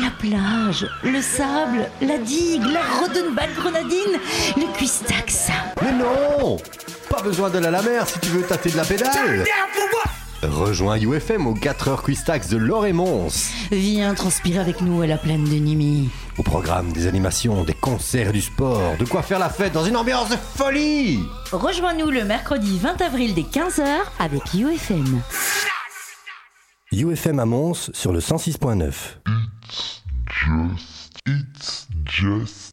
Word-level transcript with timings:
la 0.00 0.10
plage, 0.10 0.86
le 1.02 1.20
sable, 1.20 1.88
la 2.00 2.18
digue, 2.18 2.64
la 2.64 2.80
Rodenbach 3.00 3.54
grenadine, 3.56 4.18
le 4.56 4.72
cuistax. 4.76 5.48
Mais 5.82 5.92
non 5.92 6.56
Pas 7.08 7.22
besoin 7.22 7.50
d'aller 7.50 7.66
à 7.66 7.70
la 7.70 7.82
mer 7.82 8.06
si 8.08 8.18
tu 8.20 8.28
veux 8.28 8.42
tâter 8.42 8.70
de 8.70 8.76
la 8.76 8.84
pédale 8.84 9.44
Rejoins 10.42 10.98
UFM 10.98 11.48
aux 11.48 11.54
4 11.54 11.88
heures 11.88 12.02
Quistax 12.04 12.48
de 12.48 12.58
Mons. 12.92 13.50
Viens 13.72 14.14
transpirer 14.14 14.60
avec 14.60 14.80
nous 14.80 15.02
à 15.02 15.06
la 15.08 15.18
plaine 15.18 15.44
de 15.44 15.54
Nimi. 15.54 16.10
Au 16.38 16.44
programme 16.44 16.92
des 16.92 17.08
animations, 17.08 17.64
des 17.64 17.74
concerts 17.74 18.28
et 18.28 18.32
du 18.32 18.42
sport, 18.42 18.96
de 18.98 19.04
quoi 19.04 19.22
faire 19.22 19.40
la 19.40 19.48
fête 19.48 19.72
dans 19.72 19.84
une 19.84 19.96
ambiance 19.96 20.28
de 20.28 20.36
folie 20.36 21.18
Rejoins-nous 21.50 22.10
le 22.10 22.24
mercredi 22.24 22.78
20 22.78 23.00
avril 23.02 23.34
dès 23.34 23.42
15h 23.42 23.84
avec 24.20 24.42
UFM. 24.54 25.20
UFM 26.92 27.38
à 27.38 27.44
Mons 27.44 27.90
sur 27.92 28.12
le 28.12 28.20
106.9. 28.20 29.18
It's 31.26 31.86
just, 32.06 32.72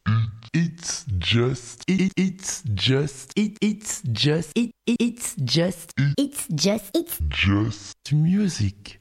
it's 0.53 1.05
just, 1.19 1.83
it, 1.87 2.11
it's 2.17 2.63
just, 2.77 3.31
it, 3.35 3.57
it's 3.61 4.01
just, 4.13 4.51
it, 4.55 4.71
it's 4.87 5.35
just, 5.43 5.91
it's 6.17 6.47
just, 6.49 6.91
it's 6.95 7.19
just 7.29 8.13
music. 8.13 8.99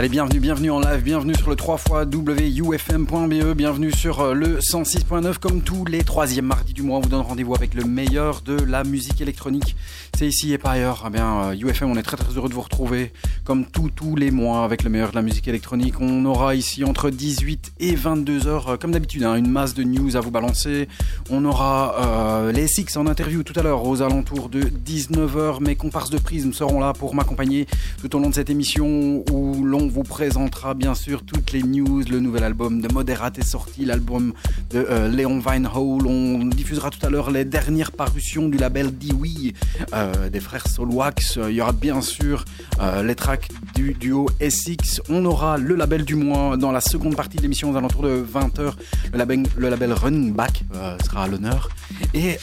Allez, 0.00 0.08
bienvenue, 0.08 0.40
bienvenue 0.40 0.70
en 0.70 0.80
live, 0.80 1.02
bienvenue 1.02 1.34
sur 1.34 1.50
le 1.50 1.56
3 1.56 1.76
fois 1.76 2.06
WUFM.be, 2.06 3.54
bienvenue 3.54 3.92
sur 3.92 4.20
euh, 4.20 4.32
le 4.32 4.58
106.9 4.58 5.36
comme 5.36 5.60
tous 5.60 5.84
les 5.84 6.04
troisièmes 6.04 6.46
mardis 6.46 6.72
du 6.72 6.80
mois. 6.80 6.96
On 6.96 7.00
vous 7.02 7.10
donne 7.10 7.20
rendez-vous 7.20 7.54
avec 7.54 7.74
le 7.74 7.84
meilleur 7.84 8.40
de 8.40 8.54
la 8.54 8.82
musique 8.82 9.20
électronique. 9.20 9.76
C'est 10.16 10.26
ici 10.26 10.54
et 10.54 10.56
pas 10.56 10.70
ailleurs. 10.70 11.04
Eh 11.06 11.10
bien, 11.10 11.52
UFM, 11.52 11.90
euh, 11.90 11.92
on 11.92 11.96
est 11.98 12.02
très 12.02 12.16
très 12.16 12.32
heureux 12.32 12.48
de 12.48 12.54
vous 12.54 12.62
retrouver 12.62 13.12
comme 13.44 13.66
tous 13.66 13.90
tous 13.90 14.16
les 14.16 14.30
mois 14.30 14.64
avec 14.64 14.84
le 14.84 14.88
meilleur 14.88 15.10
de 15.10 15.16
la 15.16 15.20
musique 15.20 15.46
électronique. 15.48 16.00
On 16.00 16.24
aura 16.24 16.54
ici 16.54 16.82
entre 16.82 17.10
18 17.10 17.72
et 17.80 17.94
22 17.94 18.46
heures, 18.46 18.68
euh, 18.70 18.76
comme 18.78 18.92
d'habitude, 18.92 19.24
hein, 19.24 19.34
une 19.34 19.50
masse 19.50 19.74
de 19.74 19.82
news 19.82 20.16
à 20.16 20.20
vous 20.20 20.30
balancer. 20.30 20.88
On 21.28 21.44
aura 21.44 22.48
les 22.54 22.68
Six 22.68 22.96
en 22.96 23.06
interview 23.06 23.42
tout 23.42 23.52
à 23.60 23.62
l'heure 23.62 23.84
aux 23.86 24.00
alentours 24.00 24.48
de 24.48 24.62
19h. 24.62 25.60
Mes 25.60 25.76
comparses 25.76 26.08
de 26.08 26.16
prisme 26.16 26.54
seront 26.54 26.80
là 26.80 26.94
pour 26.94 27.14
m'accompagner 27.14 27.66
tout 28.00 28.16
au 28.16 28.18
long 28.18 28.30
de 28.30 28.34
cette 28.34 28.48
émission 28.48 29.22
où 29.30 29.62
l'on 29.62 29.86
vous 29.86 30.02
présentera 30.02 30.72
bien 30.72 30.94
sûr 30.94 31.22
toutes 31.22 31.52
les 31.52 31.62
news. 31.62 32.02
Le 32.10 32.18
nouvel 32.18 32.44
album 32.44 32.80
de 32.80 32.90
Moderat 32.92 33.32
est 33.36 33.44
sorti, 33.44 33.84
l'album 33.84 34.32
de 34.70 34.86
euh, 34.88 35.08
Léon 35.08 35.38
Vinehall. 35.38 36.06
On 36.06 36.46
diffusera 36.46 36.88
tout 36.88 37.04
à 37.04 37.10
l'heure 37.10 37.30
les 37.30 37.44
dernières 37.44 37.92
parutions 37.92 38.48
du 38.48 38.56
label 38.56 38.96
Dewey 38.96 39.52
euh, 39.92 40.30
des 40.30 40.40
frères 40.40 40.66
Solwax. 40.66 41.38
Il 41.48 41.54
y 41.54 41.60
aura 41.60 41.72
bien 41.72 42.00
sûr 42.00 42.46
euh, 42.80 43.02
les 43.02 43.14
tracks 43.14 43.48
du 43.74 43.92
duo 43.92 44.28
SX. 44.40 45.02
On 45.10 45.26
aura 45.26 45.58
le 45.58 45.74
label 45.74 46.06
du 46.06 46.14
mois 46.14 46.56
dans 46.56 46.72
la 46.72 46.80
seconde 46.80 47.16
partie 47.16 47.36
de 47.36 47.42
l'émission 47.42 47.70
aux 47.70 47.76
alentours 47.76 48.02
de 48.02 48.24
20h. 48.24 48.72
Le 49.12 49.18
label, 49.18 49.42
le 49.58 49.68
label 49.68 49.92
Running 49.92 50.32
Back 50.32 50.64
sera 51.04 51.24
à 51.24 51.28
l'honneur. 51.28 51.68
Et 52.14 52.38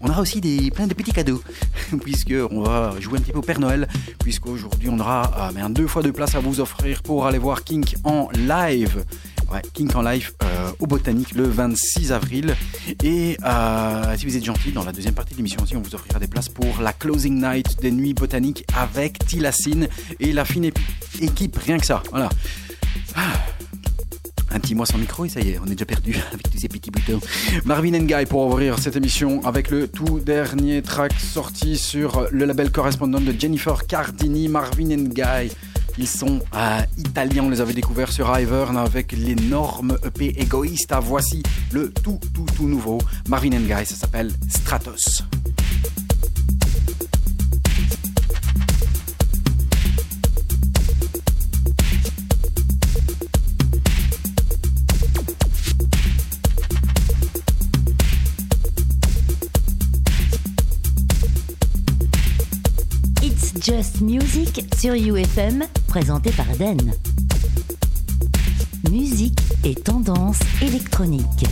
on 0.00 0.10
aura 0.10 0.20
aussi 0.20 0.42
des, 0.42 0.70
plein 0.70 0.86
de 0.86 0.94
petits 0.94 1.12
cadeaux, 1.12 1.42
puisque 2.02 2.34
on 2.50 2.60
va 2.60 2.94
jouer 3.00 3.18
un 3.18 3.22
petit 3.22 3.32
peu 3.32 3.38
au 3.38 3.42
Père 3.42 3.60
Noël, 3.60 3.88
puisqu'aujourd'hui 4.18 4.89
on 4.90 4.98
aura 4.98 5.50
un 5.56 5.70
deux 5.70 5.86
fois 5.86 6.02
de 6.02 6.10
place 6.10 6.34
à 6.34 6.40
vous 6.40 6.60
offrir 6.60 7.02
pour 7.02 7.26
aller 7.26 7.38
voir 7.38 7.64
Kink 7.64 7.94
en 8.04 8.28
live. 8.34 9.04
Ouais, 9.52 9.62
Kink 9.72 9.94
en 9.94 10.02
live 10.02 10.32
euh, 10.42 10.70
au 10.78 10.86
Botanique 10.86 11.34
le 11.34 11.44
26 11.44 12.12
avril. 12.12 12.54
Et 13.02 13.36
euh, 13.44 14.16
si 14.16 14.26
vous 14.26 14.36
êtes 14.36 14.44
gentil, 14.44 14.72
dans 14.72 14.84
la 14.84 14.92
deuxième 14.92 15.14
partie 15.14 15.32
de 15.32 15.38
l'émission 15.38 15.62
aussi, 15.62 15.76
on 15.76 15.80
vous 15.80 15.94
offrira 15.94 16.18
des 16.18 16.28
places 16.28 16.48
pour 16.48 16.80
la 16.80 16.92
closing 16.92 17.40
night 17.40 17.80
des 17.80 17.90
Nuits 17.90 18.14
Botaniques 18.14 18.64
avec 18.76 19.18
Tilassine 19.26 19.88
et 20.18 20.32
la 20.32 20.44
fine 20.44 20.70
équipe. 21.20 21.56
Rien 21.56 21.78
que 21.78 21.86
ça. 21.86 22.02
Voilà. 22.10 22.28
Ah. 23.16 23.49
Un 24.52 24.60
petit 24.60 24.74
mois 24.74 24.86
sans 24.86 24.98
micro 24.98 25.24
et 25.24 25.28
ça 25.28 25.40
y 25.40 25.50
est, 25.50 25.58
on 25.58 25.66
est 25.66 25.70
déjà 25.70 25.84
perdu 25.84 26.16
avec 26.32 26.50
tous 26.50 26.58
ces 26.58 26.68
petits 26.68 26.90
boutons. 26.90 27.20
Marvin 27.64 27.98
Guy 27.98 28.26
pour 28.28 28.46
ouvrir 28.46 28.78
cette 28.78 28.96
émission 28.96 29.44
avec 29.44 29.70
le 29.70 29.88
tout 29.88 30.20
dernier 30.20 30.82
track 30.82 31.12
sorti 31.12 31.76
sur 31.76 32.26
le 32.30 32.44
label 32.44 32.70
correspondant 32.70 33.20
de 33.20 33.32
Jennifer 33.38 33.86
Cardini, 33.86 34.48
Marvin 34.48 34.96
Guy. 34.96 35.52
Ils 35.98 36.08
sont 36.08 36.40
italiens, 36.96 37.44
on 37.44 37.50
les 37.50 37.60
avait 37.60 37.74
découverts 37.74 38.12
sur 38.12 38.26
Ivern 38.38 38.76
avec 38.76 39.12
l'énorme 39.12 39.98
EP 40.04 40.40
égoïste. 40.40 40.94
Voici 41.02 41.42
le 41.72 41.90
tout, 41.90 42.18
tout, 42.34 42.46
tout 42.56 42.68
nouveau 42.68 42.98
Marvin 43.28 43.50
Guy, 43.50 43.84
ça 43.84 43.94
s'appelle 43.94 44.32
Stratos. 44.48 45.22
Just 63.62 64.00
Music 64.00 64.64
sur 64.78 64.94
UFM, 64.94 65.64
présenté 65.86 66.30
par 66.30 66.46
Den. 66.56 66.78
Musique 68.90 69.38
et 69.64 69.74
tendance 69.74 70.38
électronique. 70.62 71.44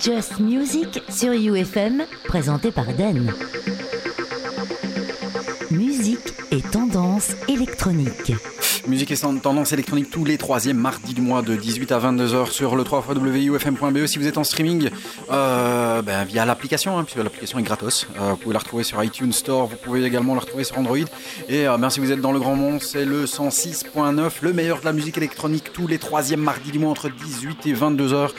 Just 0.00 0.38
Music 0.38 1.02
sur 1.08 1.32
UFM, 1.32 2.04
présenté 2.26 2.70
par 2.70 2.86
Den. 2.94 3.32
Musique 5.70 6.34
et 6.50 6.60
tendance 6.60 7.32
électronique. 7.48 8.32
Musique 8.86 9.10
et 9.10 9.16
tendance 9.16 9.72
électronique 9.72 10.10
tous 10.10 10.24
les 10.24 10.38
troisièmes 10.38 10.78
mardis 10.78 11.12
du 11.12 11.20
mois 11.20 11.42
de 11.42 11.56
18 11.56 11.92
à 11.92 11.98
22h 11.98 12.50
sur 12.50 12.74
le 12.74 12.84
3 12.84 13.04
wufm.be. 13.16 14.06
Si 14.06 14.18
vous 14.18 14.26
êtes 14.26 14.38
en 14.38 14.44
streaming 14.44 14.88
euh, 15.30 16.00
ben, 16.00 16.24
via 16.24 16.46
l'application, 16.46 16.96
hein, 16.96 17.04
puisque 17.04 17.22
l'application 17.22 17.58
est 17.58 17.62
gratos, 17.62 18.06
euh, 18.18 18.30
vous 18.30 18.36
pouvez 18.36 18.54
la 18.54 18.60
retrouver 18.60 18.84
sur 18.84 19.02
iTunes 19.04 19.32
Store, 19.32 19.66
vous 19.66 19.76
pouvez 19.76 20.04
également 20.04 20.34
la 20.34 20.40
retrouver 20.40 20.64
sur 20.64 20.78
Android. 20.78 20.96
Et 21.48 21.68
euh, 21.68 21.76
ben, 21.76 21.90
si 21.90 22.00
vous 22.00 22.12
êtes 22.12 22.20
dans 22.22 22.32
le 22.32 22.38
grand 22.38 22.56
monde, 22.56 22.80
c'est 22.82 23.04
le 23.04 23.26
106.9, 23.26 24.30
le 24.40 24.52
meilleur 24.54 24.80
de 24.80 24.86
la 24.86 24.94
musique 24.94 25.18
électronique 25.18 25.72
tous 25.72 25.86
les 25.86 25.98
troisièmes 25.98 26.40
mardis 26.40 26.70
du 26.70 26.78
mois 26.78 26.90
entre 26.90 27.10
18 27.10 27.66
et 27.66 27.74
22h. 27.74 28.30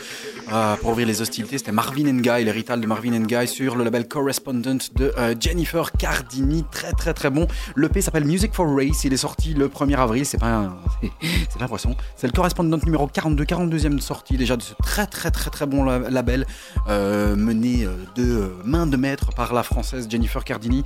Euh, 0.52 0.76
pour 0.78 0.92
ouvrir 0.92 1.06
les 1.06 1.22
hostilités, 1.22 1.60
c'était 1.60 1.72
Marvin 1.72 2.12
Guy, 2.12 2.44
l'héritage 2.44 2.80
de 2.80 2.88
Marvin 2.88 3.20
Guy 3.20 3.48
sur 3.48 3.76
le 3.76 3.84
label 3.84 4.08
Correspondent 4.08 4.80
de 4.96 5.14
euh, 5.18 5.36
Jennifer 5.40 5.92
Cardini. 5.92 6.66
Très 6.72 6.92
très 6.94 7.14
très 7.14 7.30
bon. 7.30 7.48
L'EP 7.76 8.02
s'appelle 8.02 8.26
Music 8.26 8.54
for 8.54 8.66
Race. 8.76 9.04
Il 9.04 9.14
est 9.14 9.18
sorti 9.18 9.54
le 9.54 9.68
1er 9.68 9.98
avril. 9.98 10.26
C'est 10.26 10.40
pas 10.40 10.52
un, 10.52 10.78
c'est 11.22 11.60
pas 11.60 11.68
poisson. 11.68 11.96
C'est 12.16 12.26
le 12.26 12.34
Correspondent 12.34 12.84
numéro 12.84 13.06
42, 13.06 13.44
42e 13.44 14.00
sortie 14.00 14.38
déjà 14.38 14.58
de 14.58 14.64
ce 14.64 14.74
très 14.82 15.06
très 15.06 15.30
très 15.30 15.52
très 15.52 15.68
bon 15.68 15.84
label 15.84 16.48
euh, 16.88 17.36
mené 17.36 17.88
de 18.16 18.52
main 18.64 18.88
de 18.88 18.98
maître 18.98 19.32
par 19.36 19.54
la 19.54 19.62
française 19.62 20.08
Jennifer 20.10 20.44
Cardini. 20.44 20.84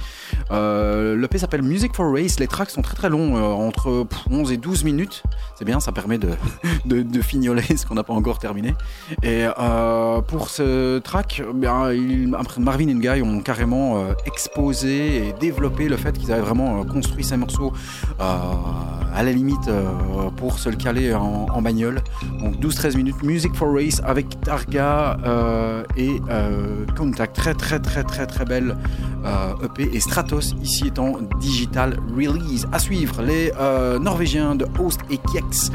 L'EP 0.51 1.38
s'appelle 1.38 1.62
Music 1.62 1.96
for 1.96 2.12
Race. 2.12 2.38
Les 2.39 2.48
tracks 2.48 2.70
sont 2.70 2.82
très 2.82 2.96
très 2.96 3.10
longs, 3.10 3.36
entre 3.53 4.05
11 4.29 4.51
et 4.51 4.58
12 4.58 4.84
minutes. 4.84 5.24
C'est 5.55 5.65
bien, 5.65 5.79
ça 5.79 5.93
permet 5.93 6.17
de, 6.17 6.32
de, 6.86 7.01
de 7.01 7.22
fignoler 7.22 7.63
ce 7.77 7.86
qu'on 7.86 7.96
n'a 7.96 8.03
pas 8.03 8.13
encore 8.13 8.39
terminé. 8.39 8.74
Et 9.22 9.46
euh, 9.60 10.22
pour 10.22 10.50
ce 10.50 11.00
track, 11.00 11.41
Marvin 11.53 12.88
et 12.88 12.93
Guy 12.95 13.22
ont 13.22 13.39
carrément 13.41 13.98
euh, 13.98 14.13
exposé 14.25 15.27
et 15.27 15.33
développé 15.39 15.88
le 15.88 15.98
fait 15.98 16.17
qu'ils 16.17 16.31
avaient 16.31 16.41
vraiment 16.41 16.79
euh, 16.79 16.83
construit 16.83 17.24
ces 17.24 17.38
morceaux 17.38 17.74
à 18.19 19.22
la 19.24 19.31
limite 19.31 19.69
pour 20.38 20.57
se 20.57 20.69
le 20.69 20.75
caler 20.75 21.13
en, 21.13 21.62
bagnole. 21.62 22.01
Donc 22.41 22.55
12-13 22.55 22.98
minutes, 22.98 23.24
Music 23.24 23.53
for 23.55 23.72
Race 23.74 24.01
avec 24.03 24.41
Targa 24.41 25.17
et 25.98 26.19
Contact. 26.98 27.36
Très 27.36 27.53
très 27.53 27.79
très 27.79 28.03
très 28.03 28.25
très 28.25 28.45
belle 28.45 28.75
EP 29.63 29.89
et 29.93 30.00
Stratos 30.00 30.53
ici 30.62 30.88
étant 30.88 31.13
digital 31.39 31.98
release. 32.15 32.65
À 32.72 32.79
suivre, 32.79 33.22
les 33.22 33.51
Norvégiens 34.00 34.55
de 34.55 34.65
Host 34.79 35.01
et 35.12 35.17
Kiex. 35.17 35.72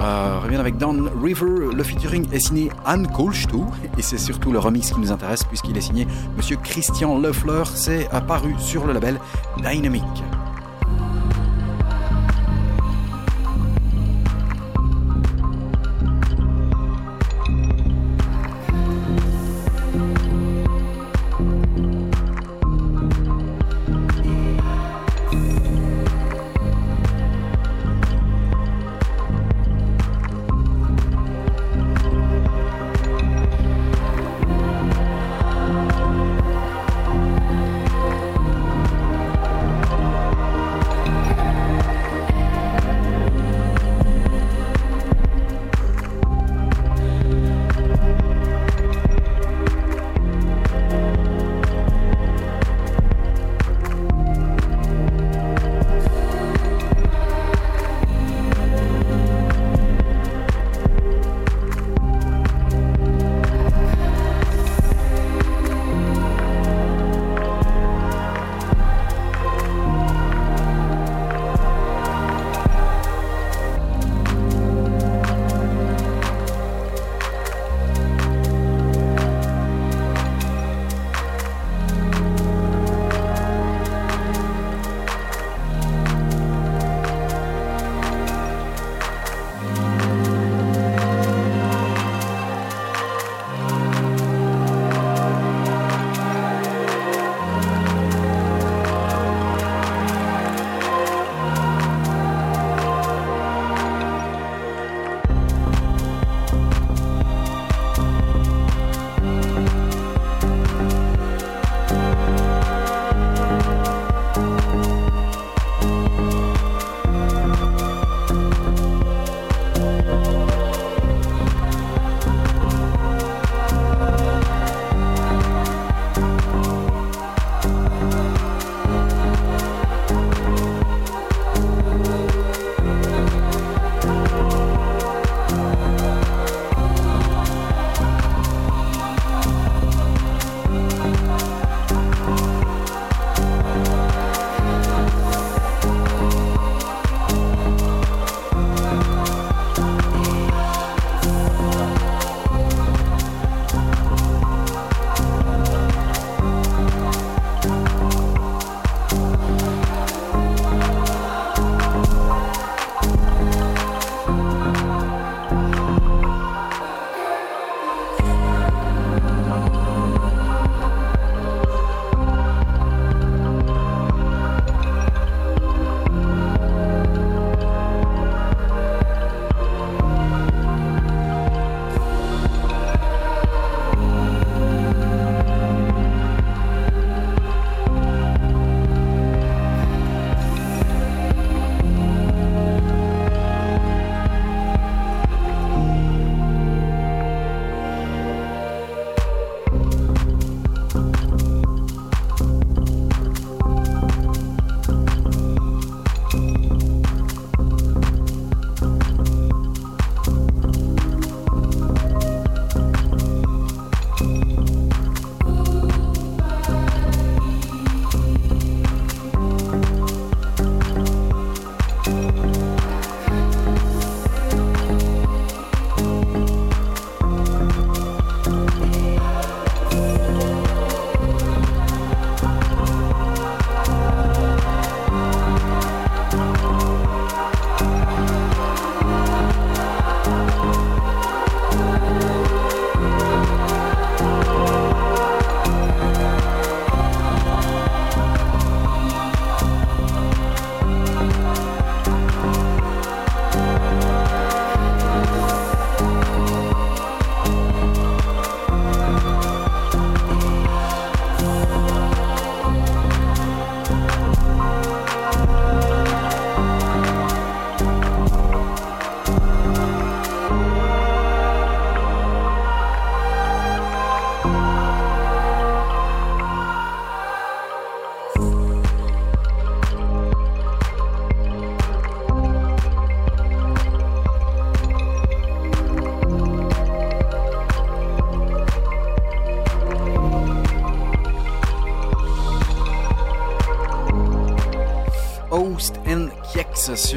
Euh, 0.00 0.40
revient 0.42 0.56
avec 0.56 0.78
Down 0.78 1.10
River. 1.22 1.74
Le 1.74 1.82
featuring 1.82 2.26
est 2.32 2.40
signé 2.40 2.70
Anne 2.86 3.06
Kolstu 3.06 3.58
et 3.98 4.02
c'est 4.02 4.18
surtout 4.18 4.50
le 4.50 4.58
remix 4.58 4.90
qui 4.90 4.98
nous 4.98 5.12
intéresse 5.12 5.44
puisqu'il 5.44 5.76
est 5.76 5.82
signé 5.82 6.06
Monsieur 6.36 6.56
Christian 6.56 7.18
Lefleur. 7.18 7.66
C'est 7.66 8.08
apparu 8.10 8.54
sur 8.58 8.86
le 8.86 8.94
label 8.94 9.20
Dynamic. 9.58 10.04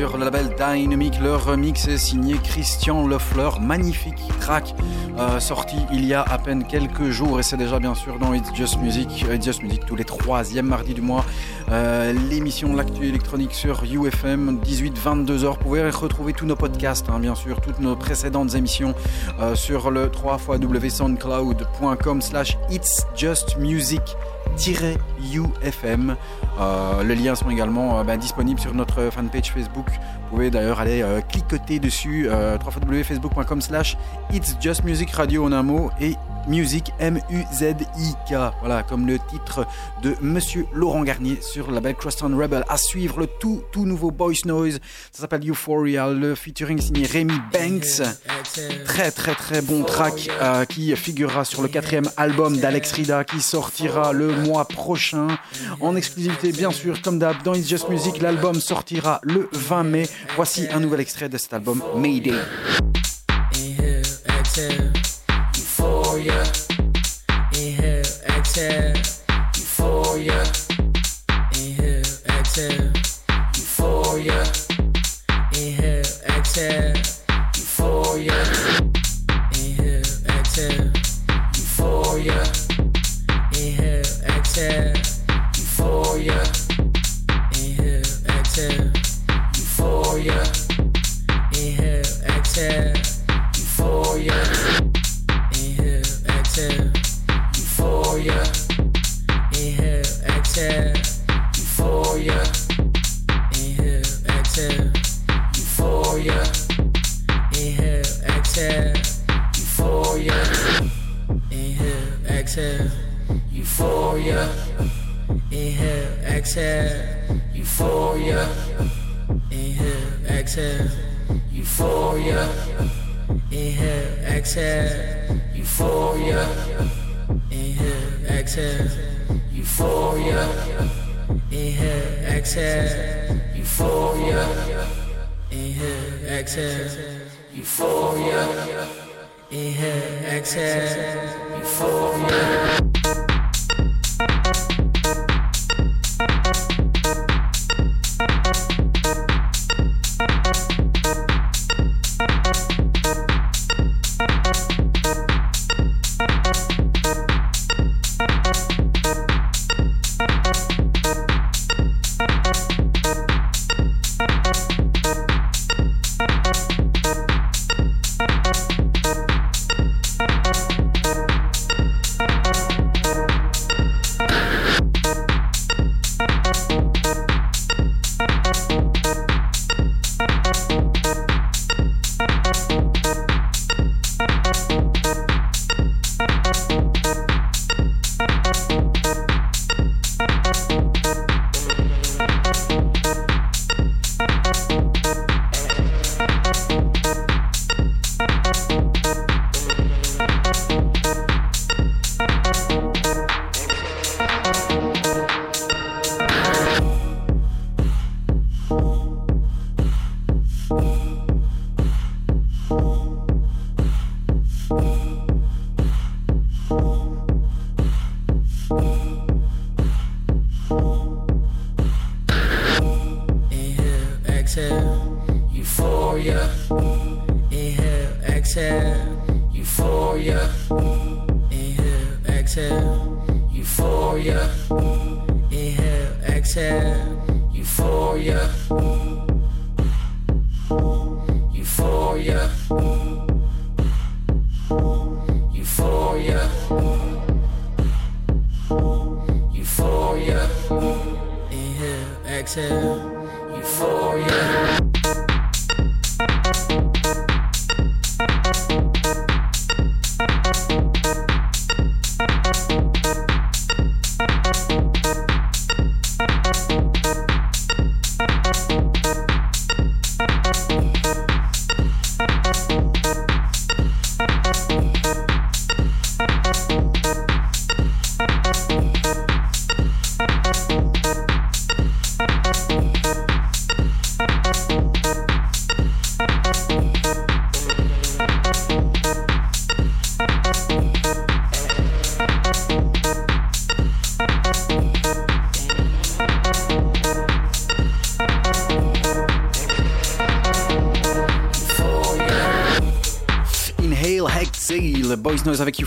Sur 0.10 0.18
le 0.18 0.26
label 0.26 0.54
Dynamic. 0.58 1.18
Leur 1.22 1.46
remix 1.46 1.88
est 1.88 1.98
signé 1.98 2.36
Christian 2.44 3.08
Lefleur. 3.08 3.62
Magnifique 3.62 4.22
track 4.42 4.76
euh, 5.18 5.40
sorti 5.40 5.78
il 5.94 6.04
y 6.04 6.14
a 6.14 6.22
à 6.22 6.38
peine 6.38 6.66
quelques 6.66 7.10
jours 7.10 7.40
et 7.40 7.44
c'est 7.44 7.56
déjà 7.56 7.80
bien 7.80 7.96
sûr 7.96 8.20
dans 8.20 8.34
It's 8.34 8.54
Just 8.54 8.80
Music. 8.80 9.26
It's 9.32 9.46
Just 9.46 9.64
Music 9.64 9.86
tous 9.86 9.96
les 9.96 10.04
troisièmes 10.04 10.66
mardis 10.66 10.94
du 10.94 11.00
mois. 11.00 11.24
Euh, 11.72 12.12
l'émission 12.30 12.76
L'actu 12.76 13.08
électronique 13.08 13.54
sur 13.54 13.84
UFM 13.84 14.60
18-22h. 14.66 15.46
Vous 15.46 15.54
pouvez 15.56 15.90
retrouver 15.90 16.34
tous 16.34 16.46
nos 16.46 16.58
podcasts, 16.58 17.08
hein, 17.10 17.20
bien 17.20 17.36
sûr, 17.36 17.62
toutes 17.62 17.80
nos 17.80 17.96
précédentes 17.96 18.56
émissions 18.56 18.96
euh, 19.40 19.56
sur 19.56 19.90
le 19.90 20.12
3 20.12 20.38
xwsoundcloud.com 20.60 22.22
slash 22.22 22.58
It's 22.70 23.06
Just 23.16 23.58
Music. 23.58 24.02
UFM. 25.34 26.18
Euh, 26.60 27.04
les 27.04 27.16
liens 27.16 27.36
sont 27.36 27.50
également 27.50 28.00
euh, 28.00 28.04
ben, 28.04 28.18
disponibles 28.18 28.60
sur 28.60 28.74
notre 28.74 29.10
fanpage 29.12 29.52
Facebook. 29.52 29.88
Vous 29.88 30.30
pouvez 30.30 30.52
d'ailleurs 30.52 30.80
aller 30.80 31.02
euh, 31.02 31.22
dessus 31.80 32.28
euh, 32.28 32.58
www.facebook.com 32.58 33.62
slash 33.62 33.98
It's 34.32 34.56
Just 34.60 34.84
Music 34.84 35.12
Radio 35.12 35.46
en 35.46 35.52
un 35.52 35.64
mot 35.64 35.90
et 36.00 36.16
Music 36.48 36.92
M-U-Z-I-K. 37.00 38.34
Voilà, 38.60 38.84
comme 38.84 39.08
le 39.08 39.18
titre 39.20 39.66
de 40.02 40.16
Monsieur 40.22 40.66
Laurent 40.74 41.04
Garnier 41.04 41.40
sur 41.42 41.68
la 41.68 41.76
label 41.76 41.96
Crosstown 41.96 42.34
Rebel. 42.40 42.64
À 42.68 42.78
suivre 42.78 43.20
le 43.20 43.28
tout, 43.28 43.64
tout 43.72 43.86
nouveau 43.86 44.12
Boys 44.12 44.34
Noise. 44.46 44.80
Ça 45.12 45.22
s'appelle 45.22 45.50
Euphoria. 45.50 46.10
Le 46.10 46.36
featuring 46.36 46.80
signé 46.80 47.06
Rémi 47.06 47.40
Banks. 47.52 48.02
Très, 48.86 49.10
très, 49.10 49.34
très 49.34 49.62
bon 49.62 49.84
track 49.84 50.30
euh, 50.30 50.66
qui 50.66 50.96
figurera 50.96 51.44
sur 51.44 51.64
le 51.64 51.68
quatrième 51.68 52.10
album 52.18 52.58
d'Alex 52.58 52.92
Rida 52.92 53.24
qui 53.24 53.42
sortira 53.42 54.14
le 54.14 54.28
mois 54.28 54.66
prochain. 54.66 55.28
En 55.82 55.96
exclusivité, 55.96 56.52
bien 56.52 56.72
sûr, 56.72 57.02
comme 57.02 57.18
d'hab, 57.18 57.42
dans 57.44 57.56
It's 57.56 57.68
Just 57.68 57.90
Music, 57.90 58.22
l'album 58.22 58.62
sortira 58.62 59.22
le 59.24 59.50
20 59.54 59.84
mai. 59.84 60.10
Voici 60.36 60.68
un 60.72 60.80
nouvel 60.80 61.00
extrait 61.00 61.30
de 61.30 61.38
cet 61.38 61.54
album, 61.54 61.82
Mayday. 61.96 62.34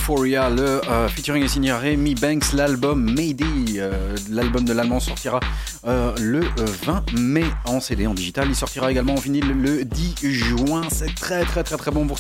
Le 0.09 0.89
euh, 0.89 1.09
featuring 1.09 1.43
est 1.43 1.49
signé 1.49 1.73
Rémi 1.73 2.15
Banks. 2.15 2.53
L'album 2.53 3.13
Mayday, 3.13 3.45
euh, 3.79 4.15
l'album 4.31 4.65
de 4.65 4.73
l'allemand 4.73 5.01
sortira 5.01 5.41
euh, 5.85 6.15
le 6.21 6.43
20 6.85 7.13
mai 7.19 7.43
en 7.65 7.81
CD, 7.81 8.07
en 8.07 8.15
digital. 8.15 8.47
Il 8.49 8.55
sortira 8.55 8.89
également 8.89 9.15
en 9.15 9.19
vinyle 9.19 9.49
le 9.49 9.85
10 9.85 10.15
juin. 10.23 10.83
C'est 10.93 11.13
très 11.13 11.45
très 11.45 11.65
très 11.65 11.77
très 11.77 11.91
bon. 11.91 12.07
Vous, 12.07 12.15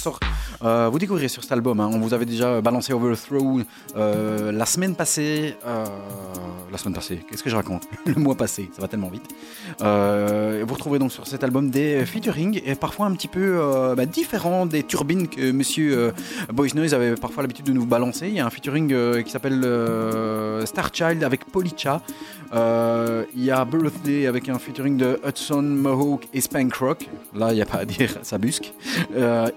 ressort, 0.66 0.90
vous 0.90 0.98
découvrirez 0.98 1.28
sur 1.28 1.42
cet 1.42 1.52
album. 1.52 1.80
Hein. 1.80 1.90
On 1.92 1.98
vous 1.98 2.14
avait 2.14 2.24
déjà 2.24 2.60
balancé 2.60 2.92
Overthrow 2.92 3.60
la 3.94 4.66
semaine 4.66 4.94
passée. 4.94 5.56
la 5.64 6.78
semaine 6.78 6.94
passée, 6.94 7.20
qu'est-ce 7.28 7.42
que 7.42 7.50
je 7.50 7.56
raconte? 7.56 7.88
Le 8.06 8.14
mois 8.14 8.34
passé, 8.34 8.70
ça 8.74 8.82
va 8.82 8.88
tellement 8.88 9.10
vite. 9.10 9.28
vous 9.80 10.74
retrouvez 10.74 10.98
donc 10.98 11.12
sur 11.12 11.26
cet 11.26 11.44
album 11.44 11.70
des 11.70 12.04
featuring 12.06 12.60
et 12.64 12.74
parfois 12.74 13.06
un 13.06 13.14
petit 13.14 13.28
peu 13.28 13.60
bah, 13.96 14.06
différents 14.06 14.66
des 14.66 14.82
turbines 14.82 15.28
que 15.28 15.50
monsieur 15.50 16.12
Boys 16.52 16.74
Noise 16.74 16.94
avait 16.94 17.14
parfois 17.14 17.42
l'habitude 17.42 17.66
de 17.66 17.72
nous 17.72 17.86
balancer. 17.86 18.28
Il 18.28 18.34
y 18.34 18.40
a 18.40 18.46
un 18.46 18.50
featuring 18.50 18.92
euh, 18.92 19.22
qui 19.22 19.30
s'appelle 19.30 19.62
euh, 19.64 20.64
Star 20.66 20.90
Child 20.92 21.24
avec 21.24 21.44
Policha. 21.46 22.02
Euh, 22.52 23.24
il 23.34 23.44
y 23.44 23.50
a 23.50 23.64
Birthday 23.64 24.26
avec 24.26 24.48
un 24.48 24.58
featuring 24.58 24.96
de 24.96 25.20
Hudson, 25.26 25.62
Mohawk 25.62 26.28
et 26.32 26.40
Spankrock. 26.40 27.08
Là, 27.34 27.52
il 27.52 27.56
n'y 27.56 27.62
a 27.62 27.66
pas 27.66 27.78
à 27.78 27.84
dire, 27.84 28.18
ça 28.22 28.38
busque. 28.38 28.72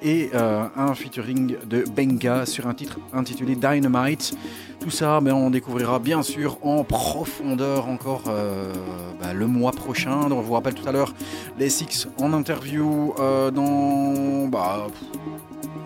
et 0.01 0.29
un 0.33 0.93
featuring 0.99 1.55
de 1.67 1.83
Benga 1.95 2.45
sur 2.45 2.67
un 2.67 2.73
titre 2.73 2.99
intitulé 3.13 3.55
Dynamite. 3.55 4.35
Tout 4.79 4.89
ça, 4.89 5.19
ben, 5.21 5.33
on 5.33 5.49
découvrira 5.49 5.99
bien 5.99 6.23
sûr 6.23 6.57
en 6.61 6.83
profondeur 6.83 7.87
encore 7.87 8.23
bah, 9.19 9.33
le 9.33 9.47
mois 9.47 9.71
prochain. 9.71 10.29
Donc, 10.29 10.43
vous 10.43 10.53
rappelle 10.53 10.75
tout 10.75 10.87
à 10.87 10.91
l'heure 10.91 11.13
les 11.57 11.69
Six 11.69 12.07
en 12.19 12.33
interview 12.33 13.13
dans 13.53 14.47
bah, 14.47 14.87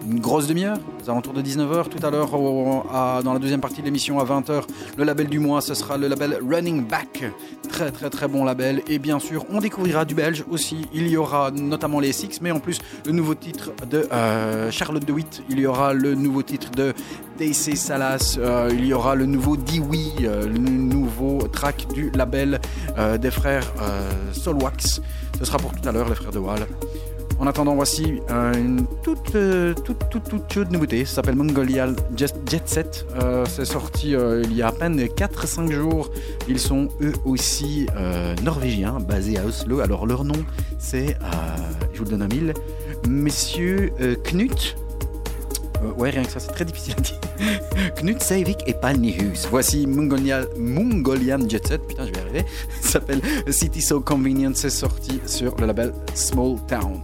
une 0.09 0.19
grosse 0.19 0.47
demi-heure, 0.47 0.77
aux 1.03 1.09
alentours 1.09 1.33
de 1.33 1.41
19h. 1.41 1.89
Tout 1.89 2.05
à 2.05 2.09
l'heure, 2.09 2.31
dans 2.31 3.33
la 3.33 3.39
deuxième 3.39 3.61
partie 3.61 3.81
de 3.81 3.85
l'émission, 3.85 4.19
à 4.19 4.25
20h, 4.25 4.63
le 4.97 5.03
label 5.03 5.27
du 5.27 5.39
mois, 5.39 5.61
ce 5.61 5.73
sera 5.73 5.97
le 5.97 6.07
label 6.07 6.37
Running 6.47 6.85
Back. 6.85 7.25
Très 7.69 7.91
très 7.91 8.09
très 8.09 8.27
bon 8.27 8.43
label. 8.43 8.81
Et 8.87 8.99
bien 8.99 9.19
sûr, 9.19 9.45
on 9.49 9.59
découvrira 9.59 10.05
du 10.05 10.15
belge 10.15 10.43
aussi. 10.49 10.85
Il 10.93 11.07
y 11.07 11.17
aura 11.17 11.51
notamment 11.51 11.99
les 11.99 12.13
Six, 12.13 12.41
mais 12.41 12.51
en 12.51 12.59
plus, 12.59 12.77
le 13.05 13.11
nouveau 13.11 13.33
titre 13.33 13.71
de 13.89 14.07
euh, 14.11 14.69
Charlotte 14.71 15.03
DeWitt. 15.03 15.43
Il 15.49 15.59
y 15.59 15.65
aura 15.65 15.93
le 15.93 16.15
nouveau 16.15 16.43
titre 16.43 16.69
de 16.71 16.93
Daisy 17.37 17.75
Salas. 17.75 18.37
Euh, 18.37 18.69
il 18.71 18.85
y 18.85 18.93
aura 18.93 19.15
le 19.15 19.25
nouveau 19.25 19.57
Dewey, 19.57 20.11
euh, 20.21 20.47
le 20.47 20.59
nouveau 20.59 21.39
track 21.51 21.87
du 21.93 22.11
label 22.11 22.59
des 23.19 23.31
frères 23.31 23.73
Solwax. 24.31 25.01
Ce 25.39 25.45
sera 25.45 25.57
pour 25.57 25.71
tout 25.73 25.87
à 25.87 25.91
l'heure, 25.91 26.09
les 26.09 26.15
frères 26.15 26.31
de 26.31 26.39
Wall. 26.39 26.67
En 27.43 27.47
attendant, 27.47 27.75
voici 27.75 28.21
une 28.29 28.85
toute, 29.03 29.35
euh, 29.35 29.73
toute, 29.73 30.07
toute, 30.09 30.23
toute 30.29 30.53
chaude 30.53 30.71
nouveauté. 30.71 31.03
Ça 31.03 31.15
s'appelle 31.15 31.35
Mongolial 31.35 31.93
Jet, 32.15 32.33
Set. 32.63 33.05
Euh, 33.21 33.43
c'est 33.45 33.65
sorti 33.65 34.15
euh, 34.15 34.43
il 34.45 34.55
y 34.55 34.61
a 34.61 34.67
à 34.67 34.71
peine 34.71 34.97
4-5 34.97 35.69
jours. 35.69 36.09
Ils 36.47 36.57
sont 36.57 36.87
eux 37.01 37.11
aussi 37.25 37.85
norvégiens, 38.43 38.97
basés 39.01 39.37
à 39.37 39.45
Oslo. 39.45 39.81
Alors 39.81 40.05
leur 40.05 40.23
nom, 40.23 40.41
c'est, 40.79 41.17
je 41.91 41.97
vous 41.97 42.05
le 42.05 42.11
donne 42.11 42.21
à 42.21 42.27
mille, 42.29 42.53
Messieurs 43.09 43.91
Knut. 44.23 44.77
Ouais, 45.97 46.09
rien 46.09 46.23
que 46.23 46.31
ça, 46.31 46.39
c'est 46.39 46.51
très 46.51 46.65
difficile 46.65 46.95
à 46.97 47.01
dire. 47.01 47.19
Knut 47.97 48.21
Seivik 48.21 48.63
et 48.67 48.73
Palnihus. 48.73 49.47
Voici 49.49 49.87
Mongolian, 49.87 51.49
Jet 51.49 51.67
Set. 51.67 51.87
Putain, 51.87 52.05
je 52.07 52.11
vais 52.11 52.19
y 52.19 52.21
arriver. 52.21 52.45
S'appelle 52.81 53.21
City 53.49 53.81
So 53.81 54.01
Convenient. 54.01 54.53
C'est 54.55 54.69
sorti 54.69 55.21
sur 55.25 55.55
le 55.57 55.67
label 55.67 55.93
Small 56.13 56.57
Town. 56.67 57.01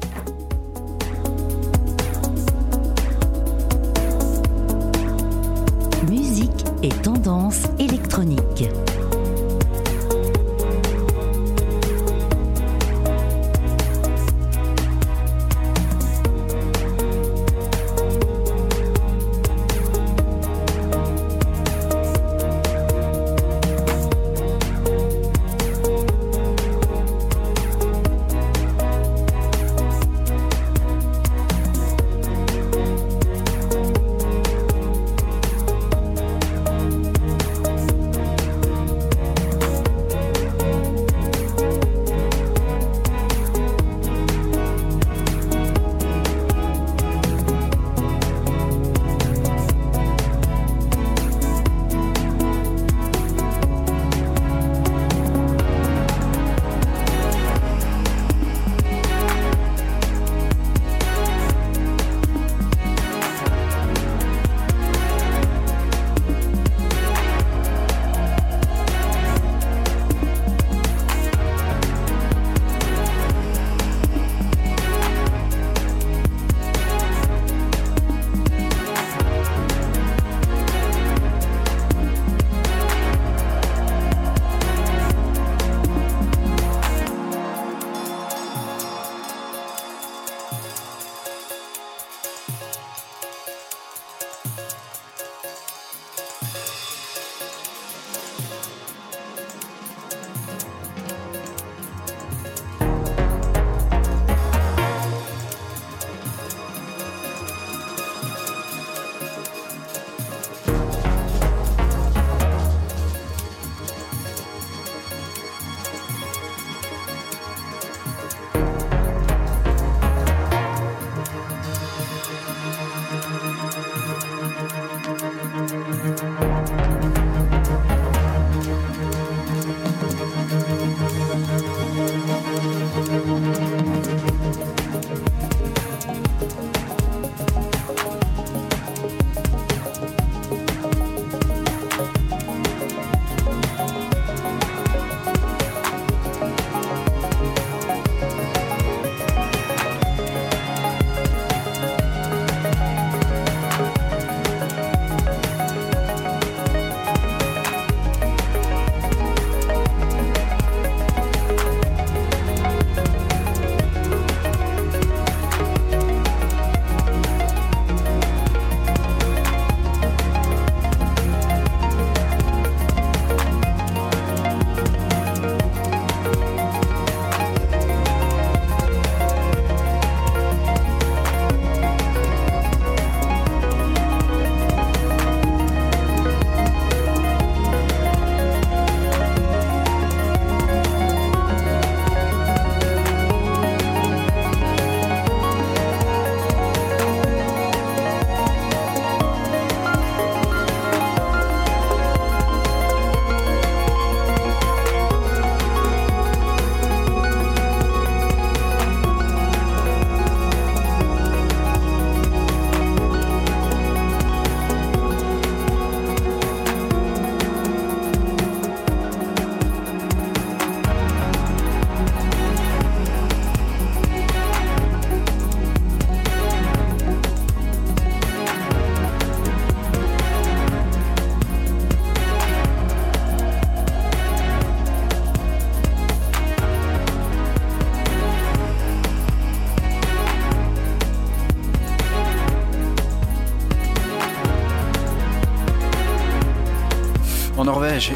et 6.81 6.89
tendance 6.89 7.63
électronique. 7.77 8.69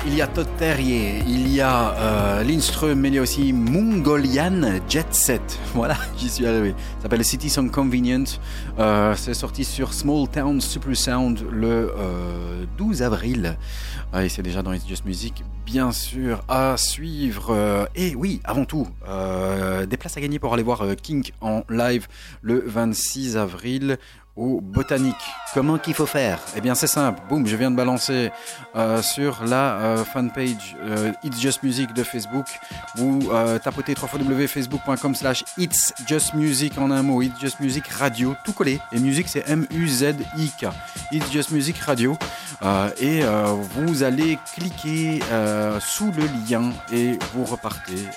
Il 0.06 0.16
y 0.16 0.22
a 0.22 0.28
Todd 0.28 0.48
Terrier, 0.58 1.20
il 1.28 1.54
y 1.54 1.60
a 1.60 1.90
euh, 1.98 2.44
Lindström, 2.44 3.02
mais 3.02 3.10
il 3.10 3.16
y 3.16 3.20
a 3.20 3.22
aussi 3.22 3.52
Mongolian 3.52 4.80
Jet 4.88 5.14
Set. 5.14 5.60
Voilà, 5.74 5.98
j'y 6.18 6.30
suis 6.30 6.48
arrivé. 6.48 6.74
Ça 6.98 7.04
s'appelle 7.04 7.26
City 7.26 7.50
Song 7.50 7.70
Convenient. 7.70 8.24
Euh, 8.80 9.14
c'est 9.18 9.34
sorti 9.34 9.66
sur 9.66 9.94
Small 9.94 10.30
Town 10.30 10.62
Super 10.62 10.96
Sound 10.96 11.46
le 11.52 11.94
12 12.78 13.02
euh, 13.02 13.06
avril. 13.06 13.58
et 14.18 14.30
c'est 14.30 14.42
déjà 14.42 14.62
dans 14.62 14.72
It's 14.72 14.88
Just 14.88 15.04
Music, 15.04 15.44
bien 15.66 15.92
sûr, 15.92 16.46
à 16.48 16.78
suivre. 16.78 17.88
et 17.94 18.16
oui, 18.16 18.40
avant 18.46 18.64
tout, 18.64 18.88
des 19.06 19.98
places 19.98 20.16
à 20.16 20.22
gagner 20.22 20.40
pour 20.40 20.54
aller 20.54 20.64
voir 20.64 20.86
Kink 21.02 21.34
en 21.42 21.64
live 21.70 22.08
le 22.42 22.64
26 22.66 23.36
avril 23.36 23.98
au 24.38 24.62
botanique. 24.62 25.16
Comment 25.54 25.78
qu'il 25.78 25.94
faut 25.94 26.08
faire? 26.08 26.40
Eh 26.56 26.62
bien 26.62 26.74
c'est 26.74 26.88
simple, 26.88 27.22
boum, 27.30 27.46
je 27.46 27.56
viens 27.56 27.70
de 27.70 27.76
balancer 27.76 28.32
euh, 28.76 29.04
sur 29.04 29.44
la 29.46 29.76
euh, 29.76 30.04
fanpage 30.04 30.76
euh, 30.82 31.12
It's 31.24 31.40
Just 31.40 31.62
Music 31.62 31.94
de 31.94 32.02
Facebook. 32.04 32.48
Vous 32.96 33.30
tapotez 33.64 33.94
www.facebook.com 33.94 35.14
slash 35.14 35.44
It's 35.60 35.94
Just 36.08 36.34
Music 36.34 36.80
en 36.80 36.90
un 36.90 37.04
mot, 37.04 37.22
It's 37.22 37.40
Just 37.40 37.60
Music 37.60 37.88
Radio, 37.88 38.36
tout 38.44 38.54
collé. 38.54 38.80
Et 38.92 39.00
musique 39.00 39.28
c'est 39.30 39.48
M-U-Z-I-K. 39.48 40.66
It's 41.12 41.32
Just 41.32 41.52
Music 41.52 41.78
Radio. 41.80 42.18
et 43.00 43.22
vous 43.76 44.02
allez 44.02 44.40
cliquer 44.56 45.20
sous 45.80 46.12
le 46.12 46.26
lien 46.50 46.72
et 46.92 47.20
vous 47.34 47.46
repartez 47.46 48.08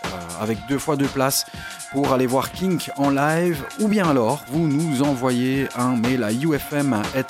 avec 0.40 0.58
deux 0.68 0.78
fois 0.78 0.96
deux 0.96 1.06
places 1.06 1.44
pour 1.92 2.12
aller 2.12 2.26
voir 2.26 2.50
Kink 2.52 2.90
en 2.96 3.10
live. 3.10 3.62
Ou 3.80 3.88
bien 3.88 4.08
alors, 4.08 4.42
vous 4.48 4.66
nous 4.66 5.02
envoyez 5.02 5.68
un 5.76 5.96
mail 5.96 6.22
à 6.22 6.30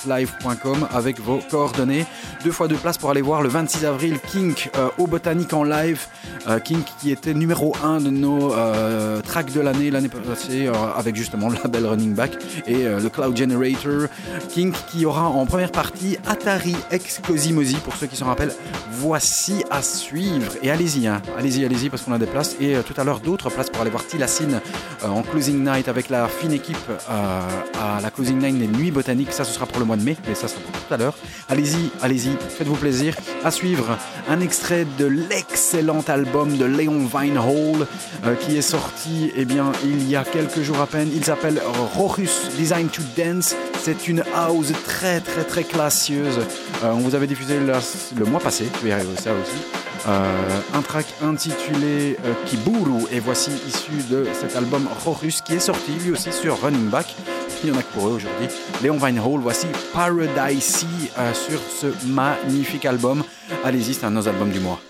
ufm.live.com 0.05 0.89
avec 0.93 1.21
vos 1.21 1.39
coordonnées. 1.51 2.07
Deux 2.45 2.51
fois 2.51 2.69
deux 2.69 2.77
places 2.77 2.99
pour 2.99 3.11
aller 3.11 3.23
voir 3.23 3.43
le 3.43 3.49
26 3.49 3.85
avril 3.85 4.19
Kink 4.33 4.71
euh, 4.77 4.89
au 4.99 5.07
Botanique 5.07 5.53
en 5.53 5.65
live. 5.65 6.07
Euh, 6.49 6.59
Kink 6.59 6.87
qui 7.01 7.11
était 7.11 7.35
numéro 7.35 7.75
1 7.83 8.01
de 8.01 8.11
nos 8.11 8.53
euh, 8.53 9.21
tracks 9.23 9.53
de 9.53 9.61
l'année 9.61 9.91
l'année 9.91 10.09
passée 10.09 10.69
avec 10.97 11.17
justement 11.17 11.49
le 11.49 11.57
label 11.57 11.87
Running 11.87 12.15
Back 12.15 12.33
et 12.67 12.85
le 12.85 13.09
Cloud 13.09 13.37
Generator. 13.37 14.09
Kink 14.51 14.75
qui 14.91 15.07
aura 15.07 15.29
en 15.29 15.47
première 15.47 15.73
partie 15.73 16.19
Atari 16.27 16.77
X 16.93 17.21
Cosimosi 17.27 17.77
pour 17.77 17.95
ceux 17.97 18.07
qui 18.07 18.17
s'en 18.17 18.27
rappellent. 18.27 18.55
Voici 18.99 19.65
à 19.71 19.83
suivre 19.83 20.53
et 20.63 20.71
allez-y, 20.71 21.07
hein. 21.07 21.21
allez-y, 21.39 21.65
allez-y 21.65 21.91
parce 21.91 22.03
qu'on 22.03 22.13
a 22.13 22.19
des 22.19 22.27
places 22.27 22.57
et 22.61 22.77
tout 22.87 22.95
à 22.97 23.05
l'heure 23.05 23.21
d'autres 23.21 23.51
places 23.51 23.71
pour 23.71 23.83
aller 23.83 23.91
voir 23.91 24.07
Tilassine 24.07 24.61
en 25.05 25.23
closing 25.23 25.63
night 25.63 25.89
avec 25.89 26.09
la 26.09 26.29
fine 26.29 26.53
équipe 26.53 26.77
à 27.09 28.01
la 28.01 28.11
closing 28.11 28.39
night 28.39 28.57
Nuit 28.77 28.91
Botanique, 28.91 29.33
Ça, 29.33 29.45
ce 29.45 29.53
sera 29.53 29.67
pour 29.67 29.79
le 29.79 29.85
mois 29.85 29.97
de 29.97 30.03
mai, 30.03 30.17
mais 30.27 30.35
ça 30.35 30.49
sera 30.49 30.61
pour 30.61 30.73
tout 30.73 30.95
à 30.95 30.97
l'heure. 30.97 31.15
Allez-y, 31.49 31.91
allez-y, 32.03 32.31
faites-vous 32.49 32.77
plaisir. 32.77 33.15
À 33.45 33.51
suivre, 33.51 33.99
un 34.29 34.41
extrait 34.41 34.87
de 34.99 35.07
l'excellent 35.07 36.05
album 36.09 36.57
de 36.57 36.65
Léon 36.65 37.07
Vinehall 37.07 37.87
euh, 38.25 38.35
qui 38.35 38.57
est 38.57 38.63
sorti 38.63 39.31
eh 39.37 39.45
bien, 39.45 39.73
il 39.85 40.09
y 40.09 40.17
a 40.17 40.25
quelques 40.25 40.63
jours 40.63 40.81
à 40.81 40.87
peine. 40.87 41.11
Il 41.15 41.25
s'appelle 41.25 41.61
Rochus 41.95 42.31
Design 42.57 42.89
to 42.89 43.03
Dance. 43.17 43.55
C'est 43.83 44.09
une 44.09 44.25
house 44.35 44.73
très, 44.85 45.21
très, 45.21 45.45
très 45.45 45.65
classieuse. 45.65 46.39
Euh, 46.83 46.91
on 46.93 46.99
vous 46.99 47.15
avait 47.15 47.27
diffusé 47.27 47.59
le, 47.59 48.25
mois 48.25 48.41
passé, 48.41 48.69
je 48.81 48.87
vais 48.87 48.93
arriver 48.93 49.17
ça 49.17 49.31
aussi. 49.33 49.63
Euh, 50.09 50.61
un 50.75 50.83
track 50.83 51.07
intitulé 51.23 52.17
Kiburu 52.45 53.05
et 53.11 53.19
voici 53.19 53.51
issu 53.67 53.93
de 54.11 54.27
cet 54.39 54.55
album 54.55 54.89
Rochus 55.05 55.43
qui 55.45 55.55
est 55.55 55.61
sorti 55.61 55.93
lui 56.05 56.13
aussi 56.13 56.33
sur 56.33 56.61
Running 56.61 56.91
Back 56.91 57.17
il 57.65 57.71
y 57.71 57.73
en 57.73 57.79
a 57.79 57.83
pour 57.83 58.09
eux 58.09 58.13
aujourd'hui. 58.13 58.49
Léon 58.83 58.97
Vinehall, 58.97 59.41
voici 59.41 59.67
Paradise 59.93 60.87
euh, 61.19 61.33
sur 61.35 61.61
ce 61.61 62.07
magnifique 62.07 62.85
album. 62.85 63.25
Allez-y, 63.65 63.95
c'est 63.95 64.05
un 64.05 64.11
de 64.11 64.17
nos 64.17 64.29
albums 64.29 64.51
du 64.51 64.61
mois. 64.61 64.81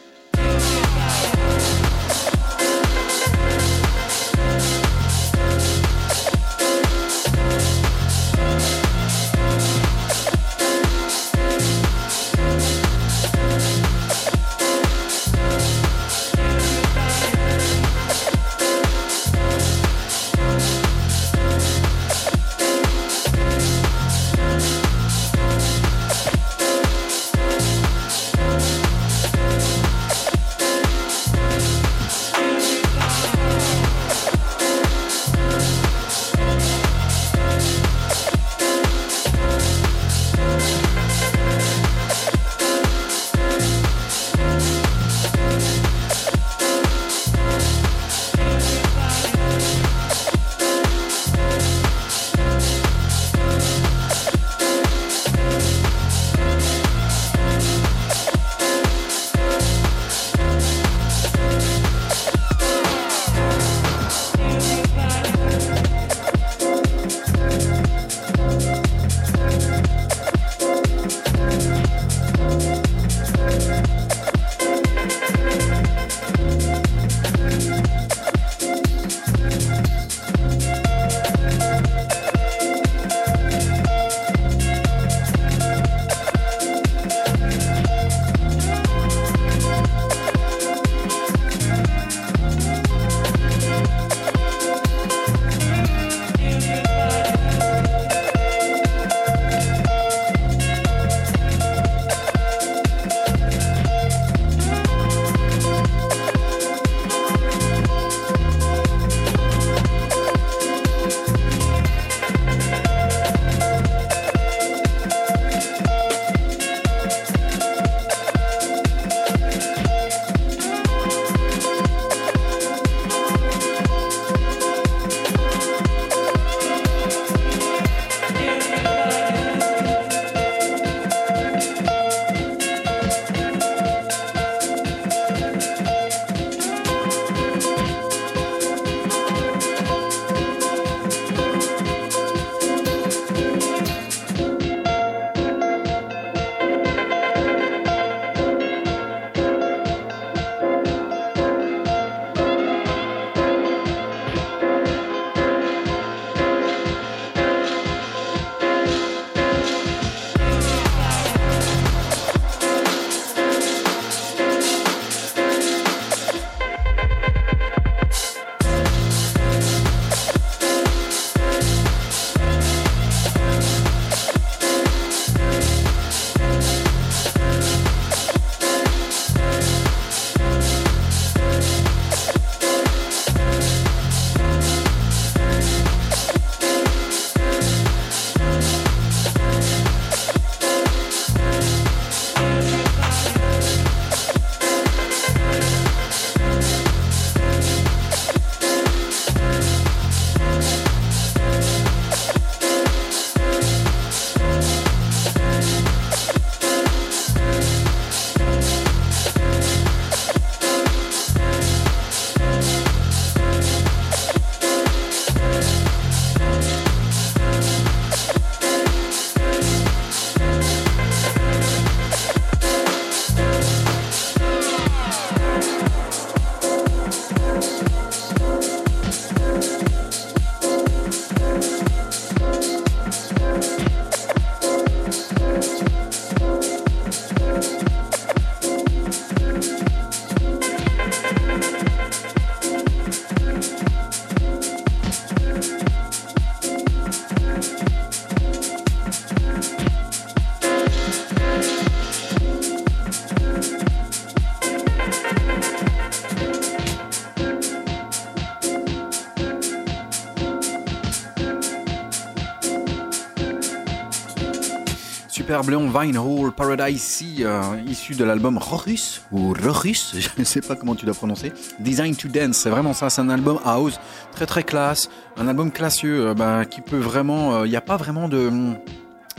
Superbe 265.56 265.70
Léon 265.70 265.88
Vinehall, 265.88 266.52
Paradise 266.52 267.00
Sea, 267.00 267.36
euh, 267.40 267.80
issu 267.86 268.14
de 268.14 268.24
l'album 268.24 268.58
Rorus, 268.58 269.22
ou 269.32 269.54
Rorus, 269.54 270.14
je 270.18 270.28
ne 270.36 270.44
sais 270.44 270.60
pas 270.60 270.76
comment 270.76 270.94
tu 270.94 271.06
dois 271.06 271.14
prononcer, 271.14 271.50
Design 271.80 272.14
to 272.14 272.28
Dance, 272.28 272.58
c'est 272.58 272.68
vraiment 272.68 272.92
ça, 272.92 273.08
c'est 273.08 273.22
un 273.22 273.30
album 273.30 273.58
house, 273.64 273.98
très 274.32 274.44
très 274.44 274.64
classe, 274.64 275.08
un 275.38 275.48
album 275.48 275.70
classieux, 275.72 276.26
euh, 276.26 276.34
bah, 276.34 276.66
qui 276.66 276.82
peut 276.82 276.98
vraiment, 276.98 277.64
il 277.64 277.70
n'y 277.70 277.76
a 277.76 277.80
pas 277.80 277.96
vraiment 277.96 278.28
de 278.28 278.50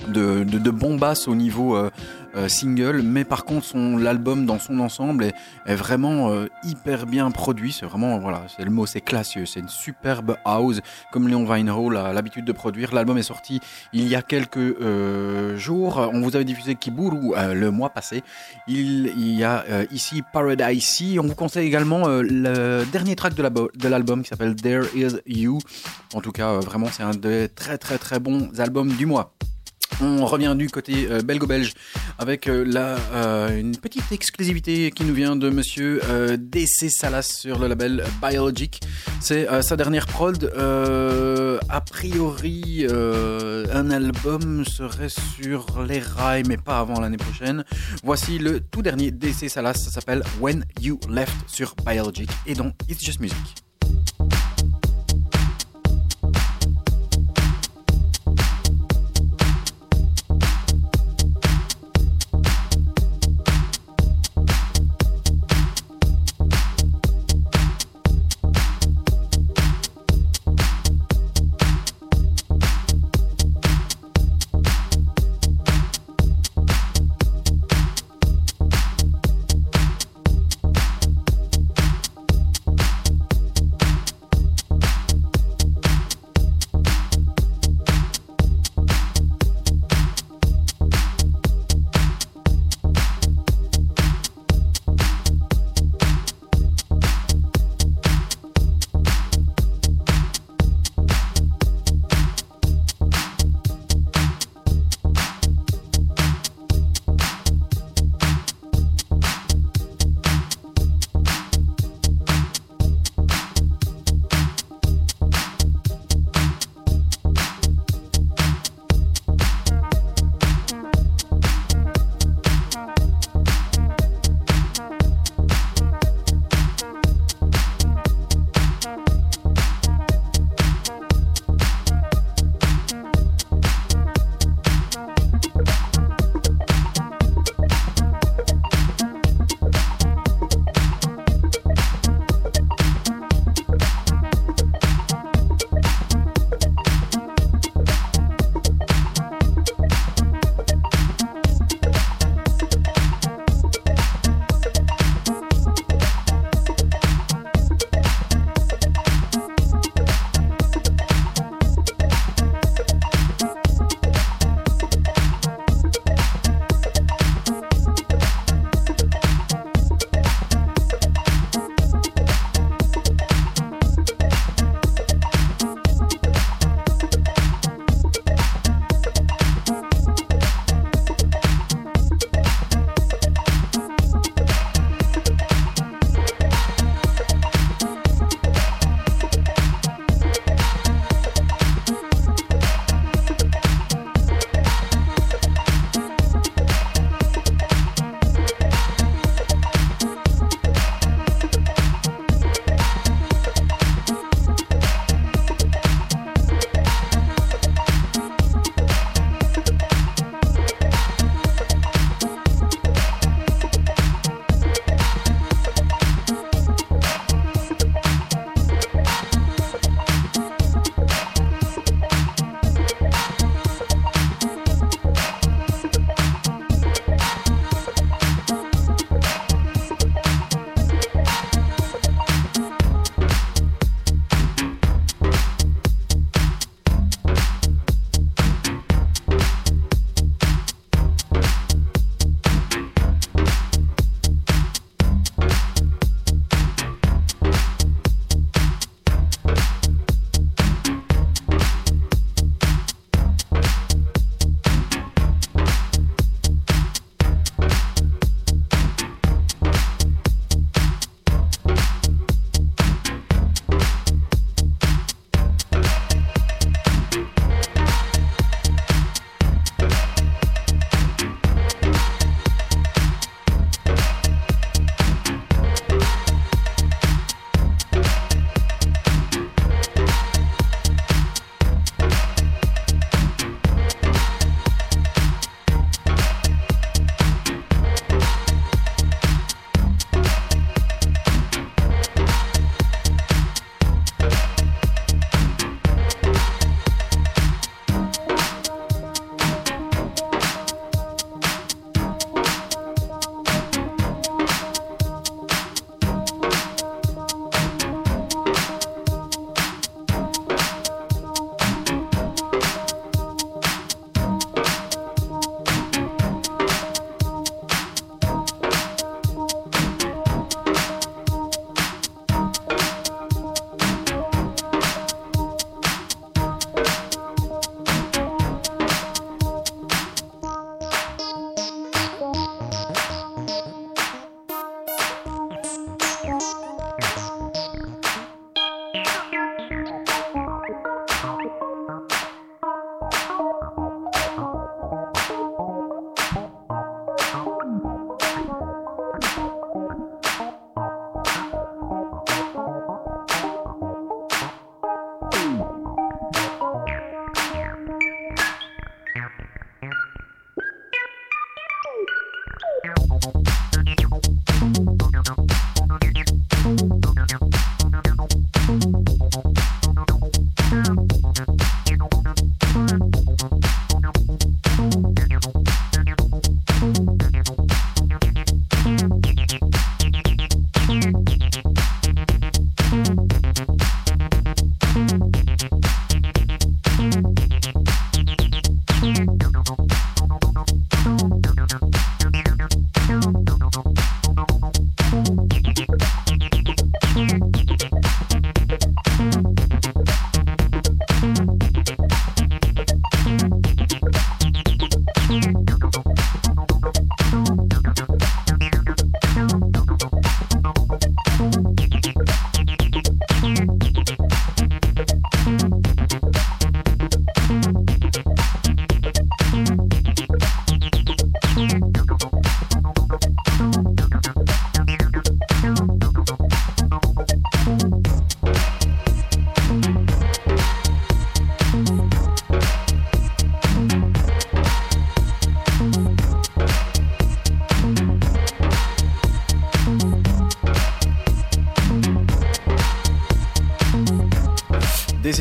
de, 0.07 0.43
de, 0.43 0.59
de 0.59 1.28
au 1.28 1.36
niveau 1.36 1.76
euh, 1.76 1.86
euh, 1.86 1.89
single, 2.47 3.01
mais 3.03 3.23
par 3.23 3.45
contre 3.45 3.65
son 3.65 3.97
l'album 3.97 4.45
dans 4.45 4.59
son 4.59 4.79
ensemble 4.79 5.25
est, 5.65 5.75
vraiment 5.75 6.31
euh, 6.31 6.47
hyper 6.63 7.05
bien 7.05 7.31
produit. 7.31 7.71
C'est 7.71 7.85
vraiment 7.85 8.19
voilà, 8.19 8.43
c'est 8.55 8.63
le 8.63 8.71
mot, 8.71 8.85
c'est 8.85 9.01
classieux, 9.01 9.45
c'est 9.45 9.59
une 9.59 9.69
superbe 9.69 10.38
house 10.45 10.81
comme 11.11 11.27
Léon 11.27 11.45
Vinehall 11.45 11.97
a 11.97 12.13
l'habitude 12.13 12.45
de 12.45 12.51
produire. 12.51 12.93
L'album 12.93 13.17
est 13.17 13.23
sorti 13.23 13.59
il 13.93 14.07
y 14.07 14.15
a 14.15 14.21
quelques 14.21 14.77
jours. 15.57 16.09
On 16.13 16.21
vous 16.21 16.35
avait 16.35 16.45
diffusé 16.45 16.75
Kiburu 16.75 17.33
le 17.35 17.69
mois 17.71 17.89
passé. 17.89 18.23
Il, 18.67 19.07
il 19.17 19.35
y 19.35 19.43
a 19.43 19.63
ici 19.91 20.23
Paradise 20.33 20.83
Sea. 20.83 21.19
On 21.19 21.27
vous 21.27 21.35
conseille 21.35 21.67
également 21.67 22.07
le 22.07 22.83
dernier 22.91 23.15
track 23.15 23.33
de 23.33 23.88
l'album 23.88 24.23
qui 24.23 24.29
s'appelle 24.29 24.55
There 24.55 24.85
Is 24.95 25.17
You. 25.25 25.59
En 26.13 26.21
tout 26.21 26.31
cas, 26.31 26.59
vraiment, 26.59 26.88
c'est 26.91 27.03
un 27.03 27.11
des 27.11 27.49
très 27.49 27.77
très 27.77 27.97
très 27.97 28.19
bons 28.19 28.59
albums 28.59 28.91
du 28.93 29.05
mois. 29.05 29.33
On 29.99 30.25
revient 30.27 30.53
du 30.55 30.69
côté 30.69 31.07
euh, 31.09 31.21
belgo-belge 31.21 31.73
avec 32.19 32.47
euh, 32.47 32.63
la, 32.63 32.97
euh, 33.13 33.59
une 33.59 33.75
petite 33.75 34.11
exclusivité 34.11 34.91
qui 34.91 35.03
nous 35.03 35.13
vient 35.13 35.35
de 35.35 35.49
monsieur 35.49 36.01
DC 36.37 36.91
Salas 36.91 37.23
sur 37.23 37.57
le 37.57 37.67
label 37.67 38.03
Biologic. 38.21 38.81
C'est 39.21 39.47
sa 39.63 39.75
dernière 39.75 40.05
prod. 40.05 40.51
a 41.69 41.81
priori, 41.81 42.85
un 42.87 43.91
album 43.91 44.63
serait 44.65 45.09
sur 45.09 45.65
les 45.87 45.99
rails, 45.99 46.43
mais 46.47 46.57
pas 46.57 46.79
avant 46.79 46.99
l'année 46.99 47.17
prochaine. 47.17 47.63
Voici 48.03 48.37
le 48.37 48.59
tout 48.59 48.81
dernier 48.81 49.11
DC 49.11 49.49
Salas, 49.49 49.75
ça 49.75 49.91
s'appelle 49.91 50.23
When 50.39 50.65
You 50.81 50.99
Left 51.09 51.35
sur 51.47 51.75
Biologic 51.85 52.29
et 52.45 52.53
donc 52.53 52.73
It's 52.89 53.03
Just 53.03 53.19
Music. 53.19 53.66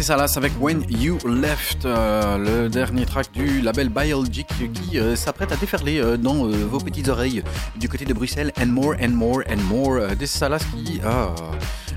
C'est 0.06 0.36
avec 0.36 0.52
When 0.60 0.84
You 0.88 1.18
Left, 1.26 1.84
euh, 1.84 2.38
le 2.38 2.68
dernier 2.68 3.04
track 3.04 3.32
du 3.32 3.60
label 3.60 3.88
Biologic 3.88 4.46
qui 4.72 5.00
euh, 5.00 5.16
s'apprête 5.16 5.50
à 5.50 5.56
déferler 5.56 5.98
euh, 5.98 6.16
dans 6.16 6.46
euh, 6.46 6.64
vos 6.64 6.78
petites 6.78 7.08
oreilles 7.08 7.42
du 7.74 7.88
côté 7.88 8.04
de 8.04 8.14
Bruxelles. 8.14 8.52
And 8.60 8.66
more 8.66 8.94
and 9.02 9.08
more 9.08 9.42
and 9.50 9.60
more. 9.68 10.14
Des 10.16 10.28
Salas 10.28 10.64
qui 10.72 11.00
euh, 11.04 11.26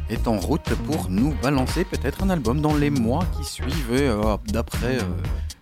est 0.10 0.28
en 0.28 0.38
route 0.38 0.74
pour 0.88 1.08
nous 1.08 1.36
balancer 1.44 1.86
peut-être 1.86 2.24
un 2.24 2.32
album 2.32 2.62
dans 2.62 2.74
les 2.76 2.90
mois 2.90 3.26
qui 3.38 3.44
suivent. 3.48 3.92
Euh, 3.92 4.38
D'après 4.48 4.98
euh, 4.98 5.02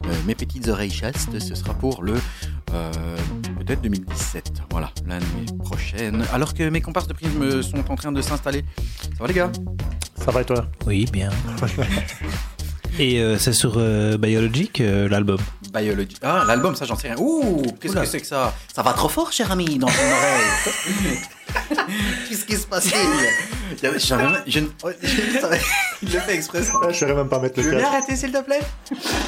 euh, 0.05 0.13
mes 0.25 0.35
petites 0.35 0.69
oreilles 0.69 0.89
chastes, 0.89 1.37
ce 1.39 1.53
sera 1.53 1.73
pour 1.73 2.01
le 2.01 2.13
euh, 2.73 2.91
peut-être 3.59 3.81
2017. 3.81 4.61
Voilà, 4.71 4.91
l'année 5.05 5.25
prochaine. 5.65 6.23
Alors 6.31 6.53
que 6.53 6.69
mes 6.69 6.79
comparses 6.79 7.07
de 7.07 7.13
prisme 7.13 7.61
sont 7.61 7.91
en 7.91 7.95
train 7.95 8.13
de 8.13 8.21
s'installer. 8.21 8.63
Ça 9.01 9.19
va 9.19 9.27
les 9.27 9.33
gars? 9.33 9.51
Ça 10.15 10.31
va 10.31 10.41
et 10.41 10.45
toi? 10.45 10.65
Oui, 10.85 11.05
bien. 11.11 11.29
Et 12.99 13.19
euh, 13.21 13.37
c'est 13.37 13.53
sur 13.53 13.75
euh, 13.77 14.17
Biologic, 14.17 14.81
euh, 14.81 15.07
l'album. 15.07 15.37
Biology. 15.71 16.15
Ah, 16.23 16.43
l'album, 16.47 16.75
ça, 16.75 16.85
j'en 16.85 16.95
sais 16.97 17.09
rien. 17.09 17.17
Ouh, 17.19 17.61
qu'est-ce 17.79 17.93
Oula. 17.93 18.01
que 18.01 18.07
c'est 18.07 18.19
que 18.21 18.25
ça? 18.27 18.55
Ça 18.73 18.81
va 18.81 18.93
trop 18.93 19.07
fort, 19.09 19.31
cher 19.31 19.51
ami, 19.51 19.77
dans 19.77 19.85
ton 19.87 19.93
oreille. 19.93 21.19
qu'est-ce 22.29 22.45
qui 22.45 22.55
se 22.55 22.65
passe? 22.65 22.85
Il 22.87 23.83
y 23.83 23.85
avait- 23.85 23.99
j'avais 23.99 24.23
même- 24.23 24.41
je 24.47 24.59
ne- 24.61 24.67
oh, 24.83 24.89
Il 26.01 26.11
le 26.11 26.19
fait 26.19 26.35
exprès. 26.35 26.63
ça. 26.63 26.73
Je 26.89 26.93
saurais 26.97 27.13
même 27.13 27.29
pas 27.29 27.39
mettre 27.39 27.55
Tu 27.55 27.61
le 27.61 27.67
veux 27.67 27.75
bien 27.75 27.81
casque. 27.83 27.95
arrêter, 27.95 28.15
s'il 28.15 28.31
te 28.31 28.41
plaît 28.41 28.61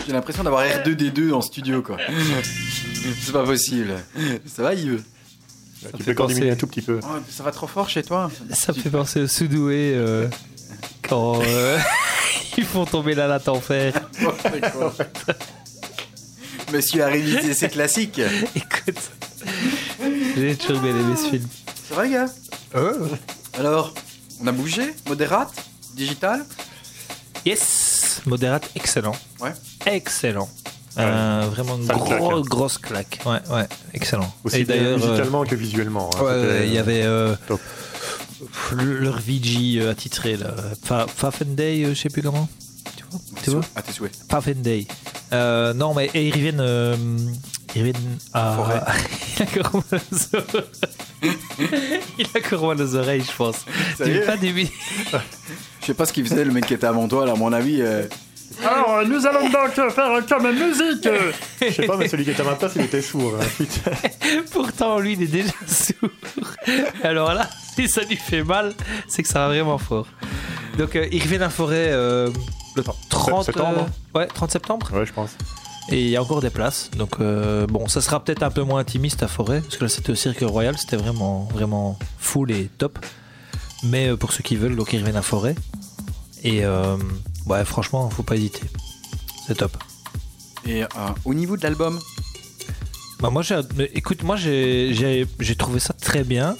J'ai 0.08 0.14
l'impression 0.14 0.44
d'avoir 0.44 0.64
R2D2 0.66 1.32
en 1.34 1.42
studio, 1.42 1.84
quoi. 1.84 1.98
C'est 3.24 3.32
pas 3.32 3.44
possible. 3.44 3.94
Ça 4.48 4.64
va, 4.64 4.74
Yves? 4.74 5.04
Tu 5.82 5.86
fait 5.86 6.04
peux 6.06 6.14
quand 6.14 6.24
penser- 6.24 6.34
diminuer 6.36 6.52
un 6.54 6.56
tout 6.58 6.68
petit 6.68 6.82
peu. 6.82 7.00
Oh, 7.04 7.08
Ça 7.30 7.44
va 7.44 7.52
trop 7.52 7.68
fort 7.68 7.88
chez 7.88 8.02
toi 8.04 8.30
Ça 8.52 8.74
me 8.74 8.78
fait 8.80 8.90
penser 8.90 9.22
au 9.22 9.28
Soudoué 9.28 9.94
euh, 9.96 10.28
quand 11.08 11.42
euh, 11.44 11.78
ils 12.58 12.66
font 12.66 12.86
tomber 12.86 13.16
la 13.16 13.28
latte 13.28 13.48
en 13.50 13.60
fer. 13.62 13.94
Monsieur 16.72 17.04
a 17.04 17.08
révisé 17.08 17.54
ses 17.54 17.68
classiques. 17.70 18.22
Écoute, 18.56 19.00
j'ai 20.36 20.56
toujours 20.56 20.82
bien 20.82 20.92
aimé 20.92 21.16
ce 21.16 21.30
film. 21.30 21.48
Va, 21.92 22.04
les 22.04 22.12
gars 22.12 22.26
Alors, 23.58 23.94
on 24.42 24.48
a 24.48 24.52
bougé 24.52 24.94
Modérate 25.08 25.52
Digital 25.96 26.46
Yes, 27.46 28.22
modérate, 28.26 28.70
excellent. 28.76 29.16
Ouais. 29.40 29.54
Excellent. 29.86 30.50
Euh, 30.98 31.48
vraiment 31.50 31.78
une 31.78 31.88
Ça 31.88 31.96
me 31.96 32.06
claque, 32.06 32.20
gros- 32.20 32.36
hein. 32.36 32.42
grosse 32.46 32.78
claque. 32.78 33.20
Ouais, 33.26 33.40
ouais, 33.50 33.68
excellent. 33.94 34.32
Aussi 34.44 34.58
Et 34.58 34.64
bien 34.66 34.76
d'ailleurs, 34.76 35.02
euh, 35.04 35.08
musicalement 35.08 35.44
que 35.46 35.56
visuellement. 35.56 36.10
hein. 36.16 36.22
ouais, 36.22 36.34
C'était, 36.34 36.48
ouais, 36.60 36.68
il 36.68 36.74
y 36.74 36.78
avait 36.78 37.04
euh, 37.04 37.36
top. 37.48 37.62
Le- 38.76 38.98
leur 39.00 39.20
VG 39.20 39.80
euh, 39.82 39.92
attitré 39.92 40.38
là, 40.38 40.54
Fa- 40.84 41.08
Fafenday, 41.08 41.84
euh, 41.86 41.94
je 41.94 42.00
sais 42.02 42.10
plus 42.10 42.22
comment. 42.22 42.48
Tu 42.96 43.04
vois, 43.10 43.20
tu 43.44 43.50
vois 43.52 43.62
À 43.76 43.82
tes 43.82 43.92
souhaits. 43.92 44.12
Fafenday. 44.30 44.88
Euh, 45.34 45.74
non, 45.74 45.94
mais 45.94 46.10
et 46.14 46.28
ils 46.28 46.34
reviennent, 46.34 46.60
euh, 46.62 46.96
ils 47.76 47.80
reviennent 47.80 48.18
à. 48.34 48.56
Forêt. 48.56 48.82
il 52.18 52.28
a 52.34 52.40
mal 52.68 52.82
aux 52.82 52.96
oreilles. 52.96 53.24
je 53.30 53.36
pense. 53.36 53.66
Tu 54.04 54.20
pas 54.26 54.38
des 54.38 54.52
Je 55.82 55.86
sais 55.86 55.94
pas 55.94 56.06
ce 56.06 56.14
qu'il 56.14 56.26
faisait 56.28 56.46
le 56.46 56.52
mec 56.52 56.66
qui 56.66 56.74
était 56.74 56.88
avant 56.88 57.08
toi, 57.08 57.26
là, 57.26 57.34
à 57.34 57.36
mon 57.36 57.52
avis. 57.54 57.82
euh, 57.82 58.06
Alors, 58.66 59.06
nous 59.08 59.26
allons 59.26 59.50
donc 59.50 59.72
faire 59.92 60.26
comme 60.28 60.52
musique 60.52 61.08
Je 61.62 61.72
sais 61.72 61.86
pas, 61.86 61.98
mais 61.98 62.08
celui 62.08 62.24
qui 62.26 62.32
était 62.32 62.42
à 62.42 62.46
ma 62.46 62.56
place, 62.56 62.74
il 62.76 62.82
était 62.84 63.02
sourd. 63.02 63.34
hein. 63.40 63.46
Putain. 63.58 63.92
Pourtant, 64.52 65.00
lui, 65.00 65.14
il 65.14 65.24
est 65.24 65.28
déjà 65.28 65.52
sourd. 65.68 66.10
Alors 67.04 67.34
là, 67.34 67.50
si 67.76 67.88
ça 67.88 68.02
lui 68.04 68.16
fait 68.16 68.44
mal, 68.44 68.74
c'est 69.08 69.24
que 69.24 69.30
ça 69.30 69.40
va 69.40 69.48
vraiment 69.50 69.78
fort. 69.78 70.08
Donc, 70.78 70.96
euh, 70.96 71.08
il 71.12 71.22
revient 71.22 71.36
à 71.36 71.40
la 71.40 71.50
forêt 71.50 71.88
euh, 71.90 72.30
le 72.76 72.84
30 73.10 73.46
septembre. 73.46 73.88
euh, 74.16 74.20
ouais, 74.20 74.28
30 74.28 74.52
septembre. 74.52 74.90
Ouais, 74.94 75.06
je 75.06 75.14
pense. 75.14 75.32
Et 75.92 76.04
il 76.04 76.10
y 76.10 76.16
a 76.18 76.22
encore 76.22 76.42
des 76.42 76.52
places. 76.52 76.92
Donc, 76.96 77.16
euh, 77.20 77.66
bon, 77.68 77.88
ça 77.88 78.02
sera 78.02 78.24
peut-être 78.24 78.44
un 78.44 78.52
peu 78.52 78.62
moins 78.62 78.80
intimiste 78.80 79.24
à 79.24 79.28
forêt. 79.28 79.62
Parce 79.62 79.78
que 79.78 79.84
là, 79.86 79.90
c'était 79.90 80.12
au 80.12 80.16
Cirque 80.16 80.42
Royal. 80.42 80.78
C'était 80.78 80.98
vraiment, 80.98 81.46
vraiment 81.52 81.98
full 82.20 82.52
et 82.52 82.70
top. 82.78 83.00
Mais 83.84 84.10
euh, 84.10 84.16
pour 84.18 84.32
ceux 84.32 84.44
qui 84.44 84.56
veulent, 84.56 84.76
donc, 84.76 84.94
ils 84.94 85.00
reviennent 85.00 85.16
à 85.16 85.22
forêt. 85.24 85.56
Et 86.44 86.64
euh, 86.64 86.96
ouais, 87.48 87.66
franchement, 87.66 88.10
faut 88.10 88.24
pas 88.24 88.36
hésiter. 88.36 88.62
C'est 89.48 89.56
top. 89.56 89.76
Et 90.66 90.84
euh, 90.84 90.88
au 91.26 91.34
niveau 91.34 91.58
de 91.58 91.64
l'album, 91.64 92.00
Bah 93.20 93.30
moi, 93.32 93.42
écoute, 93.96 94.24
moi 94.24 94.36
j'ai, 94.36 94.94
j'ai, 94.94 95.26
j'ai 95.40 95.56
trouvé 95.56 95.80
ça 95.80 95.94
très 95.94 96.24
bien. 96.24 96.56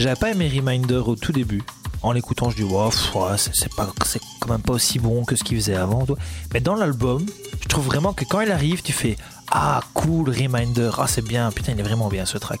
J'avais 0.00 0.16
pas 0.16 0.30
aimé 0.30 0.50
Reminder 0.54 0.94
au 1.06 1.14
tout 1.14 1.30
début. 1.32 1.62
En 2.02 2.12
l'écoutant, 2.12 2.48
je 2.48 2.56
dis, 2.56 2.62
wow, 2.62 2.86
ouais, 2.86 3.36
c'est, 3.36 3.50
c'est 3.54 3.74
pas, 3.74 3.92
c'est 4.06 4.20
quand 4.40 4.48
même 4.50 4.62
pas 4.62 4.72
aussi 4.72 4.98
bon 4.98 5.24
que 5.24 5.36
ce 5.36 5.44
qu'il 5.44 5.58
faisait 5.58 5.74
avant. 5.76 6.06
Mais 6.54 6.60
dans 6.60 6.74
l'album, 6.74 7.26
je 7.60 7.68
trouve 7.68 7.84
vraiment 7.84 8.14
que 8.14 8.24
quand 8.24 8.40
il 8.40 8.50
arrive, 8.50 8.80
tu 8.80 8.92
fais, 8.94 9.16
ah 9.50 9.82
cool, 9.92 10.30
Reminder, 10.30 10.90
ah 10.96 11.06
c'est 11.06 11.20
bien, 11.22 11.50
putain, 11.50 11.72
il 11.72 11.80
est 11.80 11.82
vraiment 11.82 12.08
bien 12.08 12.24
ce 12.24 12.38
track. 12.38 12.60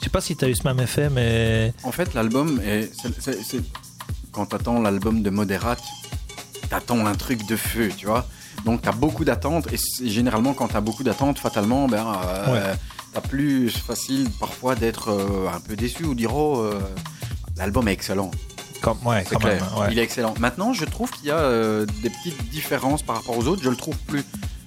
Je 0.00 0.04
sais 0.06 0.10
pas 0.10 0.20
si 0.20 0.34
t'as 0.34 0.48
eu 0.48 0.56
ce 0.56 0.64
même 0.66 0.80
effet, 0.80 1.08
mais 1.10 1.72
en 1.84 1.92
fait, 1.92 2.12
l'album, 2.14 2.60
est, 2.64 2.90
c'est- 3.00 3.20
c'est- 3.20 3.42
c'est- 3.44 3.62
quand 4.32 4.46
t'attends 4.46 4.80
l'album 4.80 5.22
de 5.22 5.30
Moderate, 5.30 5.82
t'attends 6.68 7.06
un 7.06 7.14
truc 7.14 7.46
de 7.46 7.54
feu, 7.54 7.90
tu 7.96 8.06
vois. 8.06 8.26
Donc 8.64 8.82
t'as 8.82 8.92
beaucoup 8.92 9.24
d'attentes, 9.24 9.68
et 9.72 10.08
généralement, 10.08 10.54
quand 10.54 10.66
t'as 10.68 10.80
beaucoup 10.80 11.04
d'attentes, 11.04 11.38
fatalement, 11.38 11.86
ben, 11.86 12.04
euh, 12.26 12.52
Ouais. 12.52 12.72
T'as 13.12 13.20
plus 13.20 13.70
facile 13.70 14.28
parfois 14.38 14.74
d'être 14.74 15.08
euh, 15.10 15.48
un 15.52 15.60
peu 15.60 15.76
déçu 15.76 16.04
ou 16.04 16.14
dire, 16.14 16.34
oh, 16.34 16.60
euh, 16.60 16.78
l'album 17.56 17.88
est 17.88 17.92
excellent. 17.92 18.30
quand, 18.80 18.96
ouais, 19.04 19.24
C'est 19.28 19.34
quand 19.34 19.40
clair, 19.40 19.62
même. 19.64 19.80
ouais. 19.80 19.88
il 19.92 19.98
est 19.98 20.02
excellent. 20.02 20.34
Maintenant, 20.38 20.72
je 20.72 20.84
trouve 20.84 21.10
qu'il 21.10 21.26
y 21.26 21.30
a 21.30 21.38
euh, 21.38 21.86
des 22.02 22.10
petites 22.10 22.48
différences 22.50 23.02
par 23.02 23.16
rapport 23.16 23.36
aux 23.36 23.46
autres. 23.46 23.62
Je 23.62 23.70
le 23.70 23.76
trouve 23.76 23.96
plus, 24.06 24.24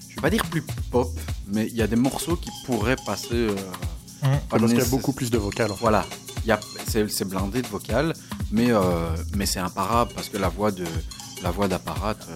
je 0.10 0.16
vais 0.16 0.22
pas 0.22 0.30
dire 0.30 0.46
plus 0.46 0.64
pop, 0.92 1.10
mais 1.48 1.68
il 1.68 1.76
y 1.76 1.82
a 1.82 1.88
des 1.88 1.96
morceaux 1.96 2.36
qui 2.36 2.50
pourraient 2.66 2.98
passer. 3.06 3.30
euh, 3.34 3.56
Mmh. 4.22 4.28
pas 4.50 4.58
Parce 4.58 4.72
qu'il 4.72 4.80
y 4.80 4.82
a 4.82 4.86
beaucoup 4.86 5.12
plus 5.12 5.30
de 5.32 5.38
vocales. 5.38 5.70
en 5.70 5.76
fait. 5.76 5.82
Voilà, 5.82 6.06
il 6.46 6.48
y 6.48 6.52
a, 6.54 6.60
c'est, 6.88 7.12
c'est 7.12 7.26
blindé 7.28 7.62
de 7.62 7.68
vocales, 7.68 8.14
mais 8.54 8.68
euh, 8.72 8.82
mais 9.36 9.46
c'est 9.46 9.60
imparable 9.60 10.12
parce 10.16 10.30
que 10.30 10.38
la 10.38 10.48
voix 10.48 10.72
de 10.72 10.86
la 11.42 11.52
voix 11.52 11.68
d'apparat, 11.68 12.12
euh, 12.12 12.36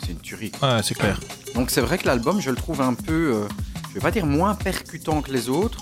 c'est, 0.00 0.06
c'est 0.06 0.12
une 0.12 0.20
tuerie. 0.20 0.52
Ouais, 0.62 0.80
c'est 0.82 0.94
clair. 0.94 1.20
Donc 1.54 1.70
c'est 1.70 1.82
vrai 1.82 1.98
que 1.98 2.06
l'album, 2.06 2.40
je 2.40 2.48
le 2.48 2.56
trouve 2.56 2.80
un 2.80 2.94
peu, 2.94 3.34
euh, 3.34 3.48
je 3.90 3.94
vais 3.94 4.00
pas 4.00 4.10
dire 4.10 4.26
moins 4.26 4.54
percutant 4.54 5.20
que 5.22 5.30
les 5.32 5.48
autres. 5.48 5.78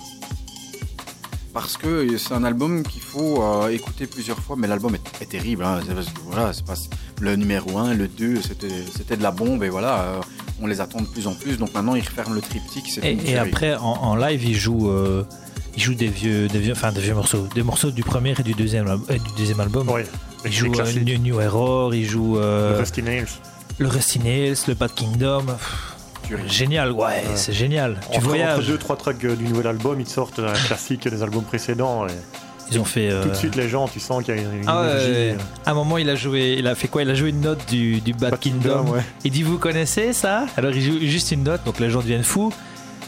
Parce 1.53 1.79
que 1.79 2.19
c'est 2.19 2.35
un 2.35 2.45
album 2.45 2.83
qu'il 2.83 3.01
faut 3.01 3.43
euh, 3.43 3.69
écouter 3.69 4.07
plusieurs 4.07 4.39
fois, 4.39 4.57
mais 4.59 4.67
l'album 4.67 4.95
est, 4.95 5.23
est 5.23 5.27
terrible. 5.31 5.65
hein. 5.65 5.81
C'est 5.87 5.95
voilà, 6.27 6.53
c'est 6.53 6.67
pas 6.67 6.75
le 7.23 7.35
numéro 7.37 7.79
1, 7.79 7.95
le 7.95 8.09
2, 8.09 8.43
c'était, 8.43 8.69
c'était 8.95 9.17
de 9.17 9.23
la 9.23 9.31
bombe, 9.31 9.65
et 9.65 9.71
voilà, 9.71 10.01
euh, 10.03 10.21
on 10.61 10.67
les 10.67 10.83
attend 10.83 11.01
de 11.01 11.07
plus 11.07 11.27
en 11.27 11.33
plus. 11.35 11.57
Donc 11.57 11.73
maintenant, 11.73 11.95
ils 11.95 12.03
referment 12.05 12.35
le 12.35 12.43
triptyque. 12.43 12.91
C'est 12.95 13.01
Et, 13.27 13.39
après, 13.39 13.75
en, 13.77 13.85
en 13.87 14.17
live, 14.17 14.45
il 14.45 14.55
joue, 14.55 14.91
euh, 14.91 15.25
il 15.75 15.83
joue 15.83 15.95
des 15.95 16.09
vieux, 16.09 16.47
des 16.49 16.59
vieux, 16.59 16.73
enfin 16.73 16.93
des 16.93 17.01
vieux 17.01 17.15
morceaux, 17.15 17.49
des 17.55 17.63
morceaux 17.63 17.91
du 17.91 18.03
premier 18.03 18.35
et 18.39 18.43
du 18.43 18.53
deuxième, 18.53 18.87
euh, 18.89 18.97
du 19.15 19.31
deuxième 19.39 19.61
album. 19.61 19.89
Ouais. 19.89 20.05
Il 20.45 20.51
Les 20.51 20.57
joue 20.57 20.67
euh, 20.67 20.71
classiques. 20.73 21.05
New, 21.07 21.17
New 21.19 21.41
Error, 21.41 21.95
il 21.95 22.05
joue 22.05 22.37
euh, 22.37 22.73
Le 22.75 22.79
Rusty 22.81 23.03
Nails. 23.03 23.27
le 23.79 23.89
Rusty 23.89 24.19
Nails, 24.19 24.57
le 24.69 24.75
Bad 24.75 24.93
Kingdom. 24.95 25.47
Pff, 25.47 25.96
Tuerie. 26.27 26.49
Génial, 26.49 26.93
ouais, 26.93 27.23
c'est 27.35 27.53
génial. 27.53 27.99
Tu 28.11 28.19
Entre, 28.19 28.27
voyages. 28.29 28.59
entre 28.59 28.67
deux, 28.69 28.79
trois 28.79 28.97
tracks 28.97 29.25
euh, 29.25 29.37
du 29.37 29.45
nouvel 29.45 29.67
album, 29.67 30.01
ils 30.01 30.07
te 30.07 30.11
sortent 30.11 30.39
un 30.41 30.53
classique 30.53 31.09
des 31.09 31.23
albums 31.23 31.45
précédents. 31.45 32.07
Et 32.07 32.11
Ils 32.73 32.79
ont 32.81 32.85
fait. 32.85 33.11
euh, 33.11 33.23
Tout 33.23 33.29
de 33.31 33.35
suite, 33.35 33.57
les 33.57 33.69
gens, 33.69 33.87
tu 33.89 34.01
sens 34.01 34.25
qu'il 34.25 34.35
y 34.35 34.39
a 34.39 34.43
une 34.43 34.65
Ah 34.67 34.85
énergie. 34.89 35.11
ouais. 35.11 35.37
À 35.65 35.71
un 35.71 35.75
moment, 35.75 35.99
il 35.99 36.11
a 36.11 36.15
joué, 36.17 36.57
il 36.59 36.67
a 36.67 36.75
fait 36.75 36.89
quoi? 36.89 37.03
Il 37.03 37.11
a 37.11 37.15
joué 37.15 37.31
une 37.31 37.41
note 37.41 37.69
du, 37.69 38.01
du 38.01 38.13
Bad, 38.13 38.33
Bad 38.33 38.41
Kingdom. 38.41 38.79
Kingdom, 38.79 38.93
ouais. 38.93 39.03
Il 39.25 39.31
dit 39.31 39.43
Vous 39.43 39.59
connaissez 39.59 40.13
ça? 40.13 40.47
Alors 40.57 40.73
il 40.73 40.83
joue 40.83 40.99
juste 41.01 41.31
une 41.31 41.45
note, 41.45 41.63
donc 41.65 41.79
les 41.81 41.91
gens 41.91 42.01
deviennent 42.01 42.25
fous. 42.25 42.53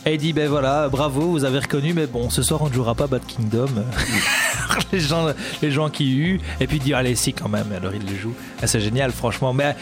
Et 0.07 0.15
il 0.15 0.19
dit 0.19 0.33
Ben 0.33 0.49
voilà, 0.49 0.89
bravo, 0.89 1.23
vous 1.23 1.45
avez 1.45 1.59
reconnu, 1.59 1.93
mais 1.93 2.07
bon, 2.07 2.31
ce 2.31 2.41
soir 2.43 2.63
on 2.63 2.69
ne 2.69 2.73
jouera 2.73 2.95
pas 2.95 3.09
Bad 3.09 3.23
Kingdom. 3.27 3.67
les, 4.93 5.01
gens, 5.01 5.27
les 5.61 5.71
gens 5.73 5.89
qui 5.91 6.15
huent. 6.15 6.41
Et 6.61 6.67
puis 6.69 6.77
il 6.77 6.83
dit 6.83 6.95
Allez, 6.95 7.17
si, 7.17 7.33
quand 7.33 7.49
même. 7.49 7.67
Alors 7.77 7.93
il 7.95 8.09
le 8.09 8.17
joue. 8.17 8.33
Ah, 8.63 8.67
c'est 8.69 8.81
génial, 8.81 9.11
franchement. 9.11 9.53
Mais 9.53 9.75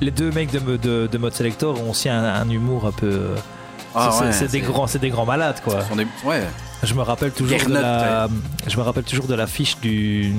les 0.00 0.10
deux 0.10 0.30
mecs 0.30 0.50
de, 0.50 0.76
de, 0.76 1.08
de 1.10 1.18
Mode 1.18 1.34
Selector 1.34 1.80
ont 1.80 1.90
aussi 1.90 2.08
un, 2.08 2.24
un 2.24 2.48
humour 2.50 2.86
un 2.86 2.92
peu. 2.92 3.06
euh, 3.10 3.36
Ah 3.94 4.10
c'est- 4.32 4.42
ouais, 4.44 4.48
des 4.48 4.60
grands, 4.60 4.86
c'est 4.86 4.98
des 4.98 5.10
grands 5.10 5.26
malades, 5.26 5.60
quoi. 5.64 5.80
Des- 5.96 6.06
ouais. 6.26 6.42
Je 6.82 6.94
me 6.94 7.02
rappelle 7.02 7.32
toujours 7.32 7.58
de 7.66 7.74
la, 7.74 8.28
je 8.66 8.76
me 8.76 8.82
rappelle 8.82 9.02
toujours 9.04 9.26
de 9.26 9.34
l'affiche 9.34 9.78
du 9.80 10.32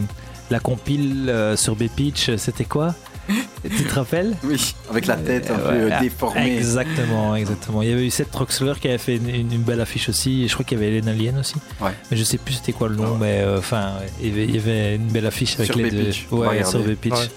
la 0.50 0.60
compile 0.60 1.30
euh, 1.30 1.56
sur 1.56 1.76
B-Pitch. 1.76 2.36
C'était 2.38 2.66
quoi? 2.66 2.96
Tu 3.64 3.84
te 3.84 3.94
rappelles? 3.94 4.36
Oui, 4.44 4.74
avec 4.90 5.06
la 5.06 5.16
tête 5.16 5.52
un 5.52 5.60
Euh, 5.60 5.88
peu 5.88 5.94
ouais, 5.94 6.00
déformée. 6.00 6.58
Exactement, 6.58 7.36
exactement. 7.36 7.82
Il 7.84 7.90
y 7.90 7.94
avait 7.94 8.08
eu 8.08 8.10
Seth 8.10 8.32
Troxler 8.32 8.74
qui 8.82 8.88
avait 8.88 8.98
fait 8.98 9.18
une, 9.18 9.62
belle 9.62 9.82
affiche 9.82 10.10
aussi. 10.10 10.44
Et 10.44 10.48
je 10.48 10.54
crois 10.54 10.66
qu'il 10.66 10.80
y 10.80 10.82
avait 10.82 10.92
Hélène 10.92 11.10
Alien 11.10 11.38
aussi. 11.38 11.56
Ouais. 11.80 11.92
Mais 12.10 12.18
je 12.18 12.24
sais 12.24 12.38
plus 12.40 12.56
c'était 12.56 12.72
quoi 12.72 12.88
le 12.88 12.96
nom, 12.96 13.18
mais 13.18 13.42
euh, 13.42 13.60
enfin, 13.60 13.92
il, 14.24 14.56
y 14.56 14.58
avait, 14.58 14.96
une 14.96 15.10
belle 15.10 15.28
affiche 15.28 15.56
avec 15.60 15.68
Sur 15.68 15.78
les 15.78 15.92
deux. 15.92 16.10
Ouais, 16.32 16.64
sur 16.64 16.80
B-Pitch. 16.80 17.30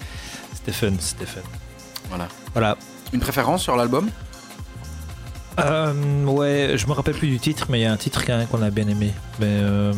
C'était 0.55 0.73
fun, 0.73 0.93
c'était 1.01 1.27
fun. 1.27 1.41
Voilà. 2.13 2.29
Voilà. 2.53 2.77
Une 3.13 3.21
préférence 3.21 3.63
sur 3.63 3.75
l'album? 3.77 4.09
Euh, 5.61 6.25
ouais, 6.25 6.73
je 6.77 6.87
me 6.87 6.93
rappelle 6.93 7.15
plus 7.15 7.29
du 7.29 7.39
titre, 7.39 7.67
mais 7.69 7.81
il 7.81 7.83
y 7.83 7.87
a 7.87 7.93
un 7.93 7.97
titre 7.97 8.23
qu'on 8.51 8.63
a 8.63 8.71
bien 8.71 8.89
aimé. 8.89 9.13
Mais 9.39 9.47
euh, 9.49 9.93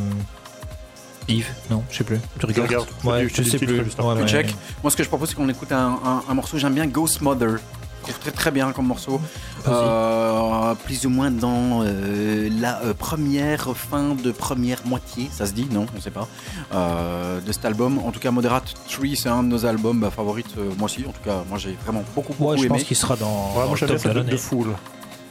Yves, 1.28 1.52
non, 1.70 1.84
je 1.90 1.98
sais 1.98 2.04
plus. 2.04 2.18
Tu 2.38 2.46
regardes 2.46 2.68
regarde. 2.68 2.88
Je 3.02 3.08
Ouais, 3.08 3.28
je 3.28 3.42
sais 3.42 3.58
plus. 3.58 3.80
Ouais, 3.80 4.22
ouais. 4.22 4.46
Moi, 4.82 4.90
ce 4.90 4.96
que 4.96 5.02
je 5.04 5.08
propose, 5.08 5.28
c'est 5.28 5.34
qu'on 5.36 5.48
écoute 5.48 5.70
un, 5.72 5.98
un- 6.04 6.22
un 6.28 6.34
morceau. 6.34 6.58
J'aime 6.58 6.74
bien 6.74 6.86
Ghost 6.86 7.20
Mother. 7.20 7.58
Trouve 8.04 8.18
très 8.18 8.30
très 8.32 8.50
bien 8.50 8.72
comme 8.72 8.86
morceau. 8.86 9.20
Euh, 9.66 10.74
plus 10.84 11.06
ou 11.06 11.10
moins 11.10 11.30
dans 11.30 11.82
euh, 11.82 12.48
la 12.60 12.80
euh, 12.82 12.94
première 12.94 13.74
fin 13.76 14.14
de 14.14 14.30
première 14.32 14.78
moitié, 14.84 15.28
ça 15.32 15.46
se 15.46 15.52
dit 15.52 15.66
Non, 15.70 15.86
on 15.96 16.00
sait 16.00 16.10
pas. 16.10 16.28
euh, 16.74 17.40
de 17.40 17.52
cet 17.52 17.64
album. 17.64 17.98
En 17.98 18.10
tout 18.12 18.20
cas, 18.20 18.30
Moderate 18.30 18.74
Tree, 18.88 19.16
c'est 19.16 19.28
un 19.28 19.42
de 19.42 19.48
nos 19.48 19.64
albums 19.66 20.00
bah, 20.00 20.10
favorites. 20.10 20.54
euh, 20.58 20.70
moi 20.78 20.86
aussi, 20.86 21.04
en 21.08 21.12
tout 21.12 21.22
cas, 21.24 21.42
moi 21.48 21.58
j'ai 21.58 21.76
vraiment 21.84 22.02
beaucoup 22.14 22.32
beaucoup 22.34 22.50
Ouais, 22.52 22.58
je 22.58 22.62
aimé. 22.64 22.68
pense 22.78 22.84
qu'il 22.84 22.96
sera 22.96 23.16
dans, 23.16 23.52
Ouais, 23.56 23.66
moi 23.66 23.76
le 23.80 23.86
top 23.86 24.02
de 24.04 24.08
l'année. 24.10 24.30
de 24.32 24.36
foule. 24.36 24.74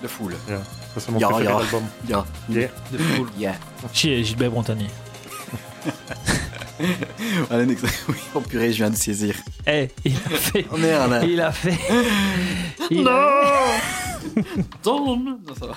De 0.01 0.07
foule. 0.07 0.35
Ça, 0.47 0.55
c'est 0.97 1.11
mon 1.11 1.19
Ya, 1.19 1.27
préféré 1.29 1.53
ya. 1.53 1.59
d'album. 1.59 1.83
Yeah. 2.09 2.25
Yeah. 2.49 2.67
De 2.91 2.97
foule. 2.97 3.29
Yeah. 3.37 3.53
Chez 3.93 4.23
Gilbert. 4.23 4.51
Voilà 7.49 7.63
un 7.63 7.69
extrait. 7.69 7.91
Oui, 8.09 8.15
oh 8.35 8.39
purée, 8.41 8.71
je 8.71 8.77
viens 8.77 8.89
de 8.89 8.95
saisir. 8.95 9.35
Eh, 9.67 9.89
il 10.05 10.13
a 10.15 10.29
fait. 10.37 10.65
Oh 10.71 10.77
merde. 10.77 11.23
Il 11.27 11.39
a 11.41 11.51
fait. 11.51 11.77
Il 12.89 13.07
a- 13.07 13.77
Non, 14.85 15.37
ça 15.59 15.67
va. 15.67 15.75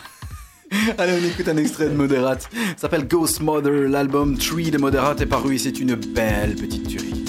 Allez, 0.98 1.12
on 1.22 1.24
écoute 1.24 1.46
un 1.48 1.56
extrait 1.58 1.88
de 1.88 1.94
Moderate. 1.94 2.48
Ça 2.52 2.82
s'appelle 2.82 3.06
Ghost 3.06 3.40
Mother. 3.40 3.88
L'album 3.88 4.36
Tree 4.36 4.70
de 4.70 4.78
Moderate 4.78 5.20
est 5.20 5.26
paru 5.26 5.54
et 5.54 5.58
c'est 5.58 5.78
une 5.78 5.94
belle 5.94 6.56
petite 6.56 6.88
tuerie. 6.88 7.24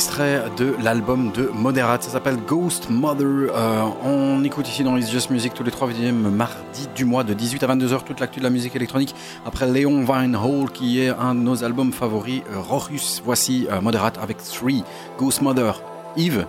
Extrait 0.00 0.44
de 0.56 0.74
l'album 0.82 1.30
de 1.30 1.50
Moderate, 1.52 2.02
ça 2.02 2.08
s'appelle 2.08 2.38
Ghost 2.38 2.88
Mother. 2.88 3.26
Euh, 3.54 3.82
on 4.02 4.42
écoute 4.44 4.66
ici 4.66 4.82
dans 4.82 4.96
It's 4.96 5.10
Just 5.10 5.28
Music 5.28 5.52
tous 5.52 5.62
les 5.62 5.70
troisièmes 5.70 6.30
mardis 6.30 6.88
du 6.94 7.04
mois 7.04 7.22
de 7.22 7.34
18 7.34 7.62
à 7.64 7.66
22h 7.66 8.04
toute 8.04 8.18
l'actu 8.18 8.38
de 8.38 8.44
la 8.44 8.48
musique 8.48 8.74
électronique. 8.74 9.14
Après 9.44 9.70
Léon 9.70 10.06
Hall 10.08 10.70
qui 10.72 11.02
est 11.02 11.10
un 11.10 11.34
de 11.34 11.40
nos 11.40 11.64
albums 11.64 11.92
favoris, 11.92 12.40
euh, 12.50 12.60
Rorus, 12.60 13.20
voici 13.22 13.66
euh, 13.70 13.82
Moderate 13.82 14.16
avec 14.22 14.38
Three, 14.38 14.84
Ghost 15.18 15.42
Mother. 15.42 15.82
Yves? 16.16 16.46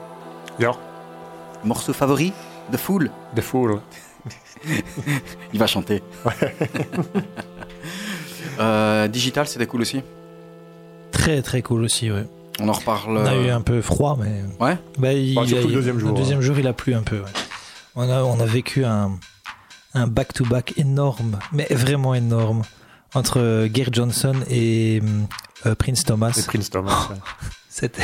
Yeah. 0.58 0.72
Morceau 1.66 1.92
favori? 1.92 2.32
The 2.72 2.78
Fool? 2.78 3.12
The 3.36 3.42
Fool. 3.42 3.82
Il 5.54 5.60
va 5.60 5.68
chanter. 5.68 6.02
Euh, 8.60 9.08
digital, 9.08 9.48
c'était 9.48 9.66
cool 9.66 9.82
aussi? 9.82 10.02
Très 11.12 11.42
très 11.42 11.62
cool 11.62 11.84
aussi, 11.84 12.12
ouais. 12.12 12.28
On 12.62 12.70
en 12.70 12.74
reparle. 12.74 13.18
On 13.18 13.26
a 13.26 13.34
euh, 13.34 13.46
eu 13.48 13.50
un 13.50 13.62
peu 13.62 13.82
froid, 13.82 14.18
mais. 14.20 14.44
Ouais. 14.64 14.78
Bah, 14.98 15.14
il, 15.14 15.36
Bah, 15.36 15.44
surtout 15.46 15.64
il- 15.64 15.70
le 15.70 15.74
deuxième 15.76 16.00
jour, 16.00 16.10
Le 16.12 16.16
deuxième 16.18 16.42
jour, 16.42 16.58
il 16.60 16.68
a 16.68 16.74
plu 16.74 16.94
un 16.94 17.02
peu. 17.04 17.18
ouais. 17.18 17.32
On, 17.96 18.10
a, 18.10 18.22
on 18.24 18.40
a 18.40 18.46
vécu 18.46 18.86
un 18.86 19.12
un 19.94 20.08
back-to-back 20.08 20.76
énorme, 20.78 21.38
mais 21.52 21.68
vraiment 21.70 22.16
énorme, 22.16 22.62
entre 23.14 23.42
euh, 23.42 23.68
Gary 23.70 23.90
Johnson 23.92 24.34
et 24.50 25.02
euh, 25.66 25.76
Prince 25.76 26.06
Thomas. 26.06 26.32
Et 26.38 26.44
Prince 26.44 26.70
Thomas. 26.70 27.10
ouais. 27.12 27.18
C'était. 27.70 28.04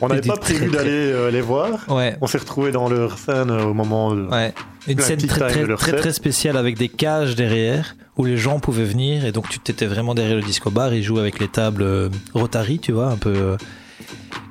On 0.00 0.08
n'avait 0.08 0.20
pas 0.22 0.36
prévu 0.36 0.70
d'aller 0.70 0.90
euh, 1.12 1.30
les 1.30 1.40
voir. 1.42 1.70
Ouais. 1.88 2.16
On 2.22 2.26
s'est 2.26 2.38
retrouvés 2.38 2.70
dans 2.70 2.88
leur 2.88 3.18
scène 3.18 3.50
euh, 3.50 3.64
au 3.64 3.74
moment. 3.74 4.14
de- 4.14 4.26
Ouais. 4.26 4.54
Une 4.88 5.00
scène 5.00 5.18
très 5.26 5.66
très, 5.76 5.92
très 5.96 6.12
spéciale 6.12 6.56
avec 6.56 6.78
des 6.78 6.88
cages 6.88 7.34
derrière 7.34 7.96
où 8.16 8.24
les 8.24 8.36
gens 8.38 8.60
pouvaient 8.60 8.84
venir 8.84 9.24
et 9.24 9.32
donc 9.32 9.48
tu 9.48 9.58
t'étais 9.58 9.86
vraiment 9.86 10.14
derrière 10.14 10.36
le 10.36 10.42
disco 10.42 10.70
bar. 10.70 10.94
Ils 10.94 11.02
jouaient 11.02 11.20
avec 11.20 11.38
les 11.40 11.48
tables 11.48 11.82
euh, 11.82 12.08
Rotary, 12.34 12.78
tu 12.78 12.92
vois, 12.92 13.08
un 13.08 13.16
peu. 13.16 13.56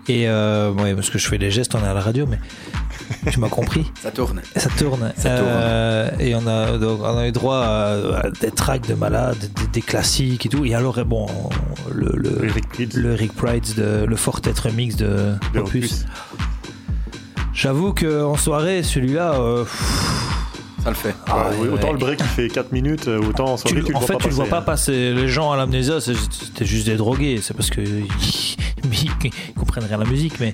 Et 0.07 0.27
euh, 0.27 0.71
ouais, 0.71 0.93
parce 0.93 1.09
que 1.09 1.17
je 1.17 1.27
fais 1.27 1.37
les 1.39 1.49
gestes, 1.49 1.73
on 1.73 1.83
est 1.83 1.87
à 1.87 1.93
la 1.93 2.01
radio, 2.01 2.27
mais 2.27 2.39
tu 3.31 3.39
m'as 3.39 3.49
compris. 3.49 3.91
Ça 4.03 4.11
tourne. 4.11 4.41
Et 4.55 4.59
ça 4.59 4.69
tourne. 4.77 5.11
Ça 5.17 5.29
tourne. 5.37 5.49
Euh, 5.49 6.09
et 6.19 6.35
on 6.35 6.45
a, 6.45 6.77
donc, 6.77 6.99
on 7.01 7.17
a 7.17 7.27
eu 7.27 7.31
droit 7.31 7.57
à, 7.57 8.25
à 8.25 8.29
des 8.29 8.51
tracks 8.51 8.87
de 8.87 8.93
malades, 8.93 9.37
des, 9.39 9.67
des 9.67 9.81
classiques 9.81 10.45
et 10.45 10.49
tout. 10.49 10.63
Et 10.63 10.75
alors, 10.75 11.03
bon, 11.05 11.25
le, 11.91 12.11
le, 12.15 12.45
Eric 12.45 12.67
Prydz 12.69 12.95
le 12.97 13.13
Rick 13.15 13.33
Prides, 13.33 13.73
de, 13.75 14.05
le 14.07 14.15
Fortet 14.15 14.51
remix 14.51 14.95
de, 14.95 15.33
de 15.53 15.59
Opus. 15.59 15.85
Opus. 15.85 16.05
J'avoue 17.53 17.93
qu'en 17.93 18.35
soirée, 18.37 18.83
celui-là. 18.83 19.33
euh, 19.39 19.65
Ça 20.85 20.89
le 20.91 20.95
fait. 20.95 21.15
ah, 21.27 21.49
Ouais, 21.49 21.55
oui, 21.63 21.67
autant 21.69 21.87
ouais. 21.87 21.93
le 21.93 21.97
break 21.99 22.19
il 22.21 22.25
fait 22.27 22.47
4 22.47 22.71
minutes, 22.71 23.07
euh, 23.07 23.19
autant 23.19 23.45
en 23.45 23.55
Tu- 23.57 23.69
soirée 23.69 23.83
tu, 23.83 23.89
le 23.91 23.95
en 23.97 23.99
vois 23.99 24.07
fait, 24.07 24.13
pas 24.13 24.19
tu 24.19 24.29
le 24.29 24.35
vois 24.35 24.45
pas 24.45 24.61
passer. 24.61 25.13
Les 25.13 25.27
gens 25.27 25.51
à 25.51 25.57
l'amnésia, 25.57 25.99
c'était 25.99 26.63
juste 26.65 26.85
des 26.85 26.95
drogués. 26.95 27.39
C'est 27.41 27.53
parce 27.55 27.69
que 27.71 27.81
ils, 27.81 28.05
ils 28.83 29.53
comprennent 29.57 29.85
rien 29.85 29.95
à 29.99 30.03
la 30.03 30.09
musique, 30.09 30.39
mais 30.39 30.53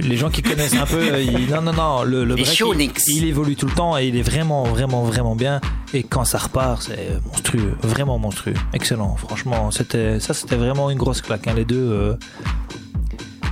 les 0.00 0.16
gens 0.16 0.30
qui 0.30 0.40
connaissent 0.42 0.74
un 0.74 0.86
peu, 0.86 1.20
ils- 1.22 1.50
non, 1.50 1.60
non, 1.60 1.72
non, 1.74 2.02
le, 2.04 2.24
le 2.24 2.34
break, 2.36 2.62
il 3.08 3.24
évolue 3.26 3.54
tout 3.54 3.66
le 3.66 3.72
temps 3.74 3.98
et 3.98 4.06
il 4.08 4.16
est 4.16 4.22
vraiment, 4.22 4.64
vraiment, 4.64 5.04
vraiment 5.04 5.36
bien. 5.36 5.60
Et 5.92 6.04
quand 6.04 6.24
ça 6.24 6.38
repart, 6.38 6.82
c'est 6.82 7.18
monstrueux, 7.26 7.76
vraiment 7.82 8.18
monstrueux, 8.18 8.54
excellent. 8.72 9.14
Franchement, 9.16 9.70
c'était 9.70 10.20
ça, 10.20 10.32
c'était 10.32 10.56
vraiment 10.56 10.88
une 10.90 10.98
grosse 10.98 11.20
claque. 11.20 11.46
hein. 11.48 11.52
Les 11.54 11.66
deux, 11.66 11.76
euh, 11.76 12.14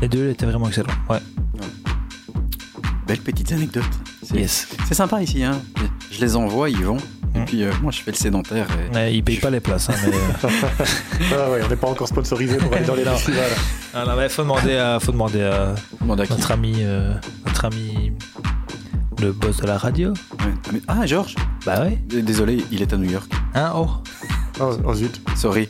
les 0.01 0.09
deux 0.09 0.31
étaient 0.31 0.47
vraiment 0.47 0.69
excellents. 0.69 0.89
Ouais. 1.11 1.19
Belles 3.09 3.19
petites 3.21 3.51
anecdotes. 3.53 3.85
C'est 4.23 4.37
Yes. 4.37 4.69
c'est 4.87 4.95
sympa 4.95 5.23
ici. 5.23 5.43
Hein. 5.43 5.61
Je 6.11 6.21
les 6.21 6.37
envoie, 6.37 6.69
ils 6.69 6.85
vont. 6.85 6.99
Et 7.35 7.41
Mm. 7.41 7.45
puis 7.47 7.63
euh, 7.65 7.73
moi, 7.83 7.91
je 7.91 8.01
fais 8.03 8.11
le 8.11 8.17
sédentaire. 8.17 8.67
et- 8.93 8.95
Ouais, 8.95 9.15
ils 9.15 9.25
payent 9.25 9.39
pas 9.41 9.49
les 9.51 9.61
places. 9.61 9.89
hein, 9.91 9.95
mais, 10.05 10.13
euh, 10.15 10.51
Ah 11.33 11.51
ouais, 11.51 11.61
on 11.65 11.69
n'est 11.69 11.77
pas 11.77 11.89
encore 11.89 12.07
sponsorisé 12.09 12.57
pour 12.59 12.73
aller 12.73 12.85
dans 12.85 12.95
les 12.95 13.05
festivals. 13.05 13.51
ah, 13.95 14.05
non, 14.07 14.15
mais 14.17 14.29
faut 14.29 14.43
demander 14.43 14.77
à, 14.77 14.99
faut 15.01 15.13
demander 15.13 15.43
à 15.43 15.75
notre 16.07 16.51
ami, 16.53 16.75
euh, 16.81 17.15
notre 17.47 17.65
ami, 17.65 18.13
le 19.21 19.33
boss 19.33 19.57
de 19.59 19.67
la 19.67 19.79
radio. 19.79 20.11
Ouais. 20.11 20.81
Ah, 20.87 20.99
Ah, 21.03 21.07
Georges 21.07 21.35
Bah 21.67 21.83
ouais. 21.85 21.99
Désolé, 22.07 22.63
il 22.71 22.83
est 22.83 22.93
à 22.93 22.97
New 22.99 23.11
York. 23.11 23.31
Hein, 23.55 23.73
oh. 23.75 23.89
Oh, 24.61 24.73
oh, 24.85 24.95
zut. 24.95 25.21
Sorry. 25.37 25.69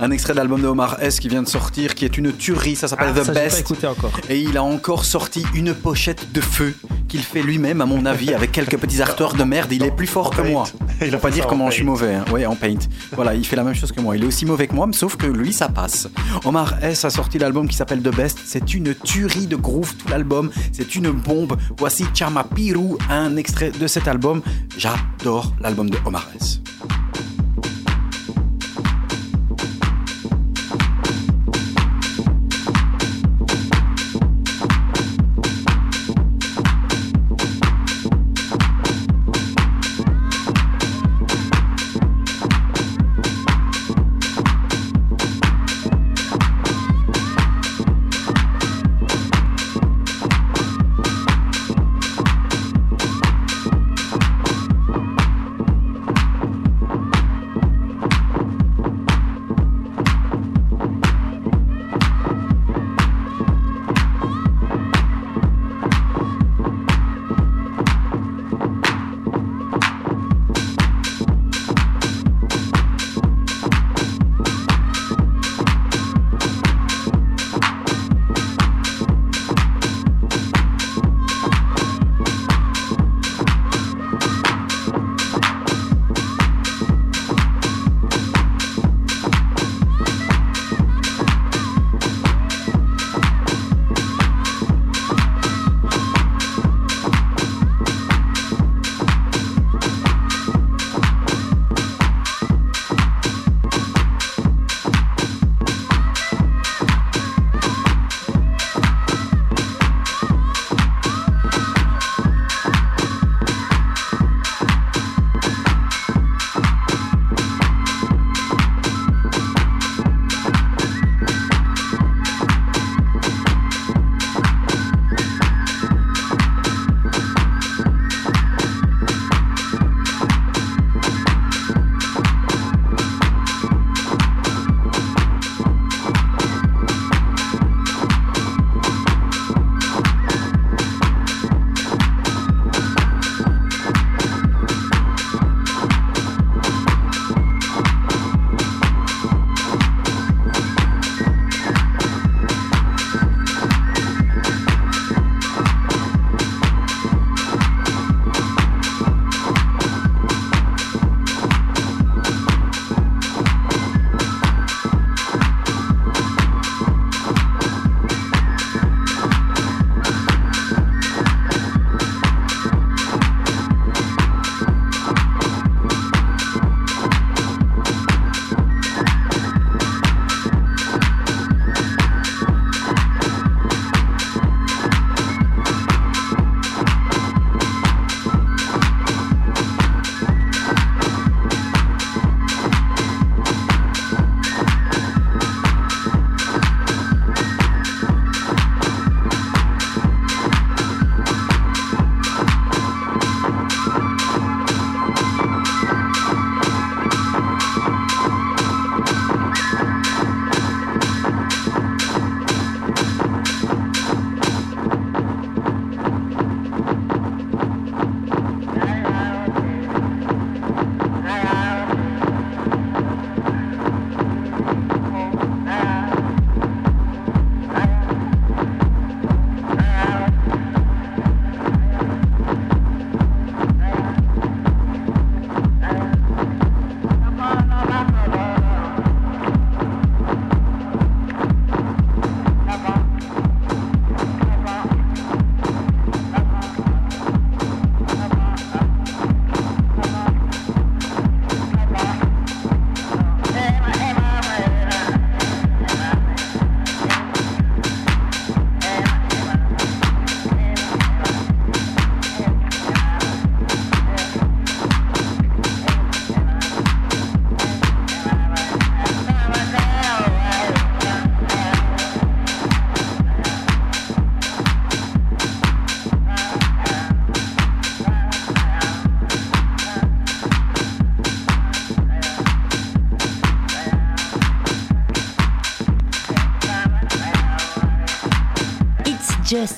Un 0.00 0.10
extrait 0.10 0.32
de 0.32 0.38
l'album 0.38 0.60
de 0.60 0.66
Omar 0.66 0.96
S 1.00 1.20
qui 1.20 1.28
vient 1.28 1.42
de 1.42 1.48
sortir, 1.48 1.94
qui 1.94 2.04
est 2.04 2.16
une 2.18 2.32
tuerie. 2.32 2.76
Ça 2.76 2.88
s'appelle 2.88 3.12
Ah, 3.14 3.20
The 3.20 3.24
ça, 3.24 3.32
j'ai 3.32 3.38
pas 3.40 3.44
Best. 3.44 3.60
écouté 3.60 3.86
encore. 3.86 4.12
Et 4.28 4.40
il 4.40 4.56
a 4.56 4.62
encore 4.62 5.04
sorti 5.04 5.44
une 5.54 5.74
pochette 5.74 6.32
de 6.32 6.40
feu 6.40 6.74
qu'il 7.08 7.20
fait 7.22 7.42
lui-même, 7.42 7.80
à 7.80 7.86
mon 7.86 8.06
avis, 8.06 8.32
avec 8.34 8.52
quelques 8.52 8.78
petits 8.78 9.02
artworks 9.02 9.36
de 9.36 9.44
merde. 9.44 9.70
Il 9.72 9.82
est 9.84 9.90
plus 9.90 10.06
fort 10.06 10.30
que 10.30 10.42
moi. 10.42 10.64
Il 11.02 11.10
Faut 11.10 11.18
pas 11.18 11.30
dire 11.30 11.46
comment 11.46 11.68
je 11.70 11.74
suis 11.76 11.84
mauvais. 11.84 12.14
Hein. 12.14 12.24
Ouais, 12.32 12.46
en 12.46 12.54
paint. 12.54 12.74
Voilà, 13.12 13.34
il 13.34 13.44
fait 13.44 13.56
la 13.56 13.64
même 13.64 13.74
chose 13.74 13.90
que 13.92 14.00
moi. 14.00 14.16
Il 14.16 14.22
est 14.22 14.26
aussi 14.26 14.46
mauvais 14.46 14.66
que 14.68 14.74
moi, 14.74 14.86
mais 14.86 14.92
sauf 14.92 15.16
que 15.16 15.26
lui, 15.26 15.52
ça 15.52 15.68
passe. 15.68 16.08
Omar 16.44 16.74
S 16.82 17.04
a 17.04 17.10
sorti 17.10 17.38
l'album 17.38 17.68
qui 17.68 17.76
s'appelle 17.76 18.00
The 18.02 18.14
Best. 18.14 18.38
C'est 18.46 18.72
une 18.74 18.94
tuerie 18.94 19.46
de 19.46 19.56
groove, 19.56 19.94
tout 19.96 20.08
l'album. 20.08 20.50
C'est 20.72 20.94
une 20.94 21.10
bombe. 21.10 21.56
Voici 21.78 22.04
Chama 22.14 22.44
Piru, 22.44 22.96
un 23.10 23.36
extrait 23.36 23.70
de 23.72 23.86
cet 23.86 24.06
album. 24.08 24.42
J'adore 24.78 25.52
l'album 25.60 25.90
de 25.90 25.98
Omar 26.06 26.26
S. 26.40 26.60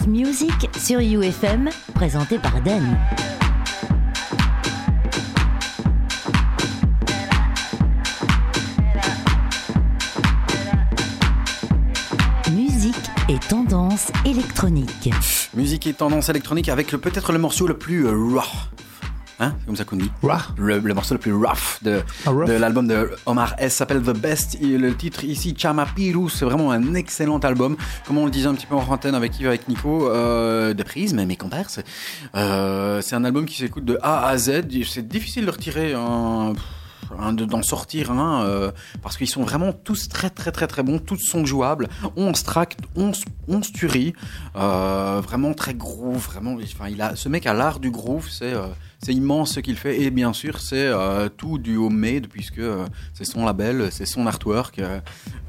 Music 0.06 0.70
sur 0.78 0.98
UFM, 0.98 1.68
présenté 1.94 2.38
par 2.38 2.58
Dan. 2.62 2.98
Musique 12.50 12.94
et 13.28 13.38
tendance 13.38 14.10
électronique. 14.24 15.10
Musique 15.52 15.86
et 15.86 15.92
tendance 15.92 16.30
électronique 16.30 16.70
avec 16.70 16.88
peut-être 16.92 17.32
le 17.32 17.38
morceau 17.38 17.66
le 17.66 17.76
plus 17.76 18.06
euh, 18.06 18.12
rough. 18.12 18.73
Hein 19.44 19.56
C'est 19.60 19.66
comme 19.66 19.76
ça 19.76 19.84
qu'on 19.84 19.96
dit. 19.96 20.10
Le, 20.56 20.78
le 20.78 20.94
morceau 20.94 21.14
le 21.14 21.20
plus 21.20 21.34
rough 21.34 21.78
de, 21.82 22.02
Ah, 22.26 22.30
rough. 22.30 22.46
de 22.46 22.52
l'album 22.52 22.86
de 22.86 23.10
Omar 23.26 23.54
S 23.58 23.74
s'appelle 23.74 24.02
The 24.02 24.16
Best. 24.16 24.56
Et 24.60 24.78
le 24.78 24.94
titre 24.96 25.24
ici, 25.24 25.54
Chama 25.56 25.86
Piru, 25.86 26.30
c'est 26.30 26.44
vraiment 26.44 26.70
un 26.70 26.94
excellent 26.94 27.38
album. 27.38 27.76
Comme 28.06 28.18
on 28.18 28.24
le 28.24 28.30
disait 28.30 28.48
un 28.48 28.54
petit 28.54 28.66
peu 28.66 28.74
en 28.74 28.86
antenne 28.88 29.14
avec 29.14 29.38
Yves, 29.38 29.48
avec 29.48 29.68
Nico, 29.68 30.08
euh, 30.08 30.74
de 30.74 30.82
prise, 30.82 31.14
mais 31.14 31.26
mes 31.26 31.36
compères, 31.36 31.70
c'est 31.70 31.84
euh, 32.34 33.00
c'est 33.02 33.14
un 33.14 33.24
album 33.24 33.44
qui 33.46 33.56
s'écoute 33.56 33.84
de 33.84 33.98
A 34.02 34.26
à 34.26 34.38
Z. 34.38 34.62
C'est 34.88 35.06
difficile 35.06 35.46
de 35.46 35.50
retirer 35.50 35.94
un 35.94 36.52
d'en 37.32 37.62
sortir 37.62 38.10
euh, 38.10 38.70
parce 39.02 39.16
qu'ils 39.16 39.28
sont 39.28 39.42
vraiment 39.42 39.72
tous 39.72 40.08
très 40.08 40.30
très 40.30 40.50
très 40.50 40.66
très 40.66 40.82
bons 40.82 40.98
tous 40.98 41.18
sont 41.18 41.44
jouables 41.44 41.88
11 42.16 42.42
tracks 42.42 42.76
11, 42.96 43.24
11 43.48 43.72
tueries 43.72 44.14
euh, 44.56 45.20
vraiment 45.22 45.54
très 45.54 45.74
groove 45.74 46.26
vraiment 46.26 46.56
enfin 46.62 46.88
il 46.88 47.00
a 47.02 47.14
ce 47.16 47.28
mec 47.28 47.46
a 47.46 47.54
l'art 47.54 47.78
du 47.78 47.90
groove 47.90 48.28
c'est 48.30 48.52
euh, 48.54 48.66
c'est 49.04 49.12
immense 49.12 49.52
ce 49.54 49.60
qu'il 49.60 49.76
fait 49.76 50.00
et 50.00 50.10
bien 50.10 50.32
sûr 50.32 50.60
c'est 50.60 50.86
euh, 50.86 51.28
tout 51.28 51.58
du 51.58 51.76
homemade 51.76 52.26
puisque 52.28 52.58
euh, 52.58 52.86
c'est 53.12 53.26
son 53.26 53.44
label 53.44 53.88
c'est 53.90 54.06
son 54.06 54.26
artwork 54.26 54.78
euh, 54.78 54.98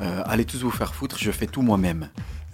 euh, 0.01 0.21
allez 0.25 0.43
tous 0.43 0.61
vous 0.61 0.71
faire 0.71 0.93
foutre 0.93 1.17
je 1.19 1.31
fais 1.31 1.47
tout 1.47 1.61
moi-même 1.61 2.09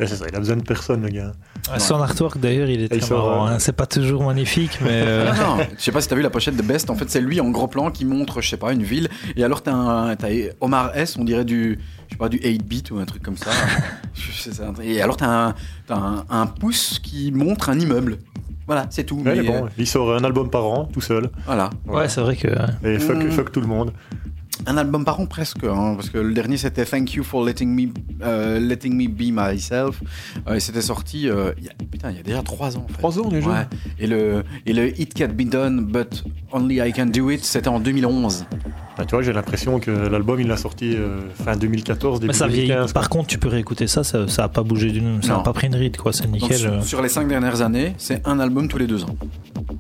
ça, 0.07 0.25
il 0.27 0.35
a 0.35 0.39
besoin 0.39 0.57
de 0.57 0.63
personne, 0.63 1.03
le 1.03 1.09
gars. 1.09 1.31
Ah, 1.71 1.79
Son 1.79 2.01
artwork 2.01 2.39
d'ailleurs, 2.39 2.69
il 2.69 2.81
est 2.81 2.89
très 2.89 3.01
sort, 3.01 3.29
marrant. 3.29 3.47
euh, 3.47 3.51
hein. 3.51 3.59
C'est 3.59 3.75
pas 3.75 3.85
toujours 3.85 4.23
magnifique, 4.23 4.79
mais 4.81 5.03
euh, 5.05 5.31
Non, 5.31 5.57
non, 5.57 5.63
je 5.77 5.83
sais 5.83 5.91
pas 5.91 6.01
si 6.01 6.07
t'as 6.07 6.15
vu 6.15 6.21
la 6.21 6.29
pochette 6.29 6.55
de 6.55 6.61
Best. 6.61 6.89
En 6.89 6.95
fait, 6.95 7.09
c'est 7.09 7.21
lui 7.21 7.39
en 7.39 7.49
gros 7.49 7.67
plan 7.67 7.91
qui 7.91 8.05
montre, 8.05 8.41
je 8.41 8.49
sais 8.49 8.57
pas, 8.57 8.73
une 8.73 8.83
ville. 8.83 9.09
Et 9.35 9.43
alors, 9.43 9.61
t'as 9.61 9.73
un, 9.73 10.15
t'as 10.15 10.29
Omar 10.59 10.95
S, 10.97 11.17
on 11.17 11.23
dirait 11.23 11.45
du, 11.45 11.77
je 12.11 12.15
sais 12.15 12.17
pas, 12.17 12.27
du 12.29 12.37
8-bit 12.37 12.91
ou 12.91 12.97
un 12.99 13.05
truc 13.05 13.23
comme 13.23 13.37
ça. 13.37 13.51
Je 14.13 14.31
sais, 14.31 14.51
Et 14.83 15.01
alors, 15.01 15.15
t'as 15.15 15.47
un, 15.47 15.55
t'as 15.87 15.95
un, 15.95 16.25
un 16.29 16.45
pouce 16.45 16.99
qui 16.99 17.31
montre 17.31 17.69
un 17.69 17.79
immeuble. 17.79 18.17
Voilà, 18.67 18.85
c'est 18.89 19.05
tout. 19.05 19.15
Ouais, 19.15 19.35
mais, 19.35 19.41
mais 19.41 19.47
bon, 19.47 19.65
euh, 19.65 19.69
il 19.77 19.87
sort 19.87 20.13
un 20.13 20.23
album 20.23 20.49
par 20.49 20.65
an, 20.65 20.85
tout 20.91 21.01
seul. 21.01 21.29
voilà. 21.45 21.69
ouais, 21.87 22.09
c'est 22.09 22.21
vrai 22.21 22.35
que. 22.35 22.47
Et 22.85 22.99
fuck, 22.99 23.29
fuck 23.29 23.51
tout 23.51 23.61
le 23.61 23.67
monde. 23.67 23.93
Un 24.67 24.77
album 24.77 25.03
par 25.05 25.19
an 25.19 25.25
presque, 25.25 25.63
hein, 25.63 25.93
parce 25.95 26.09
que 26.09 26.19
le 26.19 26.33
dernier 26.33 26.55
c'était 26.57 26.85
Thank 26.85 27.13
You 27.15 27.23
for 27.23 27.43
Letting 27.43 27.69
Me, 27.73 27.89
euh, 28.23 28.59
letting 28.59 28.95
me 28.95 29.07
Be 29.07 29.33
Myself. 29.35 30.01
Euh, 30.47 30.55
et 30.55 30.59
c'était 30.59 30.81
sorti, 30.81 31.27
euh, 31.27 31.51
il 31.57 31.63
y 31.65 31.69
a, 31.69 31.71
putain, 31.91 32.11
il 32.11 32.17
y 32.17 32.19
a 32.19 32.23
déjà 32.23 32.41
trois 32.43 32.77
ans. 32.77 32.85
En 32.85 32.87
fait. 32.87 32.93
Trois 32.97 33.19
ans 33.19 33.27
déjà 33.29 33.49
Ouais. 33.49 33.67
Et 33.99 34.05
le, 34.07 34.43
et 34.67 34.73
le 34.73 34.99
It 34.99 35.13
Can 35.17 35.29
Be 35.33 35.49
Done, 35.49 35.85
But 35.85 36.23
Only 36.51 36.79
I 36.79 36.93
Can 36.93 37.07
Do 37.07 37.31
It, 37.31 37.43
c'était 37.43 37.69
en 37.69 37.79
2011. 37.79 38.45
Bah, 38.97 39.05
tu 39.05 39.15
vois, 39.15 39.23
j'ai 39.23 39.33
l'impression 39.33 39.79
que 39.79 39.89
l'album, 39.89 40.39
il 40.39 40.47
l'a 40.47 40.57
sorti 40.57 40.95
euh, 40.95 41.21
fin 41.43 41.55
2014, 41.55 42.19
début 42.19 42.27
Mais 42.27 42.33
ça 42.37 42.45
vieillit. 42.47 42.67
2015. 42.67 42.93
Par 42.93 43.09
contre, 43.09 43.27
tu 43.27 43.37
peux 43.39 43.47
réécouter 43.47 43.87
ça, 43.87 44.03
ça, 44.03 44.27
ça 44.27 44.43
a 44.43 44.49
pas 44.49 44.63
bougé 44.63 44.91
d'une. 44.91 45.23
Ça 45.23 45.33
Non. 45.33 45.39
a 45.39 45.43
pas 45.43 45.53
pris 45.53 45.67
une 45.67 45.75
ride, 45.75 45.97
quoi. 45.97 46.11
C'est 46.13 46.25
Donc, 46.25 46.33
nickel. 46.41 46.57
sur, 46.57 46.71
euh. 46.73 46.81
sur 46.81 47.01
les 47.01 47.09
cinq 47.09 47.27
dernières 47.27 47.61
années, 47.61 47.93
c'est 47.97 48.21
un 48.27 48.39
album 48.39 48.67
tous 48.67 48.77
les 48.77 48.87
deux 48.87 49.03
ans. 49.05 49.15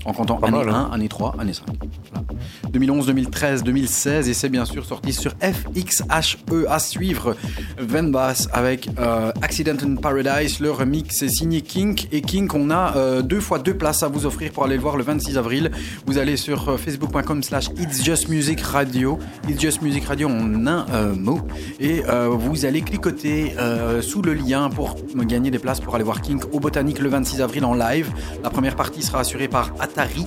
En 0.05 0.13
comptant 0.13 0.37
Pas 0.37 0.47
année 0.47 0.57
mal, 0.57 0.69
hein. 0.69 0.89
1, 0.91 0.95
année 0.95 1.09
3, 1.09 1.35
année 1.39 1.53
5. 1.53 1.65
Voilà. 2.11 2.25
2011, 2.71 3.05
2013, 3.07 3.63
2016, 3.63 4.29
et 4.29 4.33
c'est 4.33 4.49
bien 4.49 4.65
sûr 4.65 4.70
sorti 4.79 5.11
sur 5.11 5.31
FXHE 5.41 6.37
à 6.69 6.79
suivre. 6.79 7.35
Van 7.79 8.03
Bass 8.03 8.47
avec 8.53 8.89
euh, 8.99 9.31
Accident 9.41 9.75
in 9.83 9.95
Paradise. 9.95 10.59
Le 10.59 10.71
remix 10.71 11.21
est 11.21 11.29
signé 11.29 11.61
Kink. 11.61 12.07
Et 12.11 12.21
Kink, 12.21 12.53
on 12.53 12.69
a 12.69 12.95
euh, 12.95 13.21
deux 13.21 13.39
fois 13.39 13.59
deux 13.59 13.75
places 13.75 14.03
à 14.03 14.07
vous 14.07 14.25
offrir 14.25 14.51
pour 14.51 14.63
aller 14.63 14.75
le 14.75 14.81
voir 14.81 14.97
le 14.97 15.03
26 15.03 15.37
avril. 15.37 15.71
Vous 16.05 16.17
allez 16.17 16.37
sur 16.37 16.69
euh, 16.69 16.77
facebook.com 16.77 17.43
slash 17.43 17.67
It's 17.77 18.03
Just 18.03 18.29
Music 18.29 18.61
Radio. 18.61 19.19
It's 19.49 19.59
Just 19.59 19.81
Music 19.81 20.05
Radio 20.05 20.29
en 20.29 20.67
un 20.67 20.85
mot. 21.15 21.41
Et 21.79 22.01
vous 22.31 22.65
allez 22.65 22.81
cliquer 22.81 23.55
sous 24.01 24.21
le 24.21 24.33
lien 24.33 24.69
pour 24.69 24.95
gagner 25.15 25.51
des 25.51 25.59
places 25.59 25.79
pour 25.79 25.95
aller 25.95 26.03
voir 26.03 26.21
Kink 26.21 26.43
au 26.53 26.59
Botanique 26.59 26.99
le 26.99 27.09
26 27.09 27.41
avril 27.41 27.65
en 27.65 27.73
live. 27.73 28.11
La 28.43 28.49
première 28.49 28.75
partie 28.75 29.01
sera 29.01 29.19
assurée 29.19 29.47
par 29.47 29.73
Atari. 29.79 30.25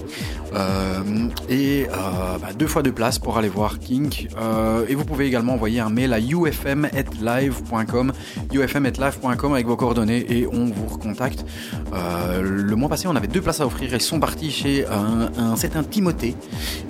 Et 1.49 1.87
bah, 1.91 2.53
deux 2.59 2.67
fois 2.67 2.83
deux 2.83 2.93
places 2.93 3.19
pour 3.19 3.39
aller 3.39 3.49
voir 3.49 3.79
Kink. 3.79 4.29
Euh, 4.39 4.87
et 4.89 4.95
vous 4.95 5.05
pouvez 5.05 5.27
également 5.27 5.55
envoyer 5.55 5.81
un 5.81 5.91
mail 5.91 6.13
à 6.13 6.21
ufm.live.com 6.21 8.13
ufm.live.com 8.53 9.53
avec 9.53 9.67
vos 9.67 9.77
coordonnées 9.77 10.27
et 10.29 10.47
on 10.47 10.67
vous 10.67 10.87
recontacte. 10.87 11.45
Euh, 11.93 12.43
le 12.43 12.77
mois 12.77 12.89
passé, 12.89 13.07
on 13.09 13.17
avait 13.17 13.27
deux 13.29 13.41
places 13.41 13.61
à 13.61 13.67
offrir 13.67 13.93
et 13.95 13.99
sont 13.99 14.21
partis 14.21 14.51
chez 14.51 14.87
un, 14.87 15.31
un 15.37 15.57
certain 15.57 15.83
Timothée. 15.83 16.35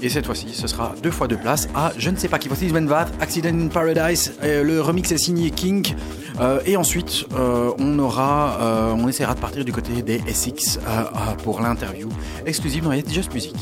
Et 0.03 0.09
cette 0.09 0.27
fois-ci, 0.27 0.49
ce 0.53 0.67
sera 0.67 0.95
deux 1.03 1.11
fois 1.11 1.29
deux 1.29 1.37
places 1.37 1.69
à 1.75 1.93
je 1.99 2.11
ne 2.11 2.17
sais 2.17 2.29
pas 2.29 2.39
qui. 2.39 2.49
Voici 2.49 2.69
Sven 2.69 2.87
Vath, 2.87 3.13
Accident 3.21 3.51
in 3.51 3.69
Paradise. 3.69 4.33
Euh, 4.43 4.63
le 4.63 4.81
remix 4.81 5.11
est 5.13 5.19
signé. 5.19 5.53
Euh, 6.41 6.61
et 6.67 6.77
ensuite, 6.77 7.27
on 7.79 7.99
aura, 7.99 8.95
on 8.97 9.09
essaiera 9.09 9.35
de 9.35 9.41
partir 9.41 9.65
du 9.65 9.73
côté 9.73 10.03
des 10.03 10.21
SX 10.33 10.79
pour 11.43 11.61
l'interview 11.61 12.09
exclusive 12.47 12.85
dans 12.85 12.93
Just 12.93 13.33
Music. 13.33 13.55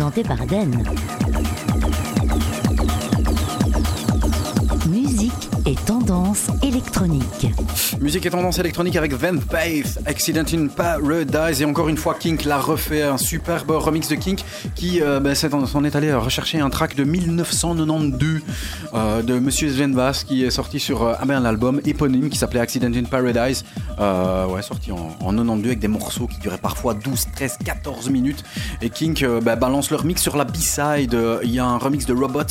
Par 0.00 0.46
Den. 0.46 0.82
Musique 4.88 5.32
et 5.66 5.74
tendance 5.74 6.46
électronique. 6.62 7.48
Musique 8.00 8.24
et 8.24 8.30
tendance 8.30 8.58
électronique 8.58 8.96
avec 8.96 9.14
Faith, 9.14 9.98
Accident 10.06 10.44
in 10.54 10.68
Paradise 10.68 11.60
et 11.60 11.66
encore 11.66 11.90
une 11.90 11.98
fois 11.98 12.14
Kink 12.18 12.44
l'a 12.46 12.58
refait, 12.58 13.02
un 13.02 13.18
superbe 13.18 13.72
remix 13.72 14.08
de 14.08 14.14
Kink 14.14 14.42
qui 14.74 15.02
euh, 15.02 15.20
ben, 15.20 15.34
s'en 15.34 15.84
est 15.84 15.94
allé 15.94 16.14
rechercher 16.14 16.60
un 16.60 16.70
track 16.70 16.96
de 16.96 17.04
1992 17.04 18.40
euh, 18.94 19.22
de 19.22 19.38
Monsieur 19.38 19.68
Sven 19.68 19.94
Vass 19.94 20.24
qui 20.24 20.44
est 20.44 20.50
sorti 20.50 20.80
sur 20.80 21.02
euh, 21.02 21.14
ben, 21.26 21.40
l'album 21.40 21.78
éponyme 21.84 22.30
qui 22.30 22.38
s'appelait 22.38 22.60
Accident 22.60 22.90
in 22.94 23.04
Paradise, 23.04 23.64
ouais, 23.98 24.62
sorti 24.62 24.92
en, 24.92 25.14
en 25.20 25.32
92 25.32 25.66
avec 25.66 25.78
des 25.78 25.88
morceaux 25.88 26.29
qui 26.40 26.48
duraient 26.48 26.58
parfois 26.58 26.94
12, 26.94 27.26
13, 27.34 27.58
14 27.64 28.08
minutes 28.10 28.44
et 28.82 28.88
Kink 28.90 29.22
euh, 29.22 29.40
ben, 29.40 29.56
balance 29.56 29.90
leur 29.90 30.04
mix 30.04 30.22
sur 30.22 30.36
la 30.36 30.44
B-side, 30.44 31.14
Euh, 31.14 31.40
il 31.42 31.50
y 31.50 31.58
a 31.58 31.64
un 31.66 31.76
remix 31.78 32.06
de 32.06 32.14
Robots 32.14 32.42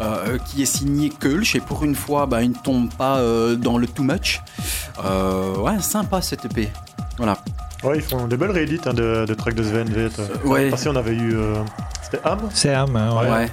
euh, 0.00 0.38
qui 0.46 0.62
est 0.62 0.66
signé 0.66 1.10
Kulch 1.10 1.54
et 1.54 1.60
pour 1.60 1.84
une 1.84 1.94
fois 1.94 2.26
ben, 2.26 2.40
il 2.40 2.50
ne 2.50 2.54
tombe 2.54 2.92
pas 2.94 3.18
euh, 3.18 3.54
dans 3.56 3.78
le 3.78 3.86
too 3.86 4.02
much. 4.02 4.40
Euh, 5.04 5.54
ouais, 5.56 5.80
sympa 5.80 6.20
cette 6.22 6.44
EP. 6.46 6.68
Voilà. 7.18 7.36
Ouais, 7.82 7.96
ils 7.96 8.02
font 8.02 8.26
des 8.26 8.36
belles 8.36 8.50
réédits 8.50 8.80
hein, 8.86 8.92
de, 8.92 9.24
de 9.26 9.34
tracks 9.34 9.54
de 9.54 9.62
Sven 9.62 9.88
Veth. 9.88 10.20
ouais. 10.44 10.70
Passé, 10.70 10.88
on 10.88 10.96
avait 10.96 11.14
eu. 11.14 11.34
euh, 11.36 11.54
C'était 12.02 12.20
Am? 12.24 12.40
C'est 12.52 12.74
Am, 12.74 12.94
hein, 12.96 13.14
ouais. 13.22 13.30
Ouais. 13.30 13.50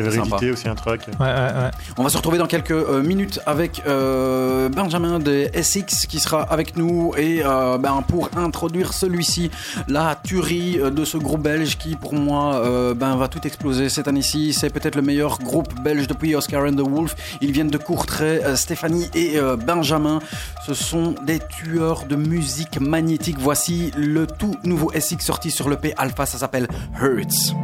Avait 0.00 0.10
réédité 0.10 0.50
aussi 0.50 0.68
un 0.68 0.74
ouais, 0.74 1.00
ouais. 1.20 1.70
On 1.96 2.02
va 2.02 2.08
se 2.08 2.16
retrouver 2.16 2.38
dans 2.38 2.46
quelques 2.46 2.70
euh, 2.70 3.02
minutes 3.02 3.40
avec 3.46 3.82
euh, 3.86 4.68
Benjamin 4.68 5.18
de 5.18 5.48
SX 5.54 6.06
qui 6.06 6.20
sera 6.20 6.42
avec 6.42 6.76
nous 6.76 7.12
et 7.16 7.42
euh, 7.44 7.78
ben, 7.78 8.02
pour 8.06 8.30
introduire 8.36 8.92
celui-ci, 8.92 9.50
la 9.88 10.16
tuerie 10.22 10.78
de 10.78 11.04
ce 11.04 11.16
groupe 11.16 11.42
belge 11.42 11.76
qui 11.78 11.96
pour 11.96 12.14
moi 12.14 12.56
euh, 12.56 12.94
ben, 12.94 13.16
va 13.16 13.28
tout 13.28 13.46
exploser 13.46 13.88
cette 13.88 14.08
année-ci. 14.08 14.52
C'est 14.52 14.70
peut-être 14.70 14.94
le 14.94 15.02
meilleur 15.02 15.38
groupe 15.38 15.74
belge 15.82 16.06
depuis 16.06 16.34
Oscar 16.34 16.64
and 16.64 16.74
the 16.74 16.88
Wolf. 16.88 17.14
Ils 17.40 17.52
viennent 17.52 17.70
de 17.70 17.78
Courtrai, 17.78 18.44
euh, 18.44 18.56
Stéphanie 18.56 19.08
et 19.14 19.38
euh, 19.38 19.56
Benjamin. 19.56 20.20
Ce 20.66 20.74
sont 20.74 21.14
des 21.24 21.40
tueurs 21.40 22.04
de 22.04 22.16
musique 22.16 22.80
magnétique. 22.80 23.36
Voici 23.38 23.92
le 23.96 24.26
tout 24.26 24.56
nouveau 24.64 24.92
SX 24.92 25.24
sorti 25.24 25.50
sur 25.50 25.68
le 25.68 25.76
P 25.76 25.94
Alpha, 25.96 26.26
ça 26.26 26.38
s'appelle 26.38 26.68
Hurts. 27.00 27.54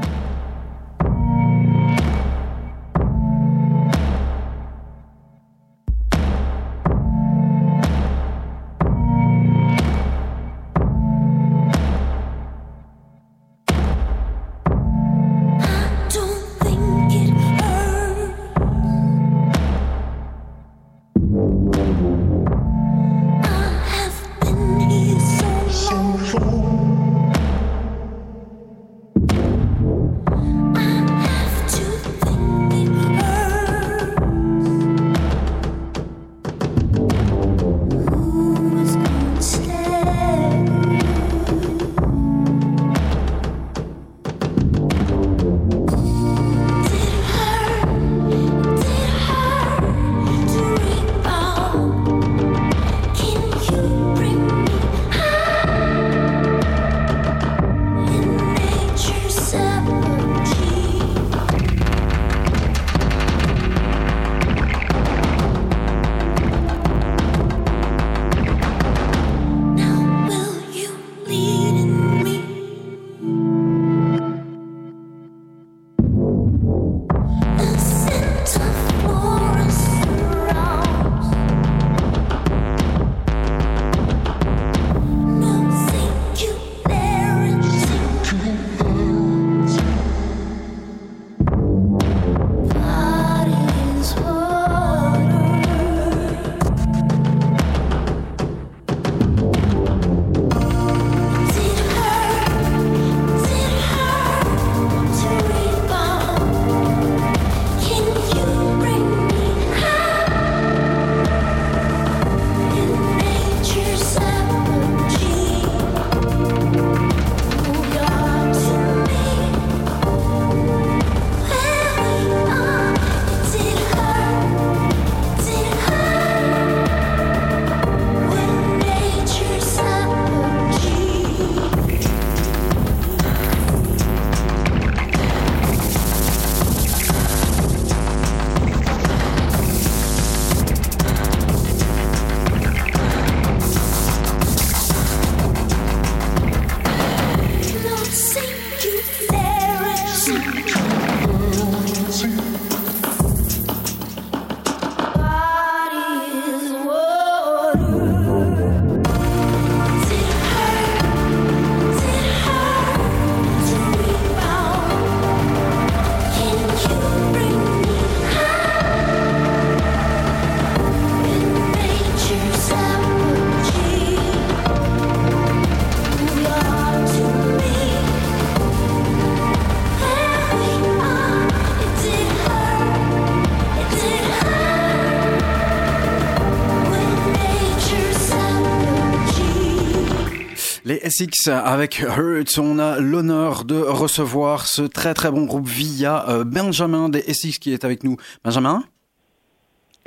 SX 191.08 191.48
avec 191.48 192.00
Hurts, 192.00 192.58
on 192.58 192.78
a 192.78 192.98
l'honneur 192.98 193.64
de 193.64 193.76
recevoir 193.76 194.66
ce 194.66 194.82
très 194.82 195.14
très 195.14 195.30
bon 195.30 195.44
groupe 195.44 195.66
via 195.68 196.28
euh, 196.28 196.44
Benjamin 196.44 197.08
des 197.08 197.20
SX 197.20 197.58
qui 197.58 197.72
est 197.72 197.84
avec 197.84 198.04
nous. 198.04 198.16
Benjamin? 198.44 198.84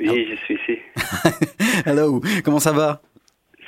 Oui, 0.00 0.26
je 0.30 0.36
suis 0.44 0.54
ici. 0.54 0.78
Hello, 1.86 2.20
comment 2.44 2.60
ça 2.60 2.72
va? 2.72 3.00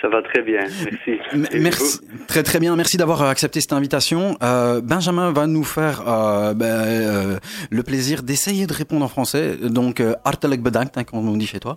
Ça 0.01 0.09
va 0.09 0.23
très 0.23 0.43
bien, 0.43 0.61
merci. 0.61 1.20
M- 1.32 1.47
Merci, 1.61 2.01
très 2.31 2.44
très 2.44 2.61
bien. 2.61 2.77
Merci 2.77 2.97
d'avoir 2.97 3.23
accepté 3.23 3.61
cette 3.61 3.73
invitation. 3.73 4.36
Euh, 4.40 4.81
Benjamin 4.81 5.32
va 5.32 5.48
nous 5.48 5.65
faire 5.65 6.05
euh, 6.07 6.55
ben, 6.55 6.65
euh, 6.66 7.39
le 7.70 7.82
plaisir 7.82 8.23
d'essayer 8.23 8.69
de 8.69 8.73
répondre 8.73 9.05
en 9.05 9.09
français. 9.09 9.57
Donc, 9.57 9.98
euh, 9.98 10.15
hartelijk 10.24 10.62
bedankt, 10.62 10.97
hein, 10.97 11.02
comme 11.02 11.28
on 11.28 11.36
dit 11.36 11.48
chez 11.48 11.59
toi. 11.59 11.77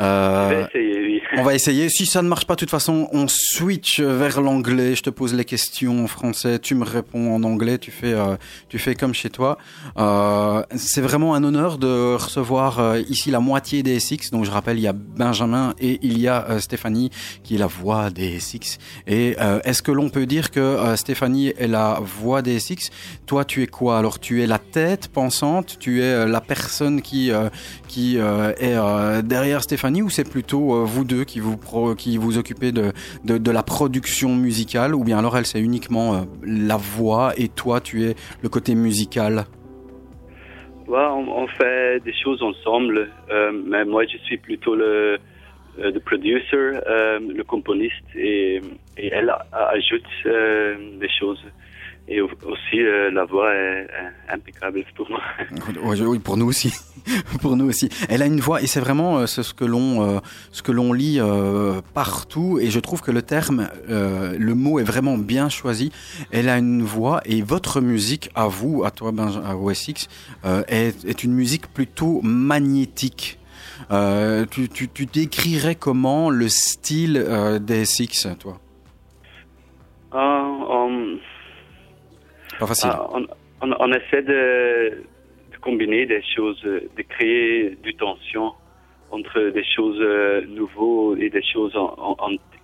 Euh, 0.00 0.66
essayer, 0.66 1.00
oui. 1.00 1.22
on 1.36 1.44
va 1.44 1.54
essayer. 1.54 1.88
Si 1.88 2.04
ça 2.04 2.20
ne 2.22 2.28
marche 2.28 2.46
pas, 2.48 2.54
de 2.54 2.58
toute 2.58 2.70
façon, 2.70 3.08
on 3.12 3.26
switch 3.28 4.00
vers 4.00 4.40
l'anglais. 4.40 4.96
Je 4.96 5.04
te 5.04 5.10
pose 5.10 5.34
les 5.34 5.44
questions 5.44 6.02
en 6.02 6.08
français, 6.08 6.58
tu 6.58 6.74
me 6.74 6.84
réponds 6.84 7.32
en 7.32 7.44
anglais. 7.44 7.78
Tu 7.78 7.92
fais, 7.92 8.12
euh, 8.12 8.34
tu 8.68 8.80
fais 8.80 8.96
comme 8.96 9.14
chez 9.14 9.30
toi. 9.30 9.56
Euh, 9.98 10.64
c'est 10.74 11.00
vraiment 11.00 11.36
un 11.36 11.44
honneur 11.44 11.78
de 11.78 12.16
recevoir 12.16 12.80
euh, 12.80 13.00
ici 13.08 13.30
la 13.30 13.38
moitié 13.38 13.84
des 13.84 14.00
SX. 14.00 14.32
Donc, 14.32 14.46
je 14.46 14.50
rappelle, 14.50 14.78
il 14.78 14.82
y 14.82 14.88
a 14.88 14.92
Benjamin 14.92 15.74
et 15.78 16.00
il 16.02 16.18
y 16.18 16.26
a 16.26 16.44
euh, 16.50 16.58
Stéphanie 16.58 17.10
qui 17.44 17.54
est 17.54 17.58
la 17.58 17.68
voix 17.68 18.10
des 18.10 18.40
SX. 18.40 18.78
Et 19.06 19.36
euh, 19.40 19.60
est-ce 19.76 19.82
que 19.82 19.92
l'on 19.92 20.08
peut 20.08 20.24
dire 20.24 20.50
que 20.50 20.58
euh, 20.58 20.96
Stéphanie 20.96 21.48
est 21.48 21.66
la 21.66 21.98
voix 22.00 22.40
des 22.40 22.58
SX 22.58 22.88
Toi, 23.26 23.44
tu 23.44 23.62
es 23.62 23.66
quoi? 23.66 23.98
Alors, 23.98 24.18
tu 24.18 24.42
es 24.42 24.46
la 24.46 24.58
tête 24.58 25.08
pensante? 25.12 25.76
Tu 25.78 26.00
es 26.00 26.14
euh, 26.14 26.26
la 26.26 26.40
personne 26.40 27.02
qui 27.02 27.30
euh, 27.30 27.50
qui 27.86 28.16
est 28.16 29.22
derrière 29.22 29.62
Stéphanie? 29.62 30.00
Ou 30.00 30.08
c'est 30.08 30.26
plutôt 30.26 30.82
vous 30.86 31.04
deux 31.04 31.24
qui 31.24 31.40
vous 31.40 31.58
qui 31.94 32.16
vous 32.16 32.38
occupez 32.38 32.72
de, 32.72 32.94
de 33.24 33.50
la 33.50 33.62
production 33.62 34.34
musicale? 34.34 34.94
Ou 34.94 35.04
bien 35.04 35.18
alors 35.18 35.36
elle 35.36 35.44
c'est 35.44 35.60
uniquement 35.60 36.24
la 36.42 36.78
voix 36.78 37.34
et 37.36 37.48
toi 37.48 37.82
tu 37.82 38.04
es 38.04 38.14
le 38.42 38.48
côté 38.48 38.74
musical? 38.74 39.44
On, 40.88 40.94
on 40.94 41.46
fait 41.48 42.02
des 42.02 42.14
choses 42.14 42.42
ensemble, 42.42 43.10
mais 43.66 43.84
moi 43.84 44.04
je 44.06 44.16
suis 44.24 44.38
plutôt 44.38 44.74
le, 44.74 45.18
euh, 45.78 45.90
le 45.90 46.00
producer, 46.00 46.42
euh, 46.54 47.18
le 47.20 47.44
componiste, 47.44 47.94
et, 48.16 48.60
elle 48.96 49.32
ajoute 49.52 50.02
euh, 50.26 50.76
des 50.98 51.08
choses. 51.18 51.42
Et 52.08 52.20
au- 52.20 52.30
aussi, 52.44 52.80
euh, 52.80 53.10
la 53.10 53.24
voix 53.24 53.52
est, 53.52 53.88
impeccable 54.28 54.84
pour 54.94 55.10
moi. 55.10 55.20
Oui 56.06 56.18
pour 56.18 56.36
nous 56.36 56.46
aussi. 56.46 56.72
Pour 57.40 57.56
nous 57.56 57.66
aussi. 57.66 57.88
Elle 58.08 58.22
a 58.22 58.26
une 58.26 58.40
voix 58.40 58.60
et 58.62 58.66
c'est 58.66 58.80
vraiment 58.80 59.18
euh, 59.18 59.26
ce 59.26 59.54
que 59.54 59.64
l'on 59.64 60.16
euh, 60.16 60.18
ce 60.50 60.62
que 60.62 60.72
lit 60.92 61.18
euh, 61.20 61.80
partout. 61.94 62.58
Et 62.60 62.68
je 62.70 62.80
trouve 62.80 63.00
que 63.00 63.12
le 63.12 63.22
terme 63.22 63.68
euh, 63.88 64.34
le 64.36 64.54
mot 64.54 64.80
est 64.80 64.84
vraiment 64.84 65.16
bien 65.16 65.48
choisi. 65.48 65.92
Elle 66.32 66.48
a 66.48 66.58
une 66.58 66.82
voix 66.82 67.20
et 67.24 67.42
votre 67.42 67.80
musique 67.80 68.30
à 68.34 68.48
vous 68.48 68.82
à 68.84 68.90
toi 68.90 69.12
à 69.44 69.56
OSX 69.56 70.08
euh, 70.44 70.62
est 70.68 71.22
une 71.22 71.32
musique 71.32 71.72
plutôt 71.72 72.20
magnétique 72.22 73.38
Euh, 73.90 74.44
tu, 74.50 74.68
tu, 74.68 74.88
tu 74.88 75.06
décrirais 75.06 75.74
comment 75.74 76.30
le 76.30 76.48
style 76.48 77.16
euh, 77.16 77.58
des 77.58 77.84
SX 77.84 78.28
toi? 78.38 78.58
Ah, 80.12 80.42
on, 80.68 81.18
pas 82.58 82.66
facile 82.66 82.90
ah, 82.92 83.06
on, 83.12 83.26
on- 83.62 83.76
on 83.78 83.92
essaie 83.92 84.22
de, 84.22 85.02
de 85.52 85.56
combiner 85.60 86.06
des 86.06 86.22
choses, 86.34 86.60
de 86.62 87.02
créer 87.08 87.76
du 87.82 87.94
tension 87.94 88.52
entre 89.10 89.50
des 89.50 89.64
choses 89.64 89.98
euh, 90.00 90.42
nouveaux 90.46 91.16
et 91.16 91.30
des 91.30 91.42
choses 91.42 91.74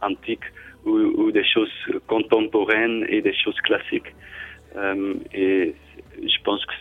antiques 0.00 0.40
ou, 0.84 0.90
ou 0.90 1.30
des 1.30 1.44
choses 1.44 1.70
contemporaines 2.06 3.04
et 3.08 3.20
des 3.22 3.34
choses 3.34 3.58
classiques. 3.62 4.14
Euh, 4.76 5.14
et 5.34 5.74
je 6.20 6.42
pense 6.44 6.64
que 6.66 6.72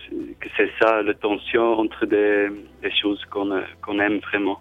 c'est- 0.57 0.71
ça, 0.81 1.01
la 1.01 1.13
tension 1.13 1.79
entre 1.79 2.05
des, 2.05 2.49
des 2.81 2.91
choses 3.01 3.23
qu'on 3.31 3.99
aime 3.99 4.19
vraiment. 4.19 4.59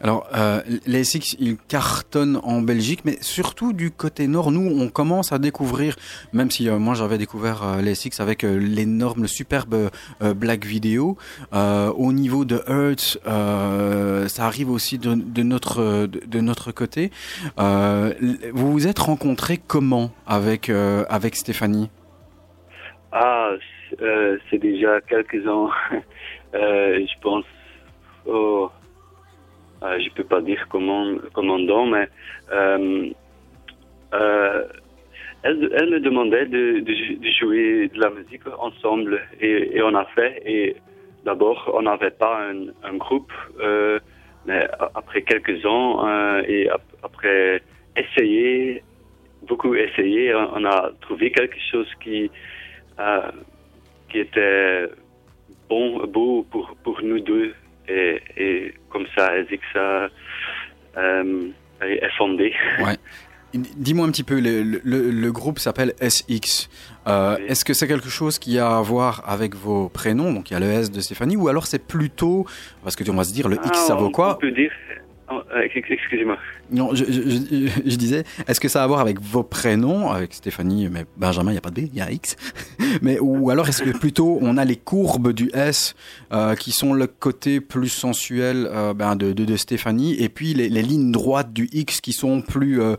Alors, 0.00 0.26
euh, 0.34 0.60
les 0.84 1.04
SX, 1.04 1.36
ils 1.38 1.56
cartonnent 1.56 2.40
en 2.42 2.60
Belgique, 2.60 3.02
mais 3.04 3.18
surtout 3.20 3.72
du 3.72 3.92
côté 3.92 4.26
nord, 4.26 4.50
nous, 4.50 4.68
on 4.82 4.88
commence 4.88 5.30
à 5.30 5.38
découvrir, 5.38 5.94
même 6.32 6.50
si 6.50 6.68
euh, 6.68 6.78
moi 6.80 6.94
j'avais 6.94 7.18
découvert 7.18 7.62
euh, 7.62 7.80
les 7.82 7.94
SX 7.94 8.18
avec 8.18 8.42
euh, 8.42 8.56
l'énorme, 8.58 9.22
le 9.22 9.28
superbe 9.28 9.90
euh, 10.20 10.34
Black 10.34 10.64
Video, 10.64 11.16
au 11.52 12.12
niveau 12.12 12.44
de 12.44 12.60
Hertz, 12.66 13.16
ça 13.24 14.44
arrive 14.46 14.70
aussi 14.70 14.98
de, 14.98 15.14
de 15.14 15.42
notre, 15.44 16.06
de, 16.06 16.20
de 16.26 16.40
notre 16.40 16.72
côté. 16.72 17.12
Vous 17.58 18.72
vous 18.72 18.86
êtes 18.88 18.98
rencontrés 18.98 19.58
comment 19.58 20.10
avec, 20.26 20.68
avec 20.68 21.36
Stéphanie? 21.36 21.90
Ah, 23.12 23.50
euh, 24.00 24.38
c'est 24.48 24.58
déjà 24.58 25.00
quelques 25.00 25.46
ans, 25.46 25.70
euh, 26.54 27.06
je 27.06 27.20
pense. 27.20 27.44
Oh, 28.26 28.70
euh, 29.82 29.98
je 29.98 30.10
peux 30.14 30.24
pas 30.24 30.40
dire 30.40 30.66
comment, 30.70 31.04
mais 31.86 32.08
euh, 32.52 33.10
elle, 35.42 35.90
me 35.90 35.98
demandait 35.98 36.46
de, 36.46 36.84
jouer 37.38 37.88
de 37.88 38.00
la 38.00 38.10
musique 38.10 38.46
ensemble 38.58 39.20
et, 39.40 39.82
on 39.82 39.94
a 39.94 40.04
fait. 40.14 40.40
Et 40.46 40.76
d'abord, 41.24 41.70
on 41.74 41.82
n'avait 41.82 42.12
pas 42.12 42.48
un, 42.84 42.96
groupe, 42.96 43.32
mais 44.46 44.68
après 44.94 45.22
quelques 45.22 45.66
ans 45.66 46.06
et 46.46 46.68
ap- 46.70 46.82
après 47.02 47.60
essayer, 47.96 48.84
beaucoup 49.48 49.74
essayer, 49.74 50.32
on, 50.32 50.64
a 50.64 50.92
trouvé 51.00 51.32
quelque 51.32 51.58
chose 51.72 51.88
qui 52.00 52.30
qui 54.12 54.18
était 54.20 54.86
bon, 55.68 56.06
beau 56.06 56.46
pour, 56.50 56.76
pour 56.84 57.00
nous 57.02 57.18
deux. 57.20 57.54
Et, 57.88 58.20
et 58.36 58.74
comme 58.90 59.06
ça, 59.16 59.36
Ezixa 59.38 60.08
euh, 60.96 61.48
est 61.82 62.16
fondé. 62.16 62.52
Ouais. 62.84 62.96
Dis-moi 63.54 64.06
un 64.06 64.10
petit 64.10 64.22
peu, 64.22 64.40
le, 64.40 64.62
le, 64.62 65.10
le 65.10 65.32
groupe 65.32 65.58
s'appelle 65.58 65.92
SX. 66.00 66.70
Euh, 67.06 67.36
Oui. 67.38 67.44
Est-ce 67.48 67.64
que 67.66 67.74
c'est 67.74 67.86
quelque 67.86 68.08
chose 68.08 68.38
qui 68.38 68.58
a 68.58 68.78
à 68.78 68.80
voir 68.80 69.22
avec 69.26 69.54
vos 69.54 69.90
prénoms? 69.90 70.32
Donc 70.32 70.50
il 70.50 70.54
y 70.54 70.56
a 70.56 70.60
le 70.60 70.66
S 70.70 70.90
de 70.90 71.00
Stéphanie, 71.00 71.36
ou 71.36 71.48
alors 71.48 71.66
c'est 71.66 71.86
plutôt, 71.86 72.46
parce 72.82 72.96
que 72.96 73.04
on 73.10 73.14
va 73.14 73.24
se 73.24 73.34
dire 73.34 73.48
le 73.48 73.56
X 73.56 73.78
ça 73.86 73.94
Ah, 73.94 74.00
vaut 74.00 74.06
on- 74.06 74.10
quoi? 74.10 74.36
On 74.36 74.40
peut 74.40 74.52
dire. 74.52 74.72
Oh, 75.38 75.42
euh, 75.54 75.66
Excusez-moi. 75.74 76.36
Non, 76.70 76.94
je, 76.94 77.04
je, 77.04 77.10
je- 77.12 77.90
je 77.90 77.96
disais, 77.96 78.24
est-ce 78.48 78.60
que 78.60 78.68
ça 78.68 78.80
a 78.80 78.84
à 78.84 78.86
voir 78.86 79.00
avec 79.00 79.20
vos 79.20 79.42
prénoms, 79.42 80.10
avec 80.10 80.32
Stéphanie, 80.34 80.88
mais 80.90 81.04
Benjamin, 81.16 81.50
il 81.50 81.54
n'y 81.54 81.58
a 81.58 81.60
pas 81.62 81.70
de 81.70 81.80
B, 81.80 81.84
il 81.92 81.96
y 81.98 82.00
a 82.00 82.06
un 82.06 82.10
X. 82.10 82.36
mais, 83.02 83.18
ou 83.20 83.50
alors 83.50 83.68
est-ce 83.68 83.82
que 83.82 83.96
plutôt 83.96 84.38
on 84.40 84.56
a 84.56 84.64
les 84.64 84.76
courbes 84.76 85.32
du 85.32 85.50
S 85.54 85.94
euh, 86.32 86.54
qui 86.54 86.70
sont 86.72 86.94
le 86.94 87.06
côté 87.06 87.60
plus 87.60 87.88
sensuel 87.88 88.66
euh, 88.70 88.94
ben, 88.94 89.16
de, 89.16 89.32
de, 89.32 89.44
de 89.44 89.56
Stéphanie, 89.56 90.16
et 90.22 90.28
puis 90.28 90.54
les, 90.54 90.68
les 90.68 90.82
lignes 90.82 91.12
droites 91.12 91.52
du 91.52 91.68
X 91.72 92.00
qui 92.00 92.12
sont 92.12 92.42
plus, 92.42 92.80
euh, 92.80 92.96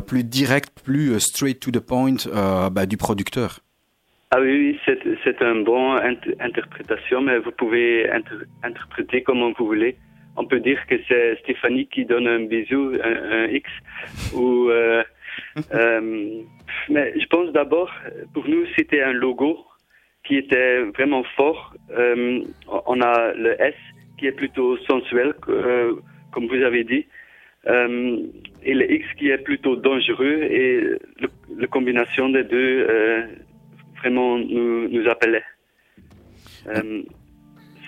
plus 0.00 0.24
directes, 0.24 0.80
plus 0.84 1.18
straight 1.20 1.60
to 1.60 1.70
the 1.70 1.80
point 1.80 2.16
ben, 2.72 2.86
du 2.86 2.96
producteur? 2.96 3.60
Ah 4.32 4.38
oui, 4.40 4.52
oui 4.52 4.78
c'est, 4.86 4.98
c'est 5.24 5.42
un 5.42 5.56
bon 5.62 5.96
int- 5.96 6.36
interprétation, 6.40 7.20
mais 7.20 7.38
vous 7.40 7.50
pouvez 7.50 8.08
inter- 8.10 8.46
interpréter 8.62 9.22
comme 9.24 9.40
vous 9.58 9.66
voulez. 9.66 9.96
On 10.40 10.46
peut 10.46 10.60
dire 10.60 10.80
que 10.86 10.94
c'est 11.06 11.38
Stéphanie 11.40 11.86
qui 11.86 12.06
donne 12.06 12.26
un 12.26 12.44
bisou, 12.46 12.92
un, 13.04 13.44
un 13.44 13.46
X, 13.48 13.68
ou 14.34 14.70
euh, 14.70 15.02
euh, 15.74 16.42
mais 16.88 17.12
je 17.20 17.26
pense 17.26 17.52
d'abord, 17.52 17.90
pour 18.32 18.48
nous, 18.48 18.64
c'était 18.74 19.02
un 19.02 19.12
logo 19.12 19.58
qui 20.24 20.36
était 20.36 20.82
vraiment 20.96 21.24
fort. 21.36 21.74
Euh, 21.90 22.40
on 22.86 23.00
a 23.02 23.32
le 23.34 23.60
S 23.60 23.74
qui 24.18 24.28
est 24.28 24.32
plutôt 24.32 24.78
sensuel, 24.78 25.34
euh, 25.48 25.94
comme 26.32 26.46
vous 26.46 26.62
avez 26.62 26.84
dit, 26.84 27.06
et 27.66 28.74
le 28.74 28.92
X 28.92 29.04
qui 29.18 29.28
est 29.28 29.44
plutôt 29.44 29.76
dangereux, 29.76 30.42
et 30.44 30.80
le, 30.80 31.28
la 31.58 31.66
combination 31.66 32.30
des 32.30 32.44
deux 32.44 32.86
vraiment 33.98 34.38
nous, 34.38 34.88
nous 34.88 35.06
appelait. 35.06 35.44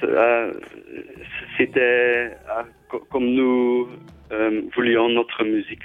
Euh, 0.03 0.53
c'était 1.59 2.37
co- 2.91 3.05
comme 3.11 3.27
nous 3.27 3.89
euh, 4.33 4.62
voulions 4.74 5.09
notre 5.09 5.45
musique. 5.45 5.83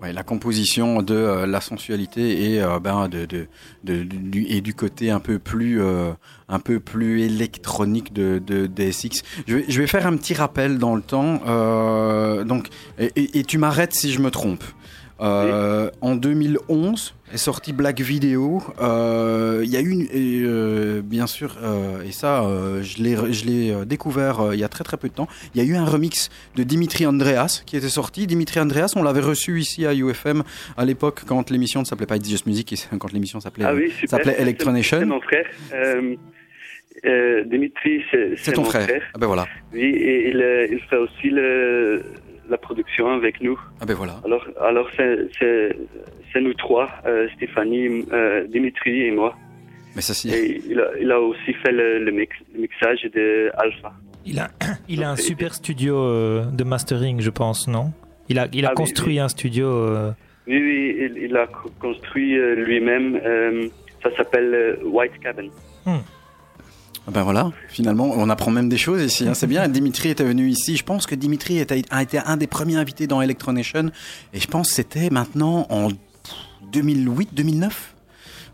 Ouais, 0.00 0.12
la 0.12 0.24
composition 0.24 1.00
de 1.00 1.14
euh, 1.14 1.46
la 1.46 1.60
sensualité 1.60 2.54
et 2.54 2.60
euh, 2.60 2.80
ben 2.80 3.08
et 3.86 4.60
du 4.60 4.74
côté 4.74 5.10
un 5.12 5.20
peu 5.20 5.38
plus 5.38 5.80
euh, 5.80 6.10
un 6.48 6.58
peu 6.58 6.80
plus 6.80 7.22
électronique 7.22 8.12
de, 8.12 8.40
de 8.44 8.66
des 8.66 8.90
SX. 8.90 9.22
Je 9.46 9.80
vais, 9.80 9.86
faire 9.86 10.08
un 10.08 10.16
petit 10.16 10.34
rappel 10.34 10.78
dans 10.78 10.96
le 10.96 11.02
temps. 11.02 11.40
Euh, 11.46 12.42
donc 12.42 12.66
et 12.98 13.44
tu 13.44 13.58
m'arrêtes 13.58 13.92
si 13.92 14.10
je 14.10 14.20
me 14.20 14.30
trompe. 14.32 14.64
Euh, 15.22 15.90
En 16.00 16.16
2011 16.16 17.14
est 17.32 17.36
sorti 17.36 17.72
Black 17.72 18.00
Video. 18.00 18.60
Euh, 18.80 19.60
Il 19.64 19.70
y 19.70 19.76
a 19.76 19.80
eu, 19.80 19.90
une, 19.90 20.06
euh, 20.12 21.00
bien 21.02 21.26
sûr, 21.26 21.56
euh, 21.62 22.02
et 22.02 22.10
ça, 22.12 22.42
euh, 22.44 22.82
je 22.82 23.02
l'ai, 23.02 23.16
je 23.32 23.44
l'ai 23.46 23.70
euh, 23.70 23.84
découvert 23.84 24.40
euh, 24.40 24.54
il 24.54 24.60
y 24.60 24.64
a 24.64 24.68
très 24.68 24.82
très 24.84 24.96
peu 24.96 25.08
de 25.08 25.14
temps. 25.14 25.28
Il 25.54 25.62
y 25.62 25.64
a 25.64 25.68
eu 25.68 25.76
un 25.76 25.84
remix 25.84 26.28
de 26.56 26.62
Dimitri 26.64 27.06
Andreas 27.06 27.62
qui 27.64 27.76
était 27.76 27.88
sorti. 27.88 28.26
Dimitri 28.26 28.58
Andreas, 28.60 28.92
on 28.96 29.02
l'avait 29.02 29.20
reçu 29.20 29.60
ici 29.60 29.86
à 29.86 29.94
UFM 29.94 30.42
à 30.76 30.84
l'époque 30.84 31.20
quand 31.26 31.50
l'émission 31.50 31.80
ne 31.80 31.84
s'appelait 31.86 32.06
pas 32.06 32.16
It's 32.16 32.28
Just 32.28 32.46
Music, 32.46 32.74
quand 32.98 33.12
l'émission 33.12 33.38
s'appelait, 33.40 33.64
Ah 33.66 33.74
oui, 33.74 33.92
s'appelait 34.06 34.32
C'est- 34.32 34.36
C'est 34.36 34.42
Electronation. 34.42 35.06
mon 35.06 35.20
frère. 35.20 35.46
Euh, 35.72 36.16
euh, 37.06 37.44
Dimitri, 37.44 38.02
c'est 38.36 38.52
ton 38.52 38.62
mon 38.62 38.68
frère. 38.68 38.88
Ah 39.14 39.18
ben 39.18 39.26
voilà. 39.26 39.46
Oui, 39.72 39.80
et 39.82 40.28
il, 40.30 40.42
euh, 40.42 40.66
il 40.70 40.80
fait 40.80 40.96
aussi 40.96 41.30
le, 41.30 42.02
la 42.52 42.58
production 42.58 43.06
avec 43.20 43.40
nous. 43.40 43.58
Ah 43.80 43.84
ben 43.86 43.94
voilà. 43.94 44.14
Alors, 44.24 44.44
alors 44.60 44.88
c'est, 44.96 46.40
nous 46.40 46.54
trois, 46.54 46.88
euh, 47.06 47.28
Stéphanie, 47.36 48.04
euh, 48.12 48.46
Dimitri 48.46 48.94
et 49.08 49.10
moi. 49.10 49.34
Mais 49.96 50.02
ça, 50.02 50.14
c'est. 50.14 50.28
Et 50.28 50.62
il 50.70 50.78
a, 50.80 50.88
il 51.00 51.10
a 51.10 51.20
aussi 51.20 51.52
fait 51.62 51.72
le, 51.72 51.98
le, 52.06 52.12
mix, 52.12 52.32
le 52.54 52.60
mixage 52.60 53.02
de 53.14 53.50
Alpha. 53.58 53.92
Il 54.24 54.38
a, 54.38 54.48
il 54.88 55.02
a 55.04 55.10
un 55.10 55.16
super 55.16 55.52
studio 55.54 55.94
euh, 55.98 56.44
de 56.60 56.64
mastering, 56.64 57.20
je 57.20 57.30
pense, 57.30 57.68
non? 57.68 57.86
Il 58.28 58.38
a, 58.38 58.46
il 58.52 58.64
a 58.64 58.68
Ah 58.68 58.72
oui, 58.72 58.76
construit 58.82 59.18
un 59.18 59.28
studio. 59.28 59.66
euh, 59.66 60.12
Oui, 60.46 60.58
oui, 60.68 60.96
il, 61.04 61.24
il 61.24 61.36
a 61.36 61.46
co- 61.46 61.70
construit 61.80 62.32
lui-même. 62.56 63.20
euh, 63.24 63.66
ça 64.02 64.10
s'appelle 64.16 64.78
White 64.84 65.18
Cabin. 65.22 65.48
Ah 65.86 65.98
Ben 67.10 67.22
voilà, 67.24 67.50
finalement, 67.68 68.12
on 68.16 68.30
apprend 68.30 68.50
même 68.52 68.68
des 68.68 68.78
choses 68.78 69.02
ici. 69.02 69.26
hein, 69.26 69.34
C'est 69.34 69.48
bien. 69.48 69.68
Dimitri 69.68 70.10
était 70.10 70.24
venu 70.24 70.48
ici. 70.48 70.76
Je 70.76 70.84
pense 70.84 71.06
que 71.06 71.14
Dimitri 71.16 71.64
a 71.90 72.02
été 72.02 72.18
un 72.18 72.36
des 72.36 72.46
premiers 72.46 72.76
invités 72.76 73.06
dans 73.08 73.20
Electronation. 73.20 73.90
Et 74.32 74.38
je 74.40 74.46
pense 74.46 74.68
que 74.68 74.74
c'était 74.74 75.10
maintenant 75.10 75.66
en 75.68 75.88
2008-2009. 76.72 77.70